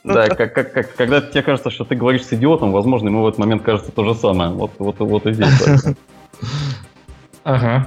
[0.03, 3.93] Да, когда тебе кажется, что ты говоришь с идиотом, возможно, ему в этот момент кажется
[3.93, 4.51] то же самое.
[4.51, 5.49] Вот, вот, вот и здесь.
[7.45, 7.87] Ага.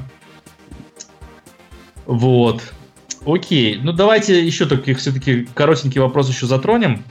[2.05, 2.61] Вот.
[3.25, 3.79] Окей.
[3.81, 7.03] Ну давайте еще таких все-таки коротенький вопрос еще затронем.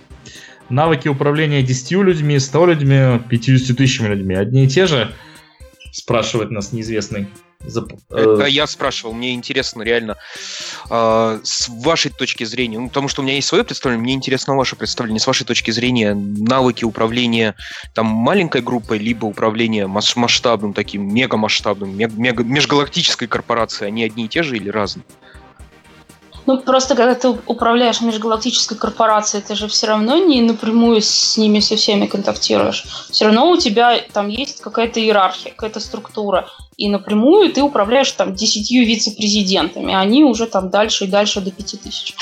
[0.69, 4.35] Навыки управления 10 людьми, 100 людьми, 50 тысячами людьми.
[4.35, 5.13] Одни и те же
[5.93, 7.29] спрашивает нас неизвестный.
[8.11, 10.17] Это я спрашивал, мне интересно реально
[10.91, 14.57] э, с вашей точки зрения, ну, потому что у меня есть свое представление, мне интересно
[14.57, 17.55] ваше представление, с вашей точки зрения навыки управления
[17.95, 24.43] там маленькой группой, либо управления масштабным таким, мега-масштабным, мега, межгалактической корпорацией, они одни и те
[24.43, 25.05] же или разные?
[26.45, 31.61] Ну, просто когда ты управляешь межгалактической корпорацией, ты же все равно не напрямую с ними
[31.61, 32.85] со всеми контактируешь.
[33.11, 36.49] Все равно у тебя там есть какая-то иерархия, какая-то структура.
[36.77, 39.95] И напрямую ты управляешь там десятью вице-президентами.
[39.95, 42.15] Они уже там дальше и дальше до пяти тысяч.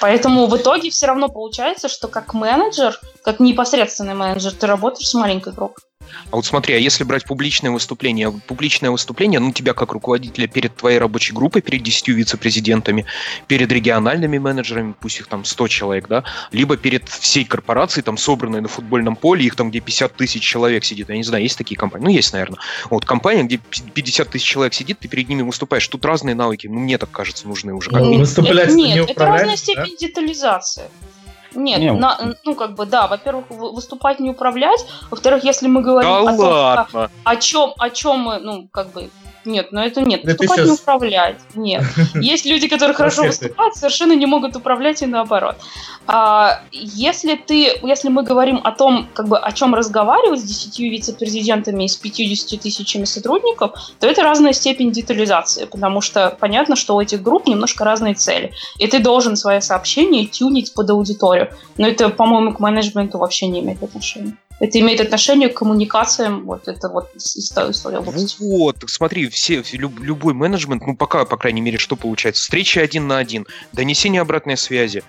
[0.00, 5.14] Поэтому в итоге все равно получается, что как менеджер, как непосредственный менеджер, ты работаешь с
[5.14, 5.82] маленькой группой.
[6.30, 10.76] А вот смотри, а если брать публичное выступление, публичное выступление, ну, тебя как руководителя перед
[10.76, 13.06] твоей рабочей группой, перед 10 вице-президентами,
[13.46, 18.60] перед региональными менеджерами, пусть их там 100 человек, да, либо перед всей корпорацией, там, собранной
[18.60, 21.76] на футбольном поле, их там, где 50 тысяч человек сидит, я не знаю, есть такие
[21.76, 22.04] компании?
[22.06, 22.58] Ну, есть, наверное.
[22.90, 26.78] Вот компания, где 50 тысяч человек сидит, ты перед ними выступаешь, тут разные навыки, ну,
[26.78, 27.90] мне так кажется, нужны уже.
[27.90, 30.06] Как ну, выступлять нет, это разная степень да?
[30.06, 30.84] детализации.
[31.54, 36.10] Нет, не, на, ну как бы да, во-первых, выступать не управлять, во-вторых, если мы говорим
[36.10, 36.86] да о ладно.
[36.90, 39.10] том, о, о чем, о чем мы, ну как бы
[39.44, 40.24] нет, но это нет.
[40.24, 40.66] Выступать сейчас...
[40.66, 41.36] не управлять.
[41.54, 41.82] Нет.
[42.14, 45.56] Есть люди, которые хорошо выступают, совершенно не могут управлять и наоборот.
[46.06, 50.78] А, если ты, если мы говорим о том, как бы о чем разговаривать с 10
[50.80, 56.96] вице-президентами и с 50 тысячами сотрудников, то это разная степень детализации, потому что понятно, что
[56.96, 58.52] у этих групп немножко разные цели.
[58.78, 61.50] И ты должен свое сообщение тюнить под аудиторию.
[61.76, 64.36] Но это, по-моему, к менеджменту вообще не имеет отношения.
[64.60, 70.86] Это имеет отношение к коммуникациям, вот это вот история Вот, смотри, все, люб, любой менеджмент,
[70.86, 72.42] ну пока, по крайней мере, что получается?
[72.42, 75.02] Встречи один на один, донесение обратной связи,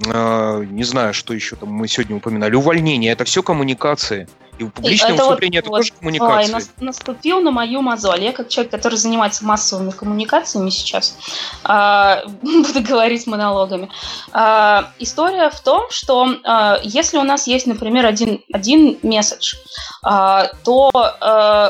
[0.00, 4.28] не знаю, что еще там мы сегодня упоминали, увольнение, это все коммуникации.
[4.58, 6.56] И публичное это выступление вот, это вот, тоже коммуникация.
[6.56, 8.22] Ой, наступил на мою мозоль.
[8.22, 11.16] Я как человек, который занимается массовыми коммуникациями сейчас,
[11.64, 13.88] э, буду говорить монологами.
[14.34, 19.54] Э, история в том, что э, если у нас есть, например, один, один месседж,
[20.04, 21.68] э, то э,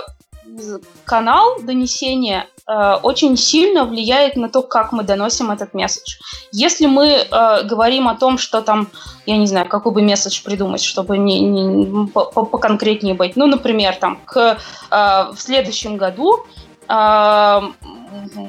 [1.05, 6.17] канал донесения э, очень сильно влияет на то, как мы доносим этот месседж.
[6.53, 8.89] Если мы э, говорим о том, что там,
[9.27, 13.37] я не знаю, какой бы месседж придумать, чтобы не, не поконкретнее быть.
[13.37, 14.59] Ну, например, там к
[14.91, 16.45] э, в следующем году
[16.89, 17.61] э,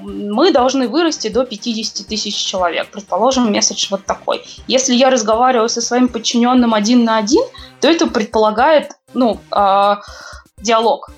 [0.03, 2.89] мы должны вырасти до 50 тысяч человек.
[2.91, 4.43] Предположим, месседж вот такой.
[4.67, 7.43] Если я разговариваю со своим подчиненным один на один,
[7.79, 9.95] то это предполагает, ну, э,
[10.57, 11.11] диалог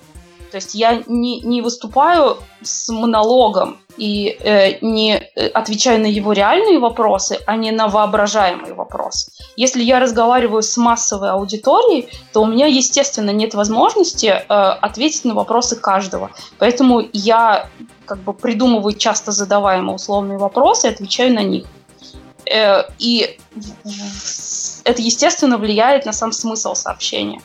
[0.52, 6.34] то есть я не, не выступаю с монологом и э, не э, отвечаю на его
[6.34, 9.32] реальные вопросы, а не на воображаемые вопросы.
[9.56, 15.34] Если я разговариваю с массовой аудиторией, то у меня, естественно, нет возможности э, ответить на
[15.34, 16.32] вопросы каждого.
[16.60, 17.70] Поэтому я
[18.06, 21.66] как бы придумываю часто задаваемые условные вопросы и отвечаю на них.
[22.46, 23.38] Э, и
[24.84, 27.42] это, естественно, влияет на сам смысл сообщения.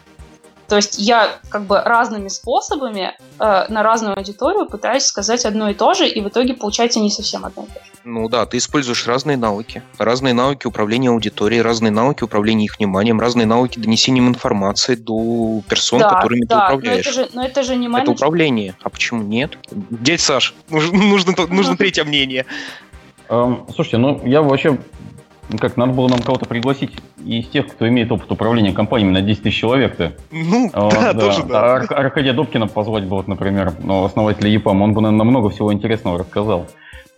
[0.68, 5.74] То есть я как бы разными способами э, на разную аудиторию пытаюсь сказать одно и
[5.74, 7.90] то же, и в итоге получается не совсем одно и то же.
[8.04, 9.82] Ну да, ты используешь разные навыки.
[9.98, 16.00] Разные навыки управления аудиторией, разные навыки управления их вниманием, разные навыки донесением информации до персон,
[16.00, 17.04] да, которыми да, ты управляешь.
[17.04, 18.16] Но это, же, но это же не менеджмент.
[18.16, 18.74] Это управление.
[18.82, 19.58] А почему нет?
[19.72, 22.46] Дядь Саш, нужно, нужно, нужно третье мнение.
[23.28, 24.78] Эм, слушайте, ну я вообще
[25.48, 26.92] ну как, надо было нам кого-то пригласить
[27.24, 30.12] из тех, кто имеет опыт управления компаниями на 10 тысяч человек-то.
[30.30, 31.60] Ну, вот, да, да, тоже да.
[31.60, 35.50] А Ар- Аркадия Добкина позвать бы, вот, например, ну, основателя ЕПАМ, он бы, наверное, много
[35.50, 36.66] всего интересного рассказал.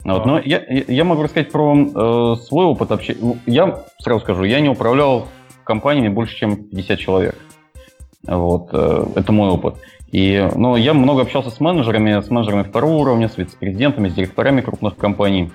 [0.05, 3.19] Вот, но я, я могу рассказать про э, свой опыт общения.
[3.21, 5.27] Ну, я сразу скажу, я не управлял
[5.65, 7.37] компаниями больше, чем 50 человек.
[8.23, 9.77] Вот, э, это мой опыт.
[10.13, 14.61] И, ну, я много общался с менеджерами, с менеджерами второго уровня, с вице-президентами, с директорами
[14.61, 15.51] крупных компаний.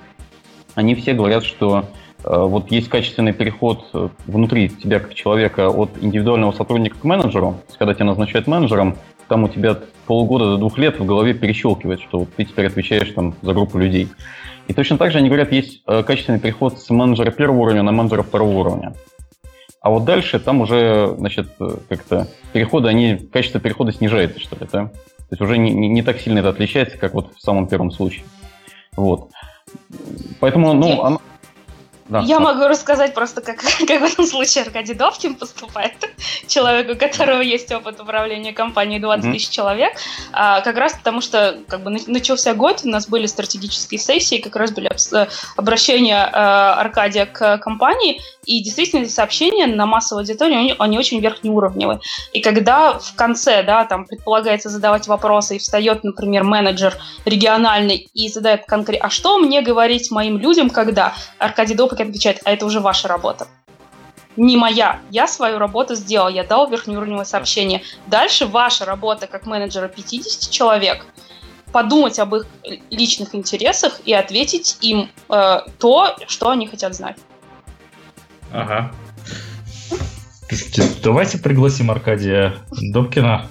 [0.76, 1.86] Они все говорят, что
[2.24, 7.58] вот есть качественный переход э, внутри тебя как человека от индивидуального сотрудника к менеджеру.
[7.78, 8.98] Когда тебя назначают менеджером,
[9.28, 13.36] там у тебя полгода до двух лет в голове перещелкивает, что ты теперь отвечаешь там
[13.42, 14.10] за группу людей.
[14.68, 17.92] И точно так же они говорят, есть э, качественный переход с менеджера первого уровня на
[17.92, 18.94] менеджера второго уровня.
[19.82, 21.50] А вот дальше там уже, значит,
[21.90, 24.86] как-то переходы, они, качество перехода снижается, что ли, да?
[24.86, 27.92] То есть уже не, не, не так сильно это отличается, как вот в самом первом
[27.92, 28.24] случае.
[28.96, 29.30] Вот.
[30.40, 31.22] Поэтому, ну, оно,
[32.10, 32.44] да, Я да.
[32.44, 33.58] могу рассказать просто, как,
[33.88, 35.94] как в этом случае Аркадий Довкин поступает,
[36.48, 39.52] человеку, у которого есть опыт управления компанией 20 тысяч mm-hmm.
[39.52, 39.94] человек,
[40.32, 44.56] а, как раз потому что как бы начался год, у нас были стратегические сессии, как
[44.56, 44.92] раз были
[45.56, 52.00] обращения а, Аркадия к компании, и действительно сообщения на массовую аудиторию, они, они очень верхнеуровневые.
[52.34, 58.28] И когда в конце, да, там предполагается задавать вопросы, и встает, например, менеджер региональный и
[58.28, 62.80] задает конкретно, а что мне говорить моим людям, когда Аркадий Довкин отвечает, а это уже
[62.80, 63.48] ваша работа
[64.36, 65.00] не моя.
[65.12, 67.84] Я свою работу сделал, я дал верхнеуровневое сообщение.
[68.08, 71.06] Дальше ваша работа как менеджера 50 человек
[71.72, 72.46] подумать об их
[72.92, 77.18] личных интересах и ответить им э, то, что они хотят знать.
[78.52, 78.92] Ага.
[81.04, 83.48] Давайте пригласим Аркадия Добкина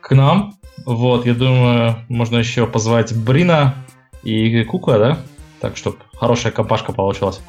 [0.00, 0.56] к нам.
[0.86, 3.74] Вот, я думаю, можно еще позвать Брина
[4.22, 5.18] и Кука, да?
[5.60, 7.42] Так, чтобы хорошая компашка получилась.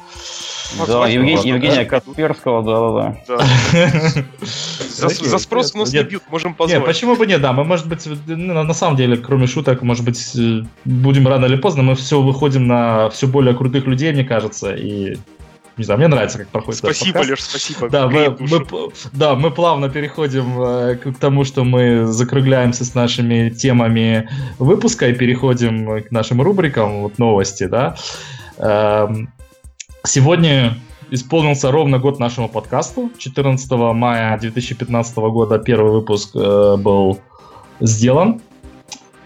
[0.86, 4.24] Да, Евгения Касперского, да-да-да.
[4.90, 6.78] За спрос нас не бьют, можем позвать.
[6.78, 10.04] Нет, почему бы нет, да, мы, может быть, ну, на самом деле, кроме шуток, может
[10.04, 14.24] быть, э, будем рано или поздно, мы все выходим на все более крутых людей, мне
[14.24, 15.16] кажется, и
[15.76, 17.88] не знаю, мне нравится, как проходит Спасибо, Леш, спасибо.
[17.88, 18.66] Да мы, мы,
[19.12, 24.28] да, мы плавно переходим э, к тому, что мы закругляемся с нашими темами
[24.58, 27.96] выпуска и переходим к нашим рубрикам, вот новости, да.
[28.58, 29.32] Эм,
[30.04, 30.74] сегодня
[31.10, 33.10] исполнился ровно год нашему подкасту.
[33.18, 37.20] 14 мая 2015 года первый выпуск э, был
[37.80, 38.40] сделан.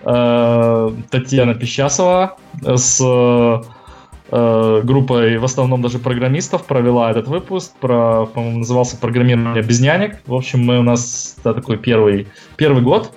[0.05, 8.59] Э, Татьяна Пещасова с э, группой в основном даже программистов провела этот выпуск, про, по-моему,
[8.59, 10.21] назывался «Программирование без нянек».
[10.27, 13.13] В общем, мы у нас да, такой первый, первый год.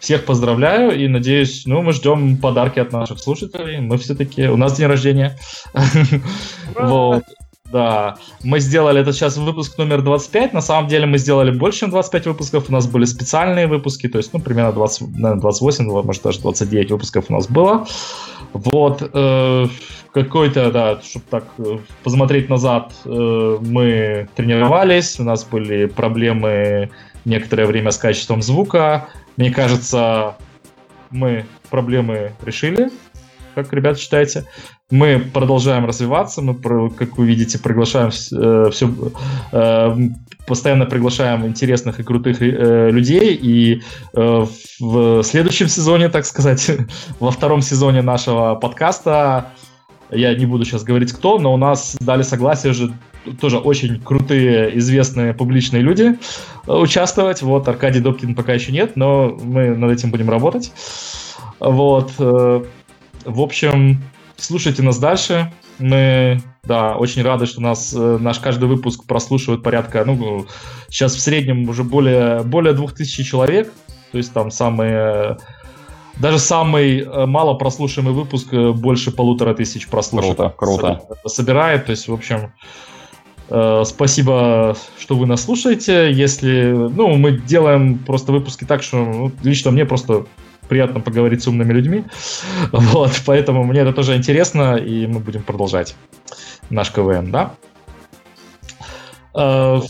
[0.00, 3.80] Всех поздравляю и надеюсь, ну, мы ждем подарки от наших слушателей.
[3.80, 5.38] Мы все-таки, у нас день рождения.
[6.74, 7.24] Вот.
[7.72, 10.54] Да, мы сделали это сейчас выпуск номер 25.
[10.54, 12.64] На самом деле мы сделали больше, чем 25 выпусков.
[12.68, 16.90] У нас были специальные выпуски, то есть, ну, примерно 20, наверное, 28, может, даже 29
[16.92, 17.86] выпусков у нас было.
[18.54, 19.66] Вот, э,
[20.12, 26.90] какой-то, да, чтобы так э, посмотреть назад, э, мы тренировались, у нас были проблемы
[27.26, 29.08] некоторое время с качеством звука.
[29.38, 30.34] Мне кажется,
[31.10, 32.90] мы проблемы решили,
[33.54, 34.46] как ребята считаете.
[34.90, 36.56] Мы продолжаем развиваться, мы,
[36.90, 38.92] как вы видите, приглашаем э, все,
[39.52, 39.96] э,
[40.44, 43.82] постоянно приглашаем интересных и крутых э, людей, и
[44.14, 44.46] э,
[44.80, 46.68] в следующем сезоне, так сказать,
[47.20, 49.52] во втором сезоне нашего подкаста,
[50.10, 52.92] я не буду сейчас говорить кто, но у нас дали согласие уже
[53.40, 56.18] тоже очень крутые, известные публичные люди
[56.66, 57.42] э, участвовать.
[57.42, 60.72] Вот, Аркадий Добкин пока еще нет, но мы над этим будем работать.
[61.60, 62.12] Вот.
[62.18, 62.64] Э,
[63.24, 64.00] в общем,
[64.40, 65.52] Слушайте нас дальше.
[65.80, 70.46] Мы, да, очень рады, что нас э, наш каждый выпуск прослушивает порядка, ну,
[70.88, 73.72] сейчас в среднем уже более, более 2000 человек.
[74.12, 75.38] То есть там самые
[76.20, 80.52] даже самый э, мало прослушиваемый выпуск э, больше полутора тысяч прослушиваний.
[80.56, 81.28] Круто, круто.
[81.28, 82.52] Собирает, то есть, в общем,
[83.84, 86.12] спасибо, что вы нас слушаете.
[86.12, 90.26] Если, ну, мы делаем просто выпуски так, что ну, лично мне просто
[90.68, 92.04] приятно поговорить с умными людьми.
[92.72, 95.96] Вот, поэтому мне это тоже интересно, и мы будем продолжать
[96.70, 97.54] наш КВН, да?
[99.34, 99.80] Э,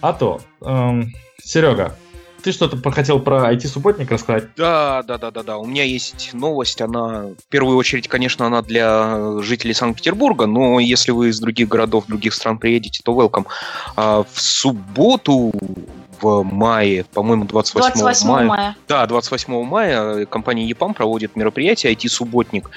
[0.00, 1.12] а то, эм,
[1.42, 1.96] Серега,
[2.44, 4.48] ты что-то хотел про IT-субботник рассказать?
[4.54, 5.56] Да, да, да, да, да.
[5.56, 6.82] У меня есть новость.
[6.82, 12.04] Она, в первую очередь, конечно, она для жителей Санкт-Петербурга, но если вы из других городов,
[12.06, 13.46] других стран приедете, то welcome.
[13.96, 15.52] А, в субботу
[16.20, 18.46] в мае, по-моему, 28, 28 мая.
[18.46, 18.76] мая.
[18.88, 22.70] Да, 28 мая компания EPAM проводит мероприятие IT-субботник.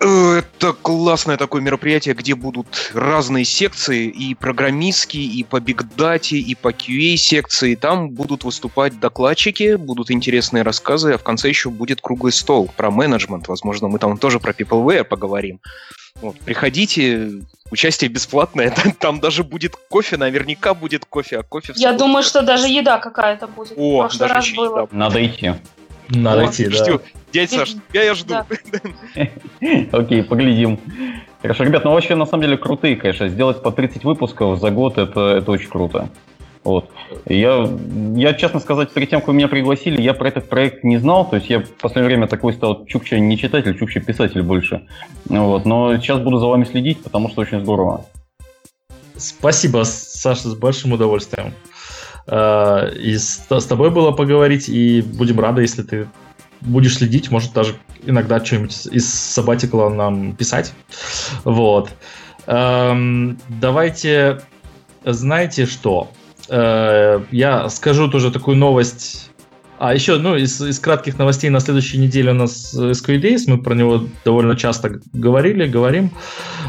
[0.00, 6.54] Э, это классное такое мероприятие, где будут разные секции, и программистские, и по бигдате, и
[6.54, 7.74] по QA секции.
[7.74, 12.90] Там будут выступать докладчики, будут интересные рассказы, а в конце еще будет круглый стол про
[12.90, 13.48] менеджмент.
[13.48, 15.60] Возможно, мы там тоже про peopleware поговорим.
[16.20, 21.72] Вот, приходите, участие бесплатное, там даже будет кофе, наверняка будет кофе, а кофе...
[21.76, 23.72] Я думаю, что даже еда какая-то будет.
[23.76, 24.88] О, даже раз было.
[24.92, 25.54] Надо идти.
[26.14, 26.84] Надо идти, да.
[26.84, 27.00] Жду.
[27.32, 28.34] Дядь Саш, я, я жду.
[29.92, 30.78] Окей, поглядим.
[31.40, 33.28] Хорошо, ребят, ну вообще на самом деле крутые, конечно.
[33.28, 36.08] Сделать по 30 выпусков за год это, это очень круто.
[36.64, 36.90] Вот.
[37.26, 37.68] Я,
[38.14, 41.28] я, честно сказать, перед тем, как вы меня пригласили, я про этот проект не знал.
[41.28, 44.86] То есть я в последнее время такой стал Чукча не читатель, Чукча писатель больше.
[45.24, 45.64] Вот.
[45.64, 48.04] Но сейчас буду за вами следить, потому что очень здорово.
[49.16, 51.52] Спасибо, Саша, с большим удовольствием.
[52.26, 56.08] А, и с, с тобой было поговорить, и будем рады, если ты
[56.60, 57.74] будешь следить, может даже
[58.04, 60.72] иногда что-нибудь из сабатикла нам писать.
[61.44, 61.90] Вот.
[62.46, 64.42] Эм, давайте,
[65.04, 66.10] знаете что?
[66.48, 69.30] Э, я скажу тоже такую новость.
[69.82, 73.58] А еще, ну, из, из кратких новостей на следующей неделе у нас SQL Days, мы
[73.58, 76.12] про него довольно часто говорили, говорим.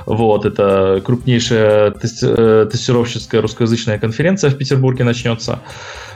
[0.07, 5.59] Вот, это крупнейшая тести- э, тестировщическая русскоязычная конференция в Петербурге начнется.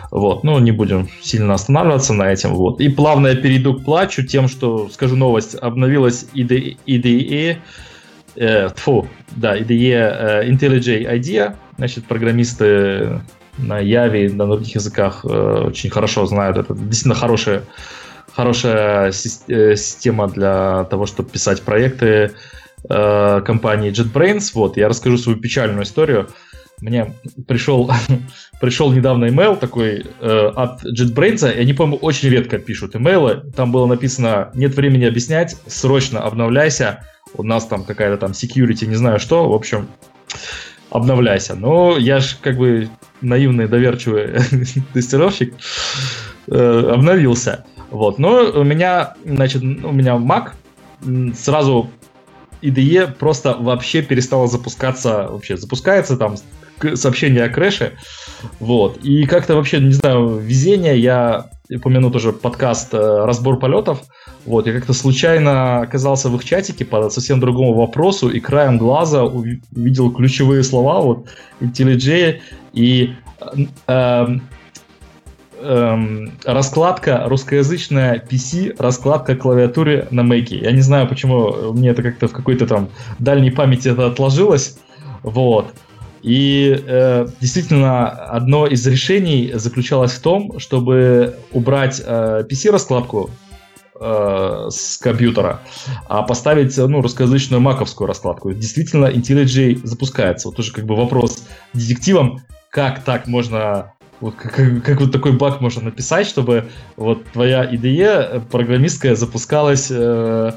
[0.09, 2.55] Вот, ну, не будем сильно останавливаться на этом.
[2.55, 2.81] Вот.
[2.81, 7.57] И плавно я перейду к плачу тем, что, скажу новость, обновилась IDE, IDE
[8.37, 13.21] э, фу, да, IDE э, IntelliJ IDEA, значит, программисты
[13.57, 16.57] на Яве, на других языках э, очень хорошо знают.
[16.57, 17.63] Это действительно хорошая,
[18.33, 19.11] хорошая э,
[19.75, 22.31] система для того, чтобы писать проекты
[22.89, 24.51] э, компании JetBrains.
[24.53, 26.27] Вот, я расскажу свою печальную историю.
[26.79, 27.15] Мне
[27.47, 27.89] пришел,
[28.61, 33.43] пришел недавно email такой э, от JetBrains, и они, по-моему, очень редко пишут имейлы.
[33.55, 37.03] Там было написано «Нет времени объяснять, срочно обновляйся,
[37.33, 39.87] у нас там какая-то там security, не знаю что, в общем,
[40.97, 41.55] обновляйся.
[41.55, 42.89] Но я же как бы
[43.21, 44.39] наивный, доверчивый
[44.93, 45.53] тестировщик,
[46.47, 47.65] э, обновился.
[47.89, 50.51] Вот, но у меня, значит, у меня Mac
[51.35, 51.89] сразу
[52.61, 56.35] IDE просто вообще перестала запускаться, вообще запускается там
[56.95, 57.93] сообщение о крэше,
[58.59, 64.03] вот, и как-то вообще, не знаю, везение, я упомяну тоже подкаст э, «Разбор полетов»,
[64.45, 69.23] вот, я как-то случайно оказался в их чатике по совсем другому вопросу и краем глаза
[69.25, 71.27] увидел ключевые слова, вот,
[71.59, 72.39] IntelliJ
[72.73, 73.13] и
[73.87, 74.27] э,
[75.61, 80.47] эм, раскладка русскоязычная PC, раскладка клавиатуры на Mac.
[80.49, 82.89] Я не знаю, почему мне это как-то в какой-то там
[83.19, 84.77] дальней памяти это отложилось.
[85.23, 85.73] Вот.
[86.21, 93.29] И э, действительно, одно из решений заключалось в том, чтобы убрать э, PC-раскладку
[93.99, 95.61] э, с компьютера,
[96.07, 98.51] а поставить ну, русскоязычную маковскую раскладку.
[98.51, 100.47] Действительно, IntelliJ запускается.
[100.47, 105.61] Вот тоже как бы вопрос детективам, как так можно вот как, как вот такой баг
[105.61, 110.51] можно написать, чтобы вот твоя IDE программистская запускалась, э,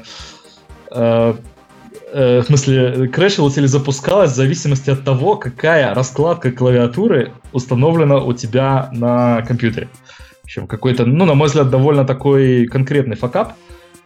[0.91, 1.33] э,
[2.11, 8.33] э, в смысле, крэшилась или запускалась в зависимости от того, какая раскладка клавиатуры установлена у
[8.33, 9.89] тебя на компьютере.
[10.41, 13.53] В общем, какой-то, ну, на мой взгляд, довольно такой конкретный факап.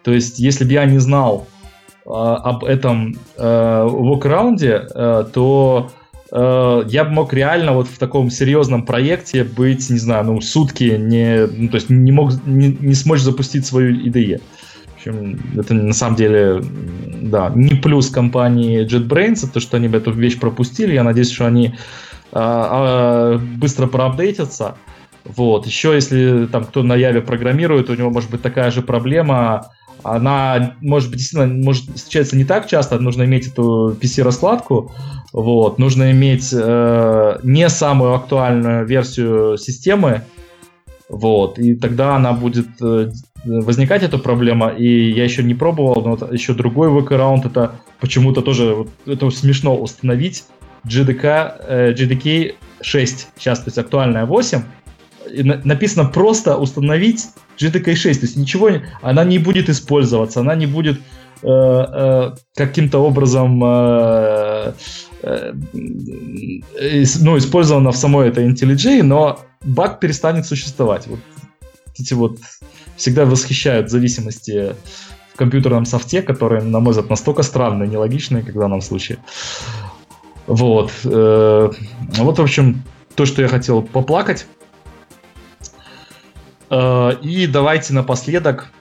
[0.04, 1.48] То есть, если бы я не знал
[2.06, 5.92] э, об этом э, воркараунде, э, то
[6.32, 10.96] Э, я бы мог реально вот в таком серьезном проекте быть, не знаю, ну, сутки
[10.98, 14.42] не, ну, то есть не мог, не, не смочь запустить свою IDE.
[14.75, 14.75] В
[15.08, 16.62] общем, это на самом деле,
[17.22, 20.94] да, не плюс компании JetBrains, то, что они эту вещь пропустили.
[20.94, 21.76] Я надеюсь, что они
[22.32, 24.76] а, быстро проапдейтятся.
[25.24, 25.66] Вот.
[25.66, 29.72] Еще если там кто на Яве программирует, у него может быть такая же проблема,
[30.04, 34.92] она, может быть, действительно может встречаться не так часто, нужно иметь эту PC-раскладку,
[35.34, 40.22] вот, нужно иметь э, не самую актуальную версию системы,
[41.10, 43.10] вот, и тогда она будет э,
[43.46, 48.42] возникать эта проблема, и я еще не пробовал, но вот еще другой workaround, это почему-то
[48.42, 50.46] тоже, вот, это смешно установить
[50.86, 54.62] GDK, э, GDK 6, сейчас, то есть актуальная 8,
[55.32, 57.28] и на, написано просто установить
[57.58, 58.70] GTK 6, то есть ничего,
[59.02, 61.00] она не будет использоваться, она не будет
[61.42, 64.74] э, э, каким-то образом э,
[65.24, 71.08] ну, использована в самой этой IntelliJ, но баг перестанет существовать.
[71.08, 71.20] Вот
[71.98, 72.38] эти вот
[72.96, 74.76] всегда восхищают зависимости
[75.34, 79.18] в компьютерном софте, которые, на мой взгляд, настолько странные, нелогичные, как в данном случае.
[80.48, 80.92] Вот.
[81.04, 81.70] Э,
[82.18, 82.84] вот, в общем,
[83.16, 84.48] то, что я хотел поплакать.
[86.70, 88.72] Э, и давайте напоследок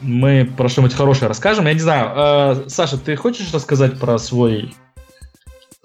[0.00, 1.66] мы про что-нибудь хорошее расскажем.
[1.66, 4.74] Я не знаю, э, Саша, ты хочешь рассказать про свой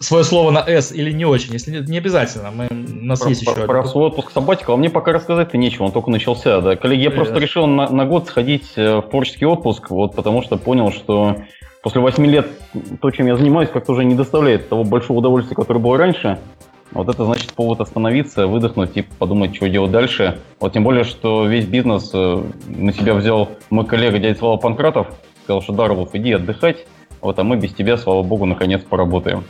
[0.01, 2.51] свое слово на S или не очень, если не, обязательно.
[2.51, 5.57] Мы, у нас про, есть про, еще про свой отпуск сабатика, а мне пока рассказать-то
[5.57, 6.75] нечего, он только начался, да.
[6.75, 10.57] Коллеги, я просто решил на, на год сходить э, в творческий отпуск, вот потому что
[10.57, 11.37] понял, что
[11.83, 12.47] после 8 лет
[13.01, 16.39] то, чем я занимаюсь, как-то уже не доставляет того большого удовольствия, которое было раньше.
[16.91, 20.39] Вот это значит повод остановиться, выдохнуть и подумать, что делать дальше.
[20.59, 25.07] Вот тем более, что весь бизнес э, на себя взял мой коллега дядя Слава Панкратов.
[25.43, 26.85] Сказал, что Дарвов, иди отдыхать.
[27.21, 29.43] Вот, а мы без тебя, слава богу, наконец поработаем.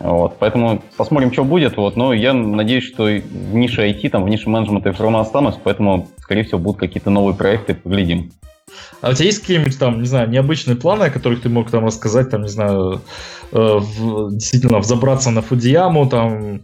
[0.00, 1.76] Вот, поэтому посмотрим, что будет.
[1.76, 6.08] Вот, но я надеюсь, что в нише IT, там, в нише менеджмента равно останусь, поэтому,
[6.18, 8.32] скорее всего, будут какие-то новые проекты, поглядим.
[9.00, 11.84] А у тебя есть какие-нибудь там, не знаю, необычные планы, о которых ты мог там
[11.84, 13.00] рассказать, там, не знаю,
[13.52, 16.60] э, в, действительно взобраться на Фудияму, там,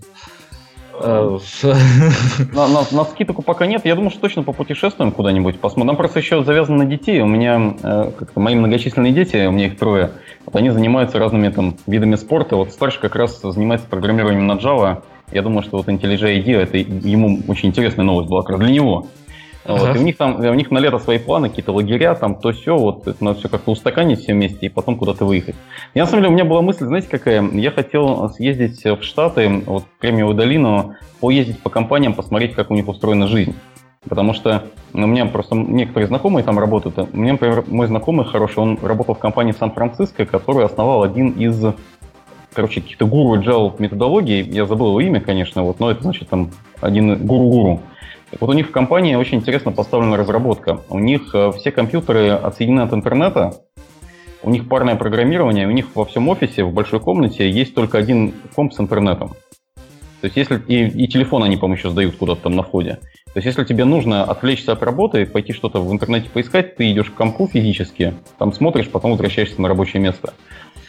[2.53, 3.85] на, на, на скидку пока нет.
[3.85, 5.59] Я думаю, что точно попутешествуем куда-нибудь.
[5.59, 5.89] Посмотрим.
[5.89, 7.21] Нам просто еще завязано на детей.
[7.21, 10.13] У меня э, как мои многочисленные дети, у меня их трое,
[10.47, 12.57] вот они занимаются разными там видами спорта.
[12.57, 15.03] Вот старший как раз занимается программированием на Java.
[15.33, 18.71] Я думаю, что вот IntelliJ IDEA, это ему очень интересная новость была как раз для
[18.71, 19.09] него.
[19.65, 22.53] Вот, и у них там, у них на лето свои планы, какие-то лагеря, там то
[22.53, 25.55] все, вот это надо все как-то устаканить все вместе и потом куда-то выехать.
[25.95, 27.43] И на самом деле у меня была мысль, знаете, какая?
[27.53, 32.75] Я хотел съездить в Штаты, вот в Кремниевую долину, поездить по компаниям, посмотреть, как у
[32.75, 33.55] них устроена жизнь.
[34.07, 36.99] Потому что ну, у меня просто некоторые знакомые там работают.
[36.99, 41.31] У меня, например, мой знакомый хороший, он работал в компании в Сан-Франциско, которую основал один
[41.31, 41.65] из
[42.53, 44.43] короче, каких-то гуру agile методологии.
[44.49, 46.51] Я забыл его имя, конечно, вот, но это значит там
[46.81, 47.81] один гуру-гуру.
[48.41, 50.81] Вот у них в компании очень интересно поставлена разработка.
[50.89, 53.55] У них э, все компьютеры отсоединены от интернета,
[54.43, 58.35] у них парное программирование, у них во всем офисе, в большой комнате есть только один
[58.55, 59.31] комп с интернетом.
[60.21, 62.99] То есть если и, и телефон они, по-моему, еще сдают куда-то там на входе.
[63.27, 67.11] То есть если тебе нужно отвлечься от работы, пойти что-то в интернете поискать, ты идешь
[67.11, 70.33] к компу физически, там смотришь, потом возвращаешься на рабочее место.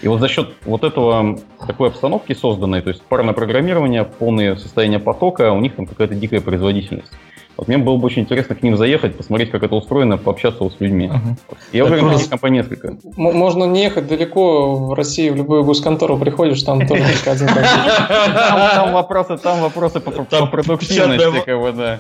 [0.02, 5.00] И вот за счет вот этого такой обстановки созданной, то есть парное программирование, полное состояние
[5.00, 7.12] потока, у них там какая-то дикая производительность.
[7.58, 10.74] Вот мне было бы очень интересно к ним заехать, посмотреть, как это устроено, пообщаться вот
[10.74, 11.08] с людьми.
[11.08, 11.56] Uh-huh.
[11.72, 12.98] Я уверен, что компаний несколько.
[13.16, 19.38] Можно не ехать далеко в России, в любую госконтору приходишь, там тоже один Там вопросы,
[19.38, 21.44] там вопросы по продуктивности,
[21.76, 22.00] да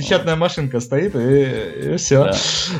[0.00, 2.24] печатная машинка стоит, и, и все.
[2.24, 2.32] Да.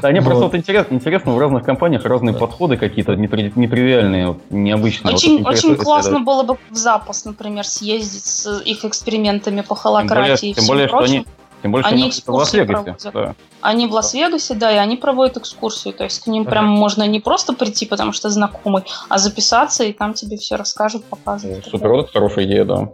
[0.02, 0.26] Да, не, вот.
[0.26, 2.38] просто вот интересно, интересно, в разных компаниях разные да.
[2.38, 5.14] подходы какие-то нетривиальные, необычные.
[5.14, 10.52] Очень, вот очень классно было бы в запас, например, съездить с их экспериментами по холократии
[10.52, 11.06] тем более, и всему тем более, прочему.
[11.06, 11.26] Что они
[11.62, 13.10] тем более, они что в Лас-Вегасе.
[13.12, 13.34] Да.
[13.60, 15.92] Они в Лас-Вегасе, да, и они проводят экскурсию.
[15.92, 16.50] То есть к ним ага.
[16.52, 21.04] прям можно не просто прийти, потому что знакомый, а записаться, и там тебе все расскажут,
[21.04, 21.66] покажут.
[21.66, 22.88] Супер, вот хорошая идея, да.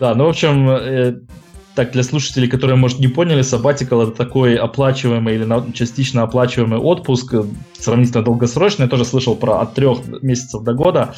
[0.00, 1.20] Да, ну, в общем, э,
[1.78, 7.34] так, для слушателей, которые, может, не поняли, sabbatical это такой оплачиваемый или частично оплачиваемый отпуск,
[7.34, 7.44] э,
[7.78, 8.86] сравнительно долгосрочный.
[8.86, 11.14] Я тоже слышал про от трех месяцев до года,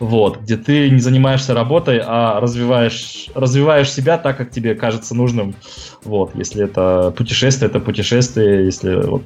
[0.00, 5.54] вот, где ты не занимаешься работой, а развиваешь, развиваешь себя так, как тебе кажется нужным.
[6.02, 9.22] Вот, если это путешествие, это путешествие, если вот,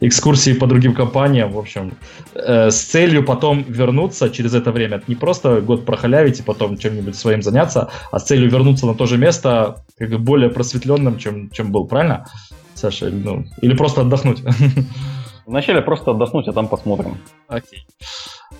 [0.00, 1.92] экскурсии по другим компаниям, в общем,
[2.34, 5.00] э, с целью потом вернуться через это время.
[5.06, 9.06] Не просто год прохалявить и потом чем-нибудь своим заняться, а с целью вернуться на то
[9.06, 12.26] же место, как более просветленным, чем, чем был, правильно,
[12.74, 13.10] Саша?
[13.10, 14.42] Ну, или просто отдохнуть?
[15.46, 17.18] Вначале просто отдохнуть, а там посмотрим.
[17.46, 17.86] Окей.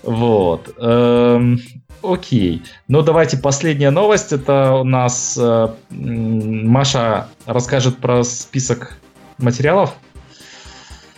[0.02, 0.72] Вот.
[0.78, 1.60] Эм,
[2.02, 2.62] окей.
[2.86, 4.32] Ну, давайте последняя новость.
[4.32, 8.98] Это у нас э, Маша расскажет про список
[9.38, 9.94] материалов.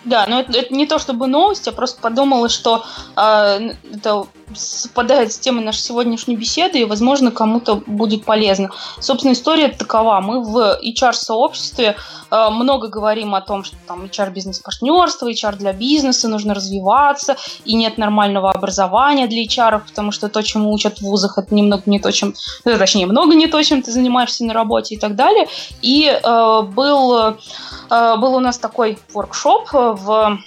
[0.05, 2.85] Да, но это, это не то чтобы новость, я просто подумала, что
[3.15, 8.71] э, это совпадает с темой нашей сегодняшней беседы, и, возможно, кому-то будет полезно.
[9.01, 10.21] Собственно, история такова.
[10.21, 11.97] Мы в HR-сообществе
[12.31, 17.99] э, много говорим о том, что там HR-бизнес-партнерство, HR для бизнеса, нужно развиваться, и нет
[17.99, 22.11] нормального образования для HR, потому что то, чему учат в вузах, это немного не то,
[22.13, 22.35] чем...
[22.65, 25.47] Ну, точнее, много не то, чем ты занимаешься на работе и так далее.
[25.83, 30.39] И э, был, э, был у нас такой воркшоп в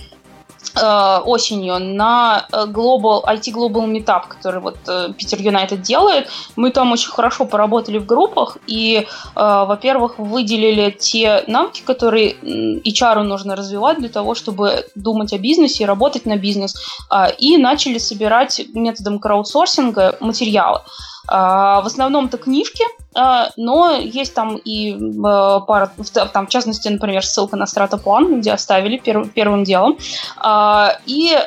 [1.26, 6.30] осенью на э, Global, IT Global Meetup, который вот э, Питер Юнайтед делает.
[6.56, 13.56] Мы там очень хорошо поработали в группах и, во-первых, выделили те навыки, которые HR нужно
[13.56, 16.76] развивать для того, чтобы думать о бизнесе и работать на бизнес,
[17.38, 20.82] и начали собирать методом краудсорсинга материалы.
[21.28, 22.84] В основном это книжки,
[23.14, 25.92] а, но есть там и э, пара,
[26.34, 29.98] там, в частности, например, ссылка на стратоплан, где оставили перв, первым делом.
[30.38, 31.38] А, и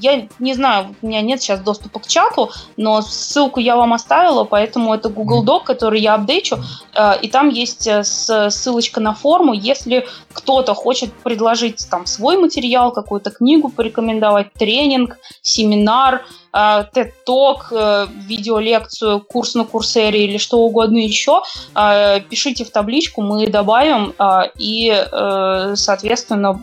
[0.00, 4.44] я не знаю, у меня нет сейчас доступа к чату, но ссылку я вам оставила,
[4.44, 6.58] поэтому это Google Doc, который я апдейчу,
[6.94, 12.90] а, и там есть э, ссылочка на форму, если кто-то хочет предложить там свой материал,
[12.90, 20.98] какую-то книгу порекомендовать, тренинг, семинар, TED Talk, видеолекцию, курс на курсе серии или что угодно
[20.98, 21.42] еще,
[21.74, 26.60] а, пишите в табличку, мы добавим а, и, э, соответственно,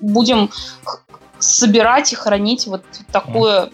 [0.00, 0.50] будем
[1.38, 3.70] собирать и хранить вот такую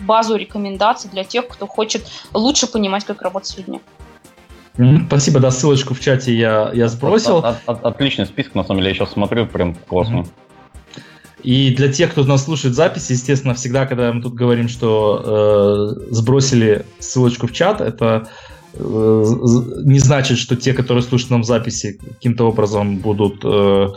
[0.00, 2.02] базу рекомендаций для тех, кто хочет
[2.34, 3.80] лучше понимать, как работать с людьми.
[5.06, 7.38] Спасибо, да, ссылочку в чате я, я сбросил.
[7.38, 10.24] От, от, отличный список, на самом деле, я сейчас смотрю, прям классно.
[11.42, 16.12] И для тех, кто нас слушает записи, естественно, всегда, когда мы тут говорим, что э,
[16.12, 18.28] сбросили ссылочку в чат, это
[18.74, 19.24] э,
[19.84, 23.88] не значит, что те, которые слушают нам записи, каким-то образом будут э,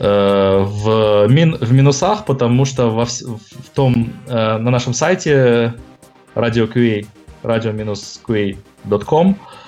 [0.00, 5.74] э, в, мин, в минусах, потому что во, в том, э, на нашем сайте
[6.34, 7.06] Radio QA,
[7.44, 9.61] radio-qa.com, Э,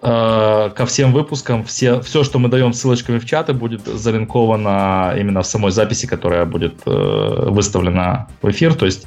[0.00, 1.64] ко всем выпускам.
[1.64, 6.44] Все, все, что мы даем ссылочками в чаты, будет залинковано именно в самой записи, которая
[6.44, 8.74] будет э, выставлена в эфир.
[8.74, 9.06] То есть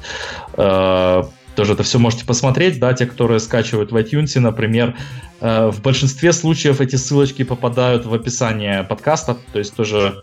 [0.54, 1.22] э,
[1.54, 4.94] тоже это все можете посмотреть, да, те, которые скачивают в iTunes, например.
[5.40, 10.20] Э, в большинстве случаев эти ссылочки попадают в описание подкаста, то есть тоже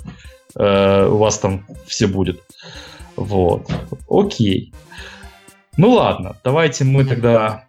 [0.55, 2.41] э, у вас там все будет.
[3.15, 3.69] Вот.
[4.09, 4.73] Окей.
[5.77, 7.65] Ну ладно, давайте мы тогда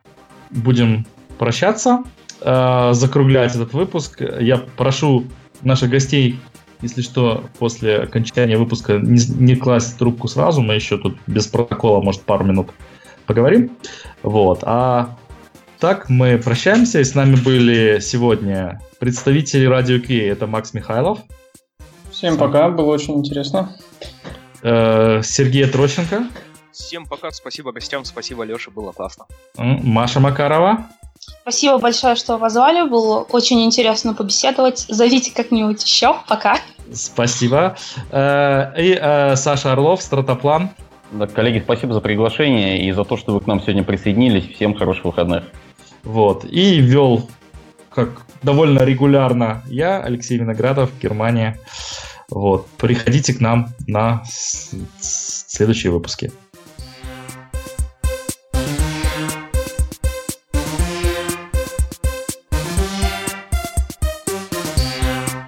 [0.51, 1.07] будем
[1.39, 2.05] прощаться
[2.41, 4.21] э, закруглять этот выпуск.
[4.41, 5.25] Я прошу
[5.63, 6.39] наших гостей,
[6.81, 12.01] если что, после окончания выпуска не, не класть трубку сразу, мы еще тут без протокола,
[12.01, 12.71] может, пару минут
[13.27, 13.77] поговорим.
[14.23, 14.61] Вот.
[14.63, 15.17] А
[15.79, 17.01] так, мы прощаемся.
[17.01, 20.31] И с нами были сегодня представители Радио Кей.
[20.31, 21.21] Это Макс Михайлов.
[22.11, 23.77] Всем пока, было очень интересно.
[24.63, 26.29] Э, Сергей Трощенко.
[26.73, 29.27] Всем пока, спасибо гостям, спасибо Леше, было классно.
[29.57, 30.87] Маша Макарова.
[31.21, 32.89] Спасибо большое, что позвали.
[32.89, 34.87] Было очень интересно побеседовать.
[34.89, 36.17] Зовите как-нибудь еще.
[36.29, 36.59] Пока.
[36.93, 37.77] Спасибо.
[38.11, 40.71] Э, и э, Саша Орлов, Стратоплан.
[41.13, 44.55] Да, коллеги, спасибо за приглашение и за то, что вы к нам сегодня присоединились.
[44.55, 45.45] Всем хороших выходных.
[46.05, 46.45] Вот.
[46.45, 47.29] И вел
[47.91, 51.59] как довольно регулярно я, Алексей Виноградов, Германия.
[52.31, 52.69] Вот.
[52.79, 54.23] Приходите к нам на
[55.01, 56.33] следующие выпуски.